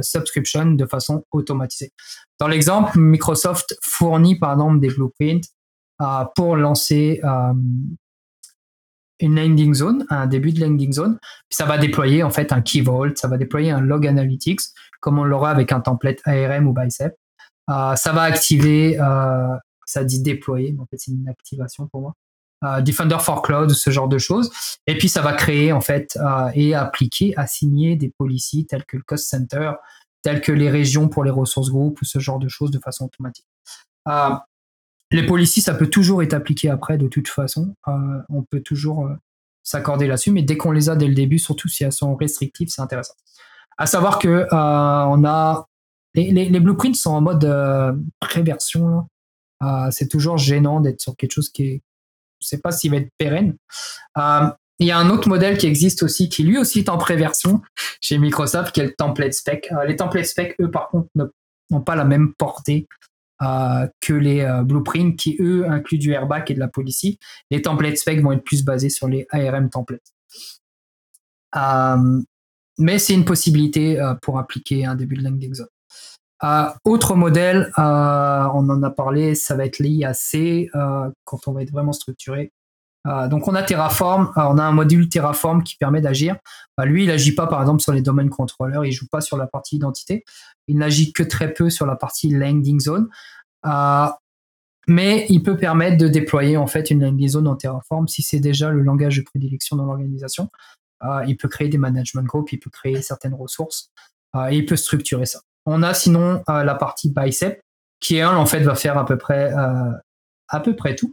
subscription 0.00 0.72
de 0.72 0.86
façon 0.86 1.24
automatisée. 1.32 1.92
Dans 2.38 2.48
l'exemple, 2.48 2.98
Microsoft 2.98 3.76
fournit 3.82 4.38
par 4.38 4.52
exemple 4.52 4.80
des 4.80 4.88
blueprints 4.88 5.48
pour 6.34 6.56
lancer 6.56 7.20
une 9.20 9.36
landing 9.36 9.74
zone, 9.74 10.06
un 10.10 10.26
début 10.26 10.52
de 10.52 10.60
landing 10.60 10.92
zone. 10.92 11.18
ça 11.50 11.64
va 11.64 11.78
déployer 11.78 12.22
en 12.22 12.30
fait 12.30 12.52
un 12.52 12.60
key 12.60 12.80
vault, 12.80 13.14
ça 13.16 13.28
va 13.28 13.38
déployer 13.38 13.70
un 13.70 13.80
log 13.80 14.06
analytics, 14.06 14.60
comme 15.00 15.18
on 15.18 15.24
l'aura 15.24 15.50
avec 15.50 15.72
un 15.72 15.80
template 15.80 16.20
ARM 16.24 16.66
ou 16.66 16.72
Bicep. 16.72 17.14
Euh, 17.70 17.96
ça 17.96 18.12
va 18.12 18.22
activer, 18.22 18.98
euh, 19.00 19.56
ça 19.86 20.04
dit 20.04 20.22
déployer, 20.22 20.72
mais 20.72 20.80
en 20.80 20.86
fait 20.86 20.98
c'est 20.98 21.12
une 21.12 21.28
activation 21.28 21.86
pour 21.88 22.00
moi. 22.02 22.14
Euh, 22.64 22.80
Defender 22.80 23.18
for 23.20 23.42
Cloud, 23.42 23.70
ce 23.70 23.90
genre 23.90 24.08
de 24.08 24.18
choses. 24.18 24.50
Et 24.86 24.96
puis 24.96 25.08
ça 25.08 25.20
va 25.20 25.34
créer 25.34 25.72
en 25.72 25.82
fait 25.82 26.16
euh, 26.16 26.50
et 26.54 26.74
appliquer, 26.74 27.34
assigner 27.36 27.96
des 27.96 28.08
policies 28.08 28.66
telles 28.66 28.86
que 28.86 28.96
le 28.96 29.02
cost 29.02 29.28
center, 29.28 29.72
telles 30.22 30.40
que 30.40 30.52
les 30.52 30.70
régions 30.70 31.08
pour 31.08 31.22
les 31.22 31.30
ressources 31.30 31.70
groupes 31.70 32.00
ou 32.00 32.04
ce 32.06 32.18
genre 32.18 32.38
de 32.38 32.48
choses 32.48 32.70
de 32.70 32.78
façon 32.78 33.04
automatique. 33.04 33.46
Euh, 34.08 34.30
les 35.10 35.26
policies, 35.26 35.60
ça 35.60 35.74
peut 35.74 35.88
toujours 35.88 36.22
être 36.22 36.32
appliqué 36.32 36.70
après, 36.70 36.96
de 36.96 37.08
toute 37.08 37.28
façon. 37.28 37.76
On 37.86 38.42
peut 38.42 38.60
toujours 38.60 39.08
s'accorder 39.62 40.08
là-dessus, 40.08 40.32
mais 40.32 40.42
dès 40.42 40.56
qu'on 40.56 40.72
les 40.72 40.88
a 40.88 40.96
dès 40.96 41.06
le 41.06 41.14
début, 41.14 41.38
surtout 41.38 41.68
si 41.68 41.84
elles 41.84 41.92
sont 41.92 42.16
restrictives, 42.16 42.70
c'est 42.70 42.82
intéressant. 42.82 43.14
À 43.78 43.86
savoir 43.86 44.18
que 44.18 44.48
on 44.52 45.24
a 45.24 45.68
les, 46.14 46.60
blueprints 46.60 46.96
sont 46.96 47.12
en 47.12 47.20
mode 47.20 47.48
préversion. 48.18 49.06
c'est 49.92 50.08
toujours 50.08 50.38
gênant 50.38 50.80
d'être 50.80 51.00
sur 51.00 51.14
quelque 51.14 51.34
chose 51.34 51.50
qui 51.50 51.62
est, 51.66 51.82
sais 52.40 52.58
pas 52.58 52.72
s'il 52.72 52.90
va 52.90 52.98
être 52.98 53.10
pérenne. 53.18 53.56
il 54.16 54.86
y 54.86 54.90
a 54.90 54.98
un 54.98 55.10
autre 55.10 55.28
modèle 55.28 55.58
qui 55.58 55.66
existe 55.66 56.02
aussi, 56.02 56.28
qui 56.28 56.42
lui 56.42 56.58
aussi 56.58 56.80
est 56.80 56.88
en 56.88 56.98
préversion 56.98 57.62
chez 58.00 58.18
Microsoft, 58.18 58.74
qui 58.74 58.80
est 58.80 58.86
le 58.86 58.94
template 58.94 59.34
spec. 59.34 59.70
les 59.86 59.96
templates 59.96 60.26
spec, 60.26 60.54
eux, 60.60 60.70
par 60.70 60.88
contre, 60.88 61.08
n'ont 61.70 61.80
pas 61.80 61.96
la 61.96 62.04
même 62.04 62.34
portée 62.34 62.86
euh, 63.42 63.86
que 64.00 64.14
les 64.14 64.40
euh, 64.40 64.62
blueprints 64.62 65.14
qui, 65.14 65.36
eux, 65.40 65.68
incluent 65.68 65.98
du 65.98 66.12
airbag 66.12 66.50
et 66.50 66.54
de 66.54 66.58
la 66.58 66.68
policy. 66.68 67.18
Les 67.50 67.60
templates 67.60 67.98
spec 67.98 68.22
vont 68.22 68.32
être 68.32 68.44
plus 68.44 68.64
basés 68.64 68.88
sur 68.88 69.08
les 69.08 69.26
ARM 69.30 69.68
templates. 69.68 70.14
Euh, 71.54 72.22
mais 72.78 72.98
c'est 72.98 73.12
une 73.12 73.26
possibilité 73.26 73.98
pour 74.22 74.38
appliquer 74.38 74.86
un 74.86 74.94
début 74.94 75.16
de 75.16 75.22
landing 75.22 75.54
autre 76.84 77.14
modèle, 77.14 77.72
on 77.76 77.82
en 78.70 78.82
a 78.82 78.90
parlé, 78.90 79.34
ça 79.34 79.54
va 79.54 79.64
être 79.64 79.78
l'IAC 79.78 80.70
quand 81.24 81.48
on 81.48 81.52
va 81.52 81.62
être 81.62 81.72
vraiment 81.72 81.92
structuré. 81.92 82.52
donc 83.04 83.48
on 83.48 83.54
a 83.54 83.62
Terraform, 83.62 84.32
on 84.36 84.58
a 84.58 84.62
un 84.64 84.72
module 84.72 85.08
Terraform 85.08 85.62
qui 85.62 85.76
permet 85.76 86.00
d'agir. 86.00 86.36
lui, 86.84 87.04
il 87.04 87.06
n'agit 87.08 87.34
pas 87.34 87.46
par 87.46 87.60
exemple 87.60 87.80
sur 87.80 87.92
les 87.92 88.02
domaines 88.02 88.30
contrôleurs, 88.30 88.84
il 88.84 88.92
joue 88.92 89.06
pas 89.10 89.20
sur 89.20 89.36
la 89.36 89.46
partie 89.46 89.76
identité. 89.76 90.24
Il 90.68 90.78
n'agit 90.78 91.12
que 91.12 91.22
très 91.22 91.52
peu 91.52 91.70
sur 91.70 91.86
la 91.86 91.96
partie 91.96 92.28
landing 92.30 92.80
zone. 92.80 93.08
Euh, 93.66 94.06
mais 94.88 95.26
il 95.28 95.42
peut 95.42 95.56
permettre 95.56 95.96
de 95.96 96.06
déployer 96.06 96.56
en 96.56 96.66
fait 96.66 96.90
une 96.90 97.02
landing 97.02 97.28
zone 97.28 97.48
en 97.48 97.56
Terraform 97.56 98.06
si 98.06 98.22
c'est 98.22 98.38
déjà 98.38 98.70
le 98.70 98.82
langage 98.82 99.16
de 99.16 99.22
prédilection 99.22 99.76
dans 99.76 99.84
l'organisation. 99.84 100.48
Euh, 101.02 101.24
il 101.26 101.36
peut 101.36 101.48
créer 101.48 101.68
des 101.68 101.78
management 101.78 102.22
groups, 102.22 102.52
il 102.52 102.58
peut 102.58 102.70
créer 102.70 103.02
certaines 103.02 103.34
ressources 103.34 103.90
euh, 104.36 104.48
et 104.48 104.58
il 104.58 104.66
peut 104.66 104.76
structurer 104.76 105.26
ça. 105.26 105.40
On 105.66 105.82
a 105.82 105.94
sinon 105.94 106.42
la 106.48 106.74
partie 106.74 107.12
bicep 107.12 107.60
qui 108.00 108.22
en 108.24 108.46
fait 108.46 108.60
va 108.60 108.74
faire 108.74 108.96
à 108.98 109.04
peu 109.04 109.18
près 109.18 109.52
près 110.76 110.94
tout, 110.94 111.12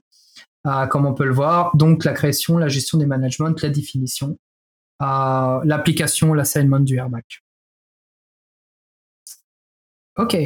comme 0.90 1.06
on 1.06 1.14
peut 1.14 1.26
le 1.26 1.34
voir. 1.34 1.76
Donc 1.76 2.06
la 2.06 2.14
création, 2.14 2.58
la 2.58 2.68
gestion 2.68 2.98
des 2.98 3.06
managements, 3.06 3.50
la 3.62 3.70
définition, 3.70 4.38
l'application, 5.00 6.34
l'assignment 6.34 6.80
du 6.80 6.98
airbag. 6.98 7.24
OK. 10.18 10.38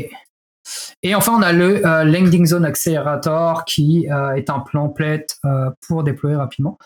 Et 1.04 1.16
enfin, 1.16 1.34
on 1.38 1.42
a 1.42 1.54
le 1.54 1.86
euh, 1.86 2.04
Landing 2.04 2.46
Zone 2.46 2.66
Accelerator 2.66 3.66
qui 3.66 4.10
euh, 4.10 4.36
est 4.36 4.50
un 4.50 4.60
plan 4.60 4.90
plate 4.90 5.38
euh, 5.46 5.70
pour 5.88 6.04
déployer 6.04 6.36
rapidement, 6.36 6.78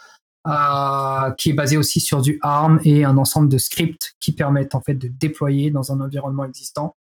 qui 1.37 1.49
est 1.51 1.53
basé 1.53 1.77
aussi 1.77 1.99
sur 1.99 2.21
du 2.21 2.39
ARM 2.41 2.79
et 2.83 3.05
un 3.05 3.17
ensemble 3.17 3.49
de 3.49 3.57
scripts 3.57 4.15
qui 4.19 4.33
permettent 4.33 4.75
en 4.75 4.81
fait 4.81 4.95
de 4.95 5.07
déployer 5.07 5.71
dans 5.71 5.91
un 5.91 6.01
environnement 6.01 6.45
existant 6.45 6.95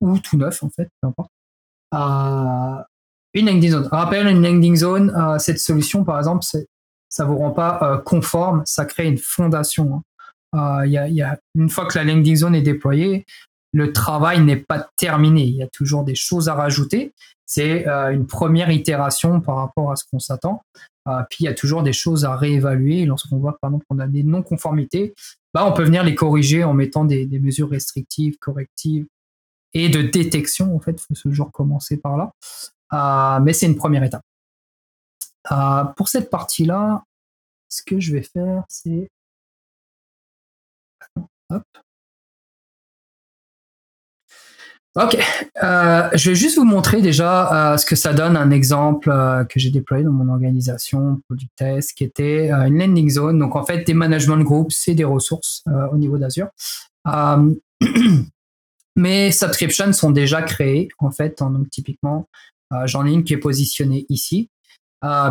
ou 0.00 0.18
tout 0.18 0.36
neuf 0.36 0.62
en 0.62 0.70
fait, 0.70 0.88
peu 1.00 1.08
importe. 1.08 1.30
une 3.34 3.46
landing 3.46 3.70
zone. 3.70 3.88
Rappel, 3.90 4.26
une 4.26 4.42
landing 4.42 4.76
zone, 4.76 5.38
cette 5.38 5.58
solution 5.58 6.04
par 6.04 6.18
exemple, 6.18 6.44
ça 7.08 7.24
vous 7.24 7.36
rend 7.38 7.52
pas 7.52 8.02
conforme, 8.04 8.62
ça 8.64 8.84
crée 8.84 9.06
une 9.06 9.18
fondation. 9.18 10.02
Hein. 10.52 10.86
Y, 10.86 11.22
a, 11.22 11.38
une 11.54 11.68
fois 11.68 11.86
que 11.86 11.98
la 11.98 12.04
landing 12.04 12.36
zone 12.36 12.54
est 12.54 12.62
déployée, 12.62 13.24
le 13.72 13.92
travail 13.92 14.40
n'est 14.40 14.56
pas 14.56 14.88
terminé. 14.96 15.44
Il 15.44 15.56
y 15.56 15.62
a 15.62 15.68
toujours 15.68 16.04
des 16.04 16.14
choses 16.14 16.48
à 16.48 16.54
rajouter. 16.54 17.12
C'est 17.46 17.88
euh, 17.88 18.12
une 18.12 18.26
première 18.26 18.70
itération 18.70 19.40
par 19.40 19.56
rapport 19.56 19.90
à 19.90 19.96
ce 19.96 20.04
qu'on 20.10 20.18
s'attend. 20.18 20.62
Euh, 21.08 21.22
puis 21.30 21.38
il 21.40 21.44
y 21.44 21.48
a 21.48 21.54
toujours 21.54 21.82
des 21.82 21.92
choses 21.92 22.24
à 22.24 22.36
réévaluer. 22.36 23.04
Lorsqu'on 23.06 23.38
voit 23.38 23.56
par 23.60 23.70
exemple 23.70 23.86
qu'on 23.88 23.98
a 23.98 24.06
des 24.06 24.22
non-conformités, 24.22 25.14
bah, 25.54 25.64
on 25.64 25.72
peut 25.72 25.84
venir 25.84 26.04
les 26.04 26.14
corriger 26.14 26.64
en 26.64 26.74
mettant 26.74 27.04
des, 27.04 27.26
mesures 27.40 27.70
restrictives, 27.70 28.36
correctives 28.38 29.06
et 29.84 29.88
de 29.88 30.02
détection. 30.02 30.74
En 30.74 30.80
fait, 30.80 30.92
il 30.92 31.16
faut 31.16 31.28
toujours 31.28 31.52
commencer 31.52 31.96
par 31.96 32.16
là. 32.16 32.32
Euh, 32.92 33.40
mais 33.40 33.52
c'est 33.52 33.66
une 33.66 33.76
première 33.76 34.04
étape. 34.04 34.24
pour 35.96 36.08
cette 36.08 36.30
partie-là, 36.30 37.04
ce 37.68 37.82
que 37.82 38.00
je 38.00 38.12
vais 38.12 38.22
faire, 38.22 38.64
c'est 38.68 39.10
Hop. 41.50 41.62
Ok, 44.96 45.16
euh, 45.62 46.08
je 46.12 46.30
vais 46.30 46.34
juste 46.34 46.56
vous 46.58 46.64
montrer 46.64 47.00
déjà 47.00 47.72
euh, 47.72 47.76
ce 47.76 47.86
que 47.86 47.94
ça 47.94 48.12
donne, 48.12 48.36
un 48.36 48.50
exemple 48.50 49.10
euh, 49.10 49.44
que 49.44 49.60
j'ai 49.60 49.70
déployé 49.70 50.02
dans 50.02 50.12
mon 50.12 50.28
organisation 50.28 51.20
du 51.30 51.46
test, 51.56 51.92
qui 51.92 52.02
était 52.04 52.50
une 52.50 52.78
landing 52.78 53.08
zone. 53.08 53.38
Donc 53.38 53.54
en 53.54 53.64
fait, 53.64 53.84
des 53.84 53.94
management 53.94 54.38
groups, 54.42 54.74
c'est 54.76 54.94
des 54.94 55.04
ressources 55.04 55.62
au 55.92 55.96
niveau 55.96 56.18
d'Azure. 56.18 56.48
mes 58.98 59.32
subscriptions 59.32 59.92
sont 59.92 60.10
déjà 60.10 60.42
créées 60.42 60.88
en 60.98 61.10
fait. 61.10 61.38
Donc 61.38 61.70
typiquement, 61.70 62.28
j'en 62.84 63.06
ai 63.06 63.12
une 63.12 63.24
qui 63.24 63.32
est 63.32 63.38
positionnée 63.38 64.04
ici, 64.10 64.50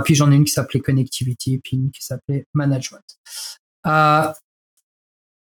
puis 0.03 0.15
j'en 0.15 0.31
ai 0.31 0.35
une 0.35 0.45
qui 0.45 0.53
s'appelait 0.53 0.79
connectivity, 0.79 1.59
puis 1.59 1.77
une 1.77 1.91
qui 1.91 2.03
s'appelait 2.03 2.45
management. 2.53 3.03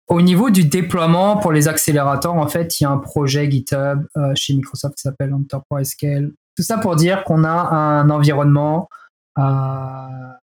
Au 0.08 0.20
niveau 0.20 0.50
du 0.50 0.64
déploiement 0.64 1.38
pour 1.38 1.50
les 1.50 1.66
accélérateurs, 1.66 2.34
en 2.34 2.46
fait, 2.46 2.78
il 2.78 2.82
y 2.82 2.86
a 2.86 2.90
un 2.90 2.98
projet 2.98 3.50
GitHub 3.50 4.06
euh, 4.16 4.34
chez 4.34 4.52
Microsoft 4.54 4.96
qui 4.96 5.00
s'appelle 5.00 5.32
Enterprise 5.32 5.88
Scale. 5.88 6.32
Tout 6.56 6.62
ça 6.62 6.76
pour 6.76 6.94
dire 6.96 7.24
qu'on 7.24 7.42
a 7.42 7.50
un 7.50 8.10
environnement 8.10 8.88
euh, 9.38 9.42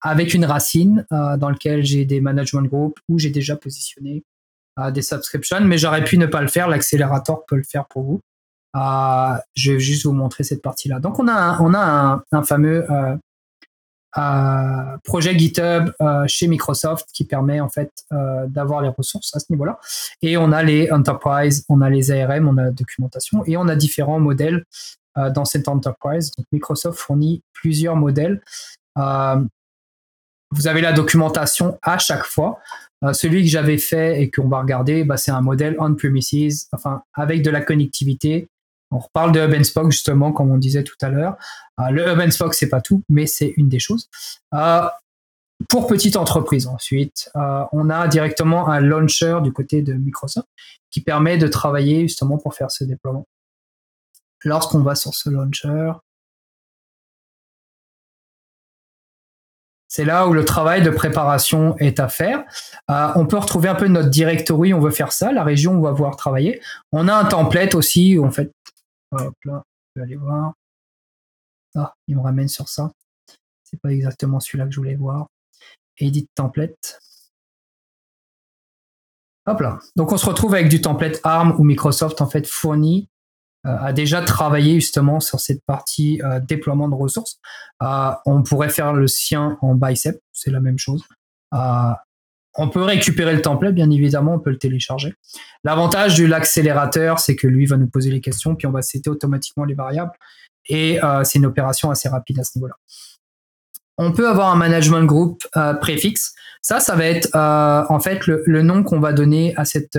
avec 0.01 0.33
une 0.33 0.47
racine 0.47 1.07
euh, 1.13 1.37
dans 1.37 1.51
lequel 1.51 1.85
j'ai 1.85 2.07
des 2.07 2.23
management 2.23 2.63
groups 2.63 2.99
où 3.09 3.19
j'ai 3.19 3.31
déjà 3.31 3.55
positionné 3.55 4.25
des 4.93 5.03
subscriptions, 5.03 5.61
mais 5.63 5.79
j'aurais 5.79 6.05
pu 6.05 6.19
ne 6.19 6.27
pas 6.27 6.41
le 6.41 6.49
faire. 6.49 6.69
L'accélérateur 6.69 7.45
peut 7.47 7.57
le 7.57 7.63
faire 7.63 7.87
pour 7.87 8.03
vous. 8.03 8.21
je 9.55 9.73
vais 9.73 9.81
juste 9.81 10.05
vous 10.05 10.13
montrer 10.13 10.45
cette 10.45 10.63
partie-là. 10.63 10.99
Donc 11.01 11.19
on 11.19 11.29
a 11.29 11.33
un, 11.33 11.61
on 11.61 11.75
a 11.75 12.23
un, 12.33 12.43
fameux 12.43 12.87
projet 15.05 15.39
GitHub 15.39 15.91
chez 16.27 16.49
Microsoft 16.49 17.09
qui 17.13 17.25
permet 17.25 17.61
en 17.61 17.69
fait 17.69 17.93
d'avoir 18.49 18.83
les 18.83 18.89
ressources 18.89 19.35
à 19.37 19.41
ce 19.41 19.47
niveau-là. 19.51 19.79
Et 20.23 20.37
on 20.37 20.51
a 20.53 20.63
les 20.63 20.91
enterprise, 20.91 21.65
on 21.69 21.81
a 21.81 21.89
les 21.89 22.11
ARM, 22.11 22.49
on 22.49 22.59
a 22.59 22.65
la 22.65 22.71
documentation 22.71 23.45
et 23.47 23.57
on 23.57 23.69
a 23.69 23.77
différents 23.77 24.21
modèles 24.21 24.65
dans 25.17 25.45
cette 25.45 25.69
enterprise. 25.69 26.33
Donc 26.37 26.47
Microsoft 26.51 26.99
fournit 26.99 27.43
plusieurs 27.53 27.97
modèles. 27.97 28.43
vous 28.97 30.67
avez 30.67 30.81
la 30.81 30.93
documentation 30.93 31.79
à 31.83 31.99
chaque 31.99 32.25
fois. 32.25 32.59
Celui 33.13 33.43
que 33.43 33.49
j'avais 33.49 33.79
fait 33.79 34.23
et 34.23 34.31
qu'on 34.31 34.49
va 34.49 34.61
regarder, 34.61 35.05
bah, 35.05 35.17
c'est 35.17 35.31
un 35.31 35.41
modèle 35.41 35.77
on-premises, 35.79 36.69
enfin 36.73 37.03
avec 37.15 37.43
de 37.43 37.51
la 37.51 37.61
connectivité 37.61 38.49
on 38.95 38.99
reparle 38.99 39.33
de 39.33 39.41
Hub 39.41 39.55
and 39.55 39.65
Spoke 39.65 39.91
justement, 39.91 40.33
comme 40.33 40.51
on 40.51 40.59
disait 40.59 40.85
tout 40.85 40.97
à 41.01 41.09
l'heure. 41.09 41.37
Euh, 41.81 41.91
le 41.91 42.09
Hub 42.09 42.21
and 42.21 42.31
Spoke, 42.31 42.55
c'est 42.55 42.69
pas 42.69 42.81
tout, 42.81 43.03
mais 43.09 43.27
c'est 43.27 43.53
une 43.57 43.69
des 43.69 43.79
choses. 43.79 44.09
Euh, 44.55 44.89
pour 45.69 45.87
petite 45.87 46.17
entreprise, 46.17 46.67
ensuite, 46.67 47.31
euh, 47.37 47.65
on 47.73 47.91
a 47.91 48.07
directement 48.09 48.69
un 48.69 48.81
launcher 48.81 49.39
du 49.43 49.53
côté 49.53 49.83
de 49.83 49.95
Microsoft 49.95 50.49
qui 50.91 51.01
permet 51.01 51.39
de 51.39 51.49
travailler 51.49 52.03
justement 52.03 52.39
pour 52.39 52.55
faire 52.55 52.71
ce 52.71 52.85
déploiement. 52.85 53.27
Lorsqu'on 54.45 54.81
va 54.81 54.95
sur 54.95 55.15
ce 55.15 55.31
launcher, 55.31 55.93
C'est 59.95 60.05
là 60.05 60.27
où 60.27 60.33
le 60.33 60.45
travail 60.45 60.83
de 60.83 60.91
préparation 60.91 61.77
est 61.79 62.01
à 62.01 62.09
faire. 62.09 62.43
on 62.89 63.27
peut 63.27 63.39
retrouver 63.39 63.69
un 63.69 63.77
peu 63.77 63.87
notre 63.87 64.11
directory, 64.11 64.75
on 64.75 64.81
veut 64.81 64.91
faire 64.91 65.13
ça, 65.13 65.31
la 65.31 65.45
région 65.45 65.75
où 65.75 65.79
on 65.79 65.83
va 65.83 65.93
pouvoir 65.93 66.17
travailler. 66.17 66.61
On 66.91 67.07
a 67.07 67.15
un 67.15 67.25
template 67.27 67.77
aussi 67.77 68.19
en 68.19 68.33
fait 68.33 68.51
Hop 69.13 69.37
là, 69.45 69.63
je 69.95 70.01
vais 70.01 70.07
aller 70.07 70.17
voir. 70.17 70.55
Ah, 71.77 71.95
il 72.09 72.17
me 72.17 72.23
ramène 72.23 72.49
sur 72.49 72.69
ça. 72.69 72.91
C'est 73.63 73.81
pas 73.81 73.93
exactement 73.93 74.41
celui-là 74.41 74.65
que 74.65 74.73
je 74.73 74.81
voulais 74.81 74.97
voir. 74.97 75.29
Edit 75.99 76.27
template. 76.35 76.99
Hop 79.47 79.61
là. 79.61 79.79
Donc 79.95 80.11
on 80.11 80.17
se 80.17 80.27
retrouve 80.27 80.55
avec 80.55 80.69
du 80.69 80.81
template 80.81 81.21
ARM 81.23 81.55
où 81.57 81.63
Microsoft 81.63 82.21
en 82.21 82.27
fait 82.27 82.49
fournit 82.49 83.07
euh, 83.07 83.14
a 83.65 83.93
déjà 83.93 84.23
travaillé 84.23 84.75
justement 84.75 85.21
sur 85.21 85.41
cette 85.41 85.65
partie 85.65 86.21
euh, 86.23 86.41
déploiement 86.41 86.89
de 86.89 86.95
ressources. 86.95 87.39
Euh, 87.83 88.11
on 88.27 88.43
pourrait 88.43 88.69
faire 88.69 88.93
le 88.93 89.07
sien 89.07 89.59
en 89.63 89.75
bicep, 89.75 90.21
c'est 90.33 90.51
la 90.51 90.61
même 90.61 90.79
chose. 90.79 91.05
On 92.57 92.69
peut 92.69 92.83
récupérer 92.83 93.35
le 93.35 93.43
template, 93.43 93.75
bien 93.75 93.91
évidemment, 93.91 94.35
on 94.35 94.39
peut 94.39 94.51
le 94.51 94.59
télécharger. 94.59 95.15
L'avantage 95.65 96.17
de 96.17 96.25
l'accélérateur, 96.25 97.19
c'est 97.19 97.35
que 97.35 97.49
lui 97.49 97.67
va 97.67 97.77
nous 97.77 97.89
poser 97.89 98.11
les 98.11 98.21
questions, 98.21 98.55
puis 98.55 98.67
on 98.67 98.71
va 98.71 98.83
setter 98.83 99.11
automatiquement 99.11 99.65
les 99.65 99.75
variables. 99.75 100.13
Et 100.69 101.03
euh, 101.03 101.25
c'est 101.25 101.39
une 101.39 101.47
opération 101.47 101.91
assez 101.91 102.09
rapide 102.09 102.39
à 102.39 102.45
ce 102.45 102.57
niveau-là. 102.57 102.77
On 103.99 104.13
peut 104.13 104.29
avoir 104.29 104.53
un 104.53 104.57
management 104.57 105.05
group 105.05 105.43
euh, 105.57 105.75
préfixe. 105.75 106.35
Ça, 106.63 106.81
ça 106.81 106.97
va 106.97 107.07
être 107.07 107.29
euh, 107.35 107.85
en 107.89 108.01
fait 108.01 108.27
le, 108.27 108.63
nom 108.63 108.83
qu'on 108.83 109.01
va 109.01 109.13
donner 109.13 109.55
à 109.57 109.65
cette, 109.65 109.99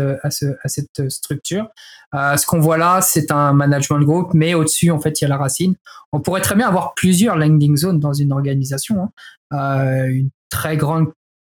cette 0.65 1.09
structure. 1.09 1.67
ce 2.13 2.45
qu'on 2.45 2.59
voit 2.59 2.77
là, 2.77 3.01
c'est 3.01 3.31
un 3.31 3.53
management 3.53 3.99
group, 3.99 4.33
mais 4.33 4.53
au-dessus, 4.53 4.91
en 4.91 4.99
fait, 4.99 5.21
il 5.21 5.23
y 5.23 5.25
a 5.25 5.29
la 5.29 5.37
racine. 5.37 5.75
On 6.11 6.21
pourrait 6.21 6.41
très 6.41 6.55
bien 6.55 6.67
avoir 6.67 6.93
plusieurs 6.95 7.37
landing 7.37 7.77
zones 7.77 7.99
dans 7.99 8.13
une 8.13 8.31
organisation. 8.31 9.11
Hein. 9.51 10.07
une 10.07 10.29
très 10.49 10.75
grande 10.75 11.07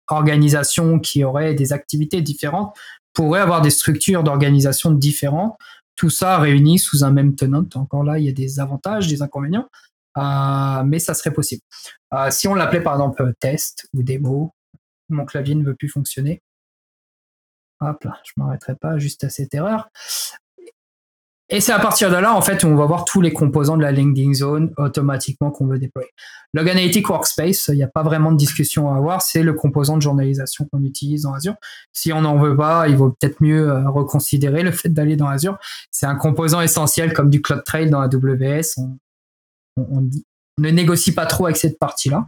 organisation 0.07 0.99
qui 0.99 1.23
aurait 1.23 1.53
des 1.53 1.73
activités 1.73 2.21
différentes 2.21 2.75
pourrait 3.13 3.41
avoir 3.41 3.61
des 3.61 3.69
structures 3.69 4.23
d'organisation 4.23 4.91
différentes. 4.91 5.57
Tout 5.95 6.09
ça 6.09 6.37
réuni 6.37 6.79
sous 6.79 7.03
un 7.03 7.11
même 7.11 7.35
tenant. 7.35 7.65
Encore 7.75 8.03
là, 8.03 8.17
il 8.19 8.25
y 8.25 8.29
a 8.29 8.33
des 8.33 8.59
avantages, 8.59 9.07
des 9.07 9.21
inconvénients, 9.21 9.67
euh, 9.67 10.00
mais 10.15 10.99
ça 10.99 11.13
serait 11.13 11.33
possible. 11.33 11.61
Euh, 12.13 12.29
si 12.31 12.47
on 12.47 12.53
l'appelait 12.53 12.81
par 12.81 12.93
exemple 12.93 13.33
test 13.39 13.87
ou 13.93 14.03
démo, 14.03 14.53
mon 15.09 15.25
clavier 15.25 15.55
ne 15.55 15.63
veut 15.63 15.75
plus 15.75 15.89
fonctionner. 15.89 16.41
Hop 17.79 18.03
là, 18.03 18.19
je 18.23 18.33
m'arrêterai 18.37 18.75
pas 18.75 18.97
juste 18.97 19.23
à 19.23 19.29
cette 19.29 19.53
erreur. 19.53 19.89
Et 21.53 21.59
c'est 21.59 21.73
à 21.73 21.79
partir 21.79 22.09
de 22.09 22.15
là, 22.15 22.33
en 22.33 22.41
fait, 22.41 22.63
où 22.63 22.67
on 22.67 22.77
va 22.77 22.85
voir 22.85 23.03
tous 23.03 23.19
les 23.19 23.33
composants 23.33 23.75
de 23.75 23.81
la 23.81 23.91
landing 23.91 24.33
zone 24.33 24.71
automatiquement 24.77 25.51
qu'on 25.51 25.67
veut 25.67 25.79
déployer. 25.79 26.07
Log 26.53 26.69
Analytic 26.69 27.09
Workspace, 27.09 27.67
il 27.67 27.75
n'y 27.75 27.83
a 27.83 27.89
pas 27.89 28.03
vraiment 28.03 28.31
de 28.31 28.37
discussion 28.37 28.89
à 28.89 28.95
avoir, 28.95 29.21
c'est 29.21 29.43
le 29.43 29.53
composant 29.53 29.97
de 29.97 30.01
journalisation 30.01 30.65
qu'on 30.71 30.81
utilise 30.81 31.23
dans 31.23 31.33
Azure. 31.33 31.55
Si 31.91 32.13
on 32.13 32.21
n'en 32.21 32.37
veut 32.37 32.55
pas, 32.55 32.87
il 32.87 32.95
vaut 32.95 33.09
peut-être 33.09 33.41
mieux 33.41 33.69
euh, 33.69 33.89
reconsidérer 33.89 34.63
le 34.63 34.71
fait 34.71 34.87
d'aller 34.87 35.17
dans 35.17 35.27
Azure. 35.27 35.57
C'est 35.91 36.05
un 36.05 36.15
composant 36.15 36.61
essentiel 36.61 37.11
comme 37.11 37.29
du 37.29 37.41
Cloud 37.41 37.63
Trail 37.65 37.89
dans 37.89 37.99
AWS. 37.99 38.79
On, 39.77 40.07
ne 40.57 40.69
négocie 40.69 41.13
pas 41.13 41.25
trop 41.25 41.45
avec 41.45 41.57
cette 41.57 41.79
partie-là. 41.79 42.25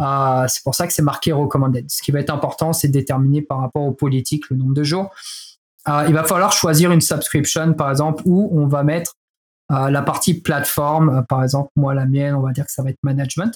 Euh, 0.00 0.46
c'est 0.48 0.62
pour 0.62 0.74
ça 0.74 0.86
que 0.86 0.92
c'est 0.92 1.02
marqué 1.02 1.32
recommanded. 1.32 1.86
Ce 1.90 2.02
qui 2.02 2.12
va 2.12 2.20
être 2.20 2.32
important, 2.32 2.72
c'est 2.72 2.88
de 2.88 2.92
déterminer 2.92 3.42
par 3.42 3.60
rapport 3.60 3.82
aux 3.82 3.92
politiques 3.92 4.50
le 4.50 4.56
nombre 4.56 4.74
de 4.74 4.84
jours. 4.84 5.10
Euh, 5.88 6.04
il 6.06 6.14
va 6.14 6.22
falloir 6.24 6.52
choisir 6.52 6.92
une 6.92 7.00
subscription, 7.00 7.74
par 7.74 7.90
exemple, 7.90 8.22
où 8.24 8.50
on 8.52 8.66
va 8.66 8.84
mettre 8.84 9.14
euh, 9.72 9.90
la 9.90 10.02
partie 10.02 10.40
plateforme. 10.40 11.24
Par 11.28 11.42
exemple, 11.42 11.70
moi, 11.76 11.94
la 11.94 12.06
mienne, 12.06 12.34
on 12.34 12.42
va 12.42 12.52
dire 12.52 12.66
que 12.66 12.72
ça 12.72 12.82
va 12.82 12.90
être 12.90 12.98
management. 13.02 13.52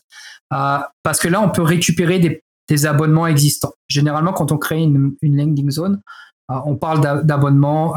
parce 0.50 1.20
que 1.20 1.28
là, 1.28 1.40
on 1.40 1.50
peut 1.50 1.62
récupérer 1.62 2.18
des, 2.18 2.86
abonnements 2.86 3.28
existants. 3.28 3.74
Généralement, 3.86 4.32
quand 4.32 4.50
on 4.50 4.58
crée 4.58 4.80
une, 4.80 5.14
landing 5.22 5.70
zone, 5.70 6.00
on 6.48 6.76
parle 6.76 7.24
d'abonnements 7.24 7.94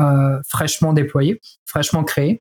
fraîchement 0.48 0.94
déployés, 0.94 1.42
fraîchement 1.66 2.04
créés. 2.04 2.40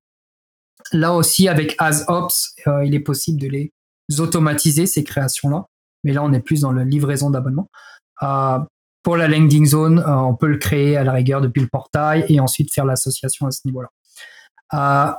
Là 0.92 1.14
aussi, 1.14 1.48
avec 1.48 1.74
AsOps, 1.78 2.54
il 2.84 2.94
est 2.94 3.00
possible 3.00 3.40
de 3.40 3.48
les 3.48 3.72
automatiser, 4.18 4.86
ces 4.86 5.04
créations-là. 5.04 5.66
Mais 6.04 6.12
là, 6.12 6.22
on 6.22 6.32
est 6.32 6.40
plus 6.40 6.62
dans 6.62 6.72
la 6.72 6.84
livraison 6.84 7.30
d'abonnements. 7.30 7.68
Pour 9.02 9.16
la 9.16 9.26
landing 9.26 9.64
zone, 9.64 10.00
euh, 10.00 10.16
on 10.16 10.34
peut 10.34 10.48
le 10.48 10.58
créer 10.58 10.96
à 10.96 11.04
la 11.04 11.12
rigueur 11.12 11.40
depuis 11.40 11.62
le 11.62 11.68
portail 11.68 12.26
et 12.28 12.40
ensuite 12.40 12.72
faire 12.72 12.84
l'association 12.84 13.46
à 13.46 13.50
ce 13.50 13.60
niveau-là. 13.64 13.88
Euh, 14.74 15.12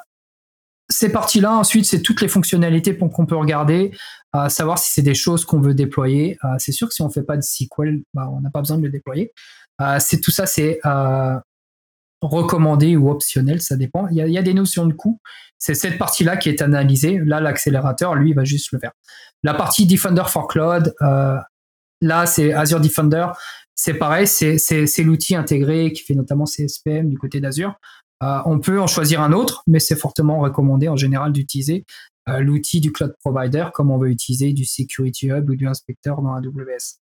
ces 0.91 1.11
parties-là, 1.11 1.53
ensuite, 1.53 1.85
c'est 1.85 2.01
toutes 2.01 2.21
les 2.21 2.27
fonctionnalités 2.27 2.95
qu'on 2.95 3.25
peut 3.25 3.35
regarder, 3.35 3.91
euh, 4.35 4.49
savoir 4.49 4.79
si 4.79 4.91
c'est 4.91 5.01
des 5.01 5.15
choses 5.15 5.45
qu'on 5.45 5.61
veut 5.61 5.73
déployer. 5.73 6.37
c'est 6.57 6.71
sûr 6.71 6.87
que 6.87 6.93
si 6.93 7.01
on 7.01 7.07
ne 7.07 7.11
fait 7.11 7.23
pas 7.23 7.35
de 7.35 7.41
SQL, 7.41 8.03
bah, 8.13 8.29
on 8.31 8.41
n'a 8.41 8.49
pas 8.49 8.59
besoin 8.59 8.77
de 8.77 8.83
le 8.83 8.89
déployer. 8.89 9.31
c'est 9.99 10.19
tout 10.19 10.31
ça, 10.31 10.45
c'est 10.45 10.79
recommandé 12.21 12.95
ou 12.95 13.09
optionnel, 13.09 13.61
ça 13.61 13.75
dépend. 13.75 14.07
Il 14.09 14.17
y, 14.17 14.37
a, 14.37 14.41
des 14.41 14.53
notions 14.53 14.85
de 14.85 14.93
coût. 14.93 15.19
C'est 15.57 15.73
cette 15.73 15.97
partie-là 15.97 16.37
qui 16.37 16.49
est 16.49 16.61
analysée. 16.61 17.19
Là, 17.23 17.39
l'accélérateur, 17.39 18.15
lui, 18.15 18.33
va 18.33 18.43
juste 18.43 18.71
le 18.71 18.79
faire. 18.79 18.91
La 19.43 19.53
partie 19.53 19.85
Defender 19.85 20.23
for 20.27 20.47
Cloud, 20.47 20.93
là, 22.01 22.25
c'est 22.25 22.53
Azure 22.53 22.81
Defender 22.81 23.27
c'est 23.81 23.93
pareil, 23.93 24.27
c'est 24.27 25.03
l'outil 25.03 25.35
intégré 25.35 25.93
qui 25.93 26.03
fait 26.03 26.13
notamment 26.13 26.45
CSPM 26.45 27.09
du 27.09 27.17
côté 27.17 27.39
d'Azure. 27.39 27.75
Euh, 28.21 28.39
on 28.45 28.59
peut 28.59 28.81
en 28.81 28.87
choisir 28.87 29.21
un 29.21 29.31
autre, 29.31 29.63
mais 29.67 29.79
c'est 29.79 29.95
fortement 29.95 30.39
recommandé 30.41 30.89
en 30.89 30.97
général 30.97 31.31
d'utiliser 31.31 31.85
euh, 32.27 32.41
l'outil 32.41 32.81
du 32.81 32.91
cloud 32.91 33.15
provider 33.23 33.67
comme 33.73 33.89
on 33.89 33.97
veut 33.97 34.09
utiliser 34.09 34.51
du 34.51 34.65
Security 34.65 35.27
Hub 35.27 35.49
ou 35.49 35.55
du 35.55 35.65
inspecteur 35.65 36.21
dans 36.21 36.33
AWS. 36.33 36.99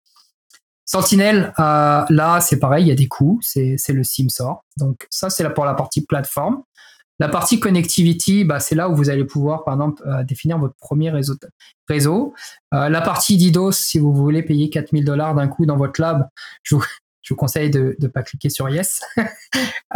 Sentinel, 0.84 1.52
euh, 1.58 2.04
là 2.08 2.40
c'est 2.40 2.58
pareil, 2.58 2.84
il 2.84 2.88
y 2.88 2.92
a 2.92 2.94
des 2.94 3.08
coûts, 3.08 3.38
c'est 3.42 3.76
le 3.88 4.04
SIMSOR. 4.04 4.64
Donc 4.76 5.06
ça 5.10 5.30
c'est 5.30 5.48
pour 5.54 5.64
la 5.64 5.74
partie 5.74 6.04
plateforme. 6.04 6.62
La 7.20 7.28
partie 7.28 7.60
connectivity, 7.60 8.44
bah, 8.44 8.58
c'est 8.58 8.74
là 8.74 8.88
où 8.88 8.96
vous 8.96 9.08
allez 9.08 9.24
pouvoir, 9.24 9.62
par 9.62 9.74
exemple, 9.74 10.02
euh, 10.04 10.24
définir 10.24 10.58
votre 10.58 10.74
premier 10.80 11.10
réseau. 11.10 12.34
Euh, 12.74 12.88
la 12.88 13.00
partie 13.02 13.36
DDoS, 13.36 13.70
si 13.70 14.00
vous 14.00 14.12
voulez 14.12 14.42
payer 14.42 14.68
4000 14.68 15.04
dollars 15.04 15.36
d'un 15.36 15.46
coup 15.46 15.64
dans 15.64 15.76
votre 15.76 16.00
lab, 16.00 16.28
je 16.64 16.74
vous, 16.74 16.84
conseille 17.36 17.70
de 17.70 17.96
ne 18.00 18.08
pas 18.08 18.24
cliquer 18.24 18.50
sur 18.50 18.68
Yes. 18.68 19.00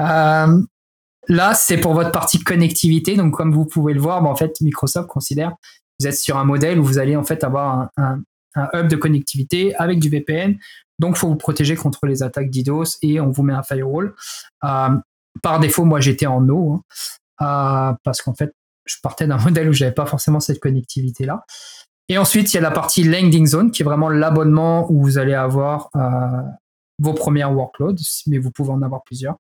Là, 1.29 1.53
c'est 1.55 1.77
pour 1.77 1.93
votre 1.93 2.11
partie 2.11 2.39
connectivité. 2.39 3.17
Donc, 3.17 3.35
comme 3.35 3.53
vous 3.53 3.67
pouvez 3.67 3.93
le 3.93 4.01
voir, 4.01 4.23
bah, 4.23 4.31
en 4.31 4.37
fait, 4.37 4.61
Microsoft 4.61 5.09
considère 5.09 5.51
que 5.51 5.57
vous 6.01 6.07
êtes 6.07 6.17
sur 6.17 6.39
un 6.39 6.45
modèle 6.45 6.79
où 6.79 6.85
vous 6.85 6.99
allez 6.99 7.17
en 7.17 7.25
fait 7.25 7.45
avoir 7.45 7.91
un, 7.97 8.23
hub 8.73 8.89
de 8.89 8.97
connectivité 8.97 9.75
avec 9.77 9.99
du 9.99 10.09
VPN. 10.09 10.57
Donc, 10.99 11.17
faut 11.17 11.29
vous 11.29 11.37
protéger 11.37 11.77
contre 11.77 12.07
les 12.07 12.23
attaques 12.23 12.51
DDoS 12.51 12.99
et 13.03 13.21
on 13.21 13.31
vous 13.31 13.43
met 13.43 13.53
un 13.53 13.63
firewall 13.63 14.15
par 15.43 15.61
défaut, 15.61 15.85
moi, 15.85 16.01
j'étais 16.01 16.27
en 16.27 16.47
eau, 16.49 16.73
hein, 16.73 17.93
euh, 17.93 17.97
parce 18.05 18.23
qu'en 18.23 18.35
fait, 18.35 18.55
je 18.85 18.97
partais 19.03 19.27
d'un 19.27 19.39
modèle 19.45 19.69
où 19.69 19.73
j'avais 19.73 19.93
pas 19.93 20.07
forcément 20.07 20.41
cette 20.41 20.61
connectivité-là. 20.61 21.45
Et 22.09 22.17
ensuite, 22.17 22.53
il 22.53 22.57
y 22.57 22.59
a 22.59 22.63
la 22.63 22.71
partie 22.71 23.05
landing 23.05 23.47
zone, 23.47 23.71
qui 23.71 23.83
est 23.83 23.85
vraiment 23.85 24.09
l'abonnement 24.09 24.91
où 24.91 25.03
vous 25.03 25.19
allez 25.19 25.35
avoir 25.35 25.91
euh, 25.95 26.01
vos 26.99 27.13
premières 27.13 27.53
workloads, 27.53 27.97
mais 28.27 28.39
vous 28.39 28.51
pouvez 28.51 28.71
en 28.71 28.81
avoir 28.81 29.03
plusieurs. 29.03 29.37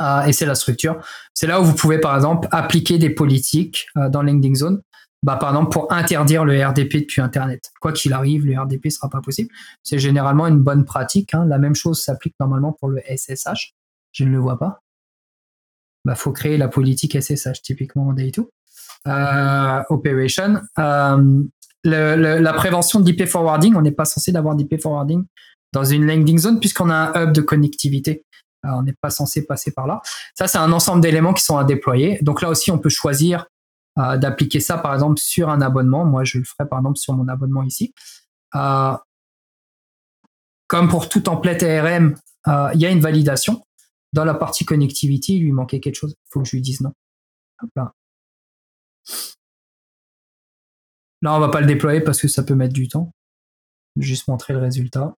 Euh, 0.00 0.22
et 0.22 0.32
c'est 0.32 0.46
la 0.46 0.54
structure. 0.54 0.98
C'est 1.34 1.46
là 1.46 1.60
où 1.60 1.64
vous 1.64 1.74
pouvez, 1.74 1.98
par 1.98 2.14
exemple, 2.16 2.48
appliquer 2.52 2.98
des 2.98 3.10
politiques 3.10 3.86
dans 3.96 4.22
landing 4.22 4.54
zone. 4.54 4.80
Bah, 5.24 5.36
par 5.36 5.50
exemple, 5.50 5.72
pour 5.72 5.92
interdire 5.92 6.44
le 6.44 6.64
RDP 6.64 6.98
depuis 6.98 7.20
Internet. 7.20 7.72
Quoi 7.80 7.92
qu'il 7.92 8.12
arrive, 8.12 8.46
le 8.46 8.58
RDP 8.58 8.86
ne 8.86 8.90
sera 8.90 9.08
pas 9.08 9.20
possible. 9.20 9.50
C'est 9.82 9.98
généralement 9.98 10.46
une 10.46 10.60
bonne 10.60 10.84
pratique. 10.84 11.34
Hein. 11.34 11.44
La 11.46 11.58
même 11.58 11.74
chose 11.74 12.02
s'applique 12.02 12.34
normalement 12.38 12.72
pour 12.72 12.88
le 12.88 13.00
SSH. 13.00 13.74
Je 14.12 14.24
ne 14.24 14.30
le 14.30 14.38
vois 14.38 14.58
pas 14.58 14.80
bah, 16.08 16.14
faut 16.14 16.32
créer 16.32 16.56
la 16.56 16.68
politique 16.68 17.20
SSH 17.20 17.60
typiquement 17.62 18.08
en 18.08 18.14
day2. 18.14 18.46
Euh, 19.06 19.82
operation. 19.90 20.60
Euh, 20.78 21.44
la 21.84 22.52
prévention 22.54 23.00
d'IP 23.00 23.26
forwarding, 23.26 23.74
on 23.74 23.82
n'est 23.82 23.92
pas 23.92 24.06
censé 24.06 24.32
d'avoir 24.32 24.54
d'IP 24.54 24.80
forwarding 24.80 25.24
dans 25.74 25.84
une 25.84 26.06
landing 26.06 26.38
zone 26.38 26.60
puisqu'on 26.60 26.88
a 26.88 26.94
un 26.94 27.24
hub 27.24 27.32
de 27.32 27.42
connectivité. 27.42 28.24
on 28.64 28.82
n'est 28.82 28.94
pas 29.00 29.10
censé 29.10 29.44
passer 29.44 29.70
par 29.72 29.86
là. 29.86 30.00
Ça, 30.34 30.46
c'est 30.46 30.58
un 30.58 30.72
ensemble 30.72 31.02
d'éléments 31.02 31.34
qui 31.34 31.44
sont 31.44 31.58
à 31.58 31.64
déployer. 31.64 32.18
Donc 32.22 32.40
là 32.40 32.48
aussi, 32.48 32.70
on 32.70 32.78
peut 32.78 32.88
choisir 32.88 33.46
euh, 33.98 34.16
d'appliquer 34.16 34.60
ça, 34.60 34.78
par 34.78 34.94
exemple, 34.94 35.18
sur 35.18 35.48
un 35.48 35.60
abonnement. 35.60 36.04
Moi, 36.04 36.24
je 36.24 36.38
le 36.38 36.44
ferai, 36.44 36.68
par 36.68 36.78
exemple, 36.78 36.98
sur 36.98 37.14
mon 37.14 37.28
abonnement 37.28 37.62
ici. 37.62 37.92
Euh, 38.54 38.96
comme 40.68 40.88
pour 40.88 41.08
tout 41.08 41.20
template 41.20 41.62
ARM, 41.62 42.14
euh, 42.46 42.70
il 42.74 42.80
y 42.80 42.86
a 42.86 42.90
une 42.90 43.00
validation. 43.00 43.64
Dans 44.12 44.24
la 44.24 44.34
partie 44.34 44.64
connectivity, 44.64 45.36
il 45.36 45.42
lui 45.42 45.52
manquait 45.52 45.80
quelque 45.80 45.96
chose. 45.96 46.14
Il 46.16 46.28
faut 46.32 46.40
que 46.40 46.48
je 46.48 46.56
lui 46.56 46.62
dise 46.62 46.80
non. 46.80 46.92
là. 47.76 47.92
Là, 51.22 51.34
on 51.34 51.40
va 51.40 51.48
pas 51.48 51.60
le 51.60 51.66
déployer 51.66 52.00
parce 52.00 52.20
que 52.20 52.28
ça 52.28 52.42
peut 52.42 52.54
mettre 52.54 52.74
du 52.74 52.88
temps. 52.88 53.12
Juste 53.96 54.28
montrer 54.28 54.52
le 54.54 54.60
résultat. 54.60 55.14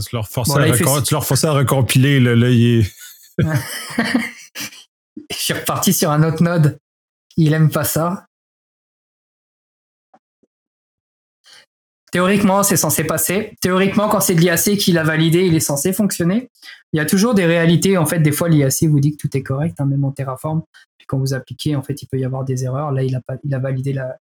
Tu, 0.00 0.14
leur 0.14 0.28
forçais 0.28 1.46
à, 1.46 1.52
recompiler. 1.52 2.20
Là, 2.20 2.34
Je 5.30 5.36
suis 5.36 5.54
reparti 5.54 5.92
sur 5.92 6.10
un 6.10 6.22
autre 6.22 6.42
node. 6.42 6.78
Il 7.36 7.52
aime 7.52 7.70
pas 7.70 7.84
ça. 7.84 8.26
Théoriquement, 12.12 12.62
c'est 12.62 12.76
censé 12.76 13.02
passer. 13.02 13.56
Théoriquement, 13.60 14.08
quand 14.08 14.20
c'est 14.20 14.36
de 14.36 14.40
l'IAC 14.40 14.76
qui 14.76 14.92
l'a 14.92 15.02
validé, 15.02 15.46
il 15.46 15.54
est 15.56 15.60
censé 15.60 15.92
fonctionner. 15.92 16.48
Il 16.92 16.98
y 16.98 17.00
a 17.00 17.06
toujours 17.06 17.34
des 17.34 17.44
réalités. 17.44 17.98
En 17.98 18.06
fait, 18.06 18.20
des 18.20 18.30
fois, 18.30 18.48
l'IAC 18.48 18.84
vous 18.84 19.00
dit 19.00 19.16
que 19.16 19.16
tout 19.16 19.36
est 19.36 19.42
correct, 19.42 19.80
hein, 19.80 19.86
même 19.86 20.04
en 20.04 20.12
Terraform. 20.12 20.62
Puis 20.96 21.06
quand 21.08 21.18
vous 21.18 21.34
appliquez, 21.34 21.74
en 21.74 21.82
fait, 21.82 22.00
il 22.02 22.06
peut 22.06 22.18
y 22.18 22.24
avoir 22.24 22.44
des 22.44 22.62
erreurs. 22.62 22.92
Là, 22.92 23.02
il 23.02 23.16
a, 23.16 23.20
pas, 23.20 23.34
il 23.42 23.52
a 23.52 23.58
validé 23.58 23.92
la, 23.92 24.16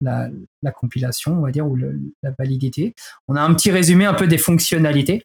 la, 0.00 0.30
compilation, 0.72 1.38
on 1.38 1.42
va 1.42 1.50
dire, 1.50 1.66
ou 1.66 1.76
la 1.76 2.30
validité. 2.38 2.94
On 3.28 3.36
a 3.36 3.40
un 3.40 3.54
petit 3.54 3.70
résumé 3.70 4.04
un 4.04 4.14
peu 4.14 4.26
des 4.26 4.38
fonctionnalités. 4.38 5.24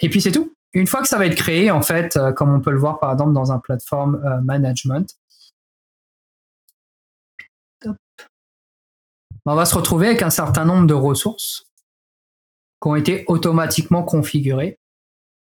Et 0.00 0.08
puis 0.08 0.20
c'est 0.20 0.32
tout. 0.32 0.54
Une 0.72 0.86
fois 0.86 1.02
que 1.02 1.08
ça 1.08 1.18
va 1.18 1.26
être 1.26 1.36
créé, 1.36 1.70
en 1.70 1.82
fait, 1.82 2.16
euh, 2.16 2.32
comme 2.32 2.52
on 2.52 2.60
peut 2.60 2.72
le 2.72 2.78
voir 2.78 2.98
par 2.98 3.12
exemple 3.12 3.32
dans 3.32 3.52
un 3.52 3.60
plateforme 3.60 4.20
euh, 4.24 4.40
management, 4.40 5.16
on 9.46 9.54
va 9.54 9.66
se 9.66 9.74
retrouver 9.74 10.08
avec 10.08 10.22
un 10.22 10.30
certain 10.30 10.64
nombre 10.64 10.86
de 10.86 10.94
ressources 10.94 11.66
qui 12.82 12.88
ont 12.88 12.96
été 12.96 13.24
automatiquement 13.28 14.02
configurées. 14.02 14.78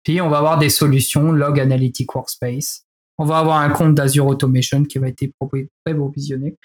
Puis 0.04 0.20
on 0.20 0.28
va 0.28 0.38
avoir 0.38 0.58
des 0.58 0.70
solutions 0.70 1.32
Log 1.32 1.58
Analytic 1.58 2.14
Workspace. 2.14 2.84
On 3.18 3.24
va 3.24 3.38
avoir 3.38 3.58
un 3.58 3.70
compte 3.70 3.94
d'Azure 3.94 4.26
Automation 4.26 4.84
qui 4.84 4.98
va 4.98 5.08
être 5.08 5.24
provisionné. 5.84 6.56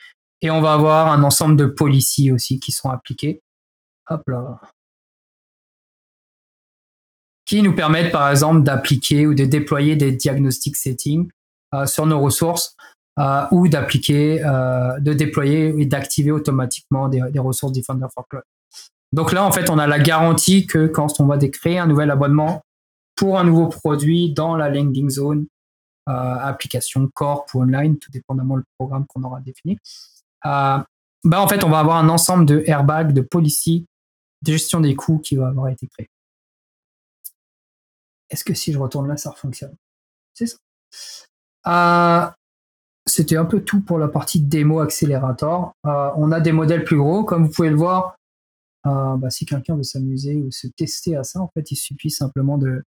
Et 0.43 0.51
on 0.51 0.59
va 0.59 0.73
avoir 0.73 1.07
un 1.07 1.23
ensemble 1.23 1.55
de 1.55 1.65
policies 1.65 2.29
aussi 2.29 2.59
qui 2.59 2.73
sont 2.73 2.89
appliquées. 2.89 3.41
Hop 4.09 4.21
là. 4.27 4.59
Qui 7.45 7.61
nous 7.61 7.73
permettent 7.73 8.11
par 8.11 8.29
exemple 8.29 8.61
d'appliquer 8.61 9.25
ou 9.25 9.33
de 9.33 9.45
déployer 9.45 9.95
des 9.95 10.11
diagnostic 10.11 10.75
settings 10.75 11.29
euh, 11.73 11.85
sur 11.85 12.05
nos 12.05 12.19
ressources 12.19 12.75
euh, 13.19 13.45
ou 13.51 13.69
d'appliquer, 13.69 14.43
euh, 14.43 14.99
de 14.99 15.13
déployer 15.13 15.73
et 15.79 15.85
d'activer 15.85 16.31
automatiquement 16.31 17.07
des, 17.07 17.39
ressources 17.39 17.71
Defender 17.71 18.07
for 18.13 18.27
Cloud. 18.27 18.43
Donc 19.13 19.31
là, 19.31 19.45
en 19.45 19.51
fait, 19.51 19.69
on 19.69 19.77
a 19.77 19.87
la 19.87 19.99
garantie 19.99 20.67
que 20.67 20.87
quand 20.87 21.21
on 21.21 21.25
va 21.25 21.37
créer 21.37 21.79
un 21.79 21.87
nouvel 21.87 22.11
abonnement 22.11 22.63
pour 23.15 23.39
un 23.39 23.45
nouveau 23.45 23.67
produit 23.67 24.33
dans 24.33 24.57
la 24.57 24.69
landing 24.69 25.09
zone, 25.09 25.45
application 26.05 27.07
Core 27.13 27.45
ou 27.53 27.61
online, 27.61 27.97
tout 27.97 28.11
dépendamment 28.11 28.57
du 28.57 28.63
programme 28.77 29.05
qu'on 29.07 29.23
aura 29.23 29.39
défini, 29.39 29.77
bah 30.43 31.41
en 31.41 31.47
fait, 31.47 31.63
on 31.63 31.69
va 31.69 31.79
avoir 31.79 31.97
un 31.97 32.09
ensemble 32.09 32.45
de 32.45 32.63
airbags, 32.65 33.13
de 33.13 33.21
policy, 33.21 33.85
de 34.41 34.51
gestion 34.51 34.81
des 34.81 34.95
coûts 34.95 35.19
qui 35.19 35.35
va 35.35 35.47
avoir 35.47 35.69
été 35.69 35.87
créé. 35.87 36.09
Est-ce 38.29 38.43
que 38.43 38.53
si 38.53 38.73
je 38.73 38.79
retourne 38.79 39.07
là, 39.07 39.15
ça 39.15 39.31
fonctionne 39.31 39.75
C'est 40.33 40.47
ça. 40.47 40.57
Euh, 41.67 42.29
c'était 43.05 43.37
un 43.37 43.45
peu 43.45 43.61
tout 43.61 43.81
pour 43.81 43.99
la 43.99 44.07
partie 44.07 44.41
démo 44.41 44.79
accélérateur. 44.79 45.73
Euh, 45.85 46.09
on 46.17 46.31
a 46.31 46.41
des 46.41 46.51
modèles 46.51 46.83
plus 46.83 46.97
gros, 46.97 47.23
comme 47.23 47.45
vous 47.45 47.51
pouvez 47.51 47.69
le 47.69 47.75
voir. 47.75 48.15
Bah, 48.85 49.29
si 49.29 49.45
quelqu'un 49.45 49.77
veut 49.77 49.83
s'amuser 49.83 50.35
ou 50.35 50.51
se 50.51 50.67
tester 50.67 51.15
à 51.15 51.23
ça, 51.23 51.39
en 51.39 51.49
fait, 51.53 51.71
il 51.71 51.77
suffit 51.77 52.09
simplement 52.09 52.57
de, 52.57 52.83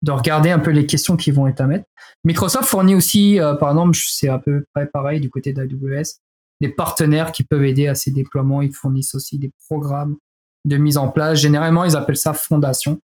de 0.00 0.10
regarder 0.10 0.50
un 0.50 0.58
peu 0.58 0.70
les 0.70 0.86
questions 0.86 1.18
qui 1.18 1.32
vont 1.32 1.46
être 1.46 1.60
à 1.60 1.66
mettre. 1.66 1.84
Microsoft 2.24 2.66
fournit 2.66 2.94
aussi, 2.94 3.38
par 3.60 3.70
exemple, 3.70 3.94
c'est 3.94 4.28
à 4.28 4.38
peu 4.38 4.64
près 4.72 4.86
pareil 4.86 5.20
du 5.20 5.28
côté 5.28 5.52
d'AWS, 5.52 6.20
des 6.60 6.68
partenaires 6.68 7.32
qui 7.32 7.44
peuvent 7.44 7.64
aider 7.64 7.86
à 7.86 7.94
ces 7.94 8.10
déploiements. 8.10 8.62
Ils 8.62 8.74
fournissent 8.74 9.14
aussi 9.14 9.38
des 9.38 9.52
programmes 9.68 10.16
de 10.64 10.76
mise 10.76 10.98
en 10.98 11.08
place. 11.08 11.38
Généralement, 11.38 11.84
ils 11.84 11.96
appellent 11.96 12.16
ça 12.16 12.34
fondation. 12.34 13.00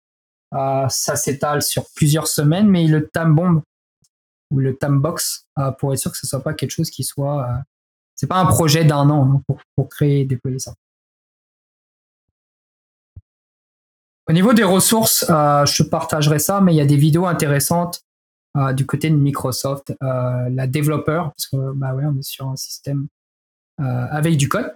Euh, 0.53 0.87
ça 0.89 1.15
s'étale 1.15 1.61
sur 1.61 1.85
plusieurs 1.95 2.27
semaines, 2.27 2.67
mais 2.67 2.87
le 2.87 3.07
time 3.09 3.35
bomb 3.35 3.61
ou 4.51 4.59
le 4.59 4.75
time 4.75 4.99
box 4.99 5.45
euh, 5.59 5.71
pour 5.71 5.93
être 5.93 5.99
sûr 5.99 6.11
que 6.11 6.17
ce 6.17 6.25
soit 6.25 6.41
pas 6.41 6.53
quelque 6.53 6.71
chose 6.71 6.89
qui 6.89 7.03
soit. 7.03 7.47
Euh, 7.47 7.53
c'est 8.15 8.27
pas 8.27 8.39
un 8.39 8.45
projet 8.45 8.83
d'un 8.83 9.09
an 9.09 9.41
hein, 9.49 9.55
pour, 9.75 9.89
créer 9.89 10.21
et 10.21 10.25
déployer 10.25 10.59
ça. 10.59 10.73
Au 14.27 14.33
niveau 14.33 14.53
des 14.53 14.63
ressources, 14.63 15.25
je 15.27 15.83
te 15.83 15.89
partagerai 15.89 16.37
ça, 16.37 16.61
mais 16.61 16.73
il 16.73 16.77
y 16.77 16.81
a 16.81 16.85
des 16.85 16.97
vidéos 16.97 17.25
intéressantes 17.25 18.03
du 18.75 18.85
côté 18.85 19.09
de 19.09 19.15
Microsoft, 19.15 19.95
la 20.01 20.67
développeur, 20.67 21.31
parce 21.31 21.47
que 21.47 21.73
bah 21.73 21.95
ouais, 21.95 22.03
on 22.05 22.15
est 22.15 22.21
sur 22.21 22.47
un 22.47 22.55
système 22.55 23.07
euh, 23.07 23.18
avec 23.79 24.37
du 24.37 24.49
code. 24.49 24.73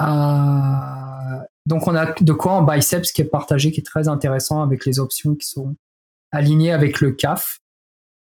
Euh, 0.00 1.38
donc 1.66 1.86
on 1.86 1.94
a 1.94 2.12
de 2.20 2.32
quoi 2.32 2.52
en 2.52 2.62
biceps 2.62 3.12
qui 3.12 3.22
est 3.22 3.26
partagé, 3.26 3.70
qui 3.70 3.80
est 3.80 3.84
très 3.84 4.08
intéressant 4.08 4.62
avec 4.62 4.86
les 4.86 4.98
options 4.98 5.34
qui 5.34 5.46
sont 5.46 5.76
alignées 6.30 6.72
avec 6.72 7.00
le 7.00 7.12
CAF. 7.12 7.58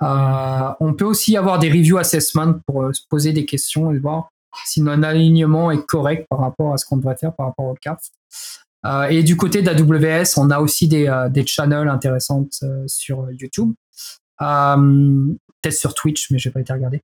Euh, 0.02 0.72
on 0.80 0.94
peut 0.94 1.04
aussi 1.04 1.36
avoir 1.36 1.58
des 1.58 1.68
review 1.68 1.98
assessments 1.98 2.54
pour 2.66 2.94
se 2.94 3.02
poser 3.08 3.32
des 3.32 3.44
questions 3.44 3.92
et 3.92 3.98
voir 3.98 4.30
si 4.64 4.82
notre 4.82 5.04
alignement 5.04 5.70
est 5.70 5.84
correct 5.86 6.26
par 6.28 6.40
rapport 6.40 6.72
à 6.72 6.76
ce 6.76 6.84
qu'on 6.84 6.96
devrait 6.96 7.16
faire 7.16 7.34
par 7.34 7.46
rapport 7.46 7.66
au 7.66 7.74
CAF. 7.74 8.08
et 9.10 9.22
du 9.22 9.36
côté 9.36 9.62
d'AWS, 9.62 10.38
on 10.38 10.50
a 10.50 10.58
aussi 10.58 10.88
des, 10.88 11.28
des 11.30 11.46
channels 11.46 11.88
intéressantes 11.88 12.64
sur 12.86 13.30
YouTube. 13.30 13.74
Peut-être 14.38 15.76
sur 15.76 15.94
Twitch, 15.94 16.30
mais 16.30 16.38
je 16.38 16.48
n'ai 16.48 16.52
pas 16.52 16.60
été 16.60 16.72
regardé. 16.72 17.02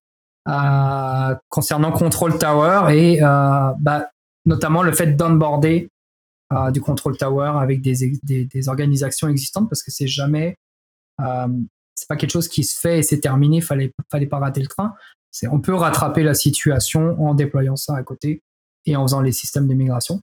Euh, 0.48 1.34
concernant 1.48 1.90
Control 1.90 2.38
Tower 2.38 2.94
et 2.94 3.20
euh, 3.20 3.72
bah, 3.80 4.10
notamment 4.44 4.84
le 4.84 4.92
fait 4.92 5.16
d'onboarder 5.16 5.88
euh, 6.52 6.70
du 6.70 6.80
Control 6.80 7.16
Tower 7.16 7.54
avec 7.60 7.82
des, 7.82 8.68
organisations 8.68 9.28
existantes 9.28 9.68
parce 9.68 9.82
que 9.82 9.90
c'est 9.90 10.06
jamais 10.06 10.56
c'est 11.18 12.08
pas 12.08 12.16
quelque 12.16 12.30
chose 12.30 12.46
qui 12.46 12.62
se 12.62 12.78
fait 12.78 12.98
et 12.98 13.02
c'est 13.02 13.20
terminé, 13.20 13.60
fallait 13.60 13.90
fallait 14.12 14.26
pas 14.26 14.38
rater 14.38 14.60
le 14.60 14.68
train. 14.68 14.94
On 15.50 15.60
peut 15.60 15.74
rattraper 15.74 16.22
la 16.22 16.34
situation 16.34 17.20
en 17.20 17.34
déployant 17.34 17.74
ça 17.74 17.96
à 17.96 18.02
côté 18.02 18.42
et 18.84 18.94
en 18.94 19.02
faisant 19.02 19.22
les 19.22 19.32
systèmes 19.32 19.66
de 19.66 19.74
migration. 19.74 20.20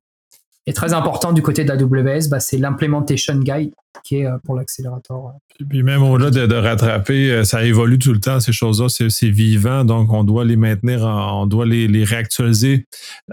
Et 0.66 0.74
très 0.74 0.94
important 0.94 1.34
du 1.34 1.42
côté 1.42 1.66
d'AWS, 1.66 2.30
bah, 2.30 2.40
c'est 2.40 2.58
l'implementation 2.58 3.36
guide 3.38 3.74
qui 4.04 4.18
est 4.18 4.26
euh, 4.26 4.38
pour 4.46 4.56
l'accélérateur. 4.56 5.34
Et 5.60 5.66
puis 5.66 5.84
même 5.84 6.02
au-delà 6.02 6.32
de, 6.32 6.56
rattraper, 6.56 7.32
euh, 7.32 7.44
ça 7.44 7.64
évolue 7.64 8.00
tout 8.00 8.14
le 8.14 8.20
temps, 8.20 8.40
ces 8.40 8.54
choses-là, 8.54 8.88
c'est 8.90 9.30
vivant, 9.30 9.86
donc 9.86 10.12
on 10.12 10.24
doit 10.24 10.46
les 10.46 10.56
maintenir, 10.56 11.04
on 11.04 11.46
doit 11.46 11.66
les, 11.66 12.04
réactualiser 12.04 12.86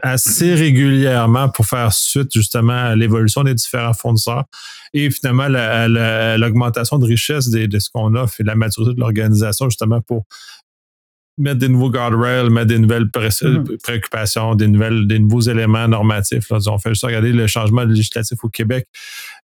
assez 0.03 0.55
régulièrement 0.55 1.49
pour 1.49 1.67
faire 1.67 1.93
suite 1.93 2.33
justement 2.33 2.73
à 2.73 2.97
l'évolution 2.97 3.43
des 3.43 3.55
différents 3.55 3.95
fournisseurs 3.95 4.45
et 4.93 5.11
finalement 5.11 5.47
l'augmentation 5.49 6.99
de 6.99 7.07
richesse 7.07 7.49
de, 7.49 7.67
de 7.67 7.79
ce 7.79 7.89
qu'on 7.91 8.15
offre 8.15 8.41
et 8.41 8.45
la 8.45 8.55
maturité 8.55 8.95
de 8.95 9.01
l'organisation 9.01 9.71
justement 9.71 10.01
pour 10.01 10.25
mettre 11.39 11.59
des 11.59 11.69
nouveaux 11.69 11.91
guardrails, 11.91 12.51
mettre 12.51 12.69
des 12.69 12.79
nouvelles 12.79 13.09
mhm. 13.15 13.79
préoccupations, 13.83 14.55
des, 14.55 14.69
nouvelles, 14.69 15.07
des 15.07 15.19
nouveaux 15.19 15.41
éléments 15.41 15.89
normatifs. 15.89 16.51
Là. 16.51 16.59
On 16.67 16.79
fait 16.79 16.91
juste 16.91 17.05
regarder 17.05 17.33
le 17.33 17.47
changement 17.47 17.85
législatif 17.85 18.45
au 18.45 18.49
Québec 18.49 18.87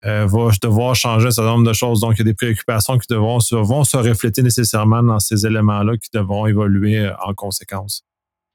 euh, 0.05 0.27
va 0.27 0.49
devoir 0.61 0.95
changer 0.95 1.27
un 1.27 1.31
certain 1.31 1.51
nombre 1.51 1.67
de 1.67 1.73
choses. 1.73 2.01
Donc, 2.01 2.13
il 2.15 2.19
y 2.19 2.21
a 2.21 2.25
des 2.25 2.33
préoccupations 2.33 2.97
qui 2.97 3.07
devront, 3.09 3.39
vont 3.51 3.83
se 3.83 3.97
refléter 3.97 4.43
nécessairement 4.43 5.01
dans 5.01 5.19
ces 5.19 5.45
éléments-là 5.45 5.97
qui 5.97 6.09
devront 6.13 6.45
évoluer 6.45 6.99
euh, 6.99 7.11
en 7.25 7.33
conséquence. 7.33 8.03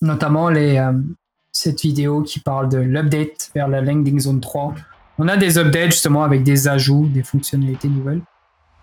Notamment 0.00 0.48
les, 0.48 0.76
euh, 0.76 0.92
cette 1.52 1.80
vidéo 1.80 2.22
qui 2.22 2.40
parle 2.40 2.68
de 2.68 2.78
l'update 2.78 3.50
vers 3.54 3.68
la 3.68 3.80
Landing 3.80 4.20
Zone 4.20 4.40
3. 4.40 4.74
On 5.18 5.28
a 5.28 5.36
des 5.36 5.58
updates 5.58 5.92
justement 5.92 6.22
avec 6.22 6.44
des 6.44 6.68
ajouts, 6.68 7.08
des 7.12 7.22
fonctionnalités 7.22 7.88
nouvelles. 7.88 8.22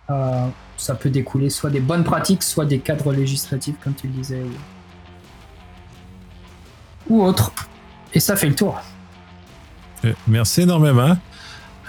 Euh, 0.10 0.48
ça 0.78 0.96
peut 0.96 1.10
découler 1.10 1.50
soit 1.50 1.70
des 1.70 1.80
bonnes 1.80 2.04
pratiques, 2.04 2.44
soit 2.44 2.66
des 2.66 2.80
cadres 2.80 3.12
législatifs, 3.12 3.76
comme 3.84 3.94
tu 3.94 4.08
le 4.08 4.14
disais, 4.14 4.44
ou, 7.10 7.24
autre. 7.24 7.52
Et 8.14 8.20
ça 8.20 8.36
fait 8.36 8.48
le 8.48 8.56
tour. 8.56 8.80
Euh, 10.06 10.14
merci 10.28 10.62
énormément. 10.62 11.18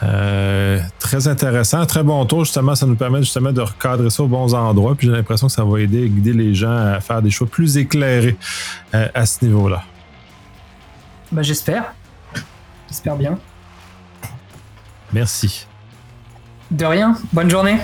Euh, 0.02 0.80
très 0.98 1.26
intéressant, 1.26 1.84
très 1.86 2.02
bon 2.02 2.24
tour. 2.24 2.44
Justement, 2.44 2.74
ça 2.74 2.86
nous 2.86 2.94
permet 2.94 3.20
justement 3.20 3.52
de 3.52 3.60
recadrer 3.60 4.10
ça 4.10 4.22
aux 4.22 4.28
bons 4.28 4.54
endroits. 4.54 4.94
Puis 4.94 5.08
j'ai 5.08 5.12
l'impression 5.12 5.48
que 5.48 5.52
ça 5.52 5.64
va 5.64 5.80
aider 5.80 6.04
à 6.04 6.08
guider 6.08 6.32
les 6.32 6.54
gens 6.54 6.76
à 6.76 7.00
faire 7.00 7.20
des 7.20 7.30
choix 7.30 7.46
plus 7.46 7.76
éclairés 7.76 8.36
euh, 8.94 9.08
à 9.14 9.26
ce 9.26 9.44
niveau-là. 9.44 9.82
Bah, 11.32 11.42
j'espère. 11.42 11.94
J'espère 12.88 13.16
bien. 13.16 13.38
Merci. 15.12 15.67
De 16.70 16.84
rien, 16.84 17.14
bonne 17.32 17.48
journée. 17.48 17.78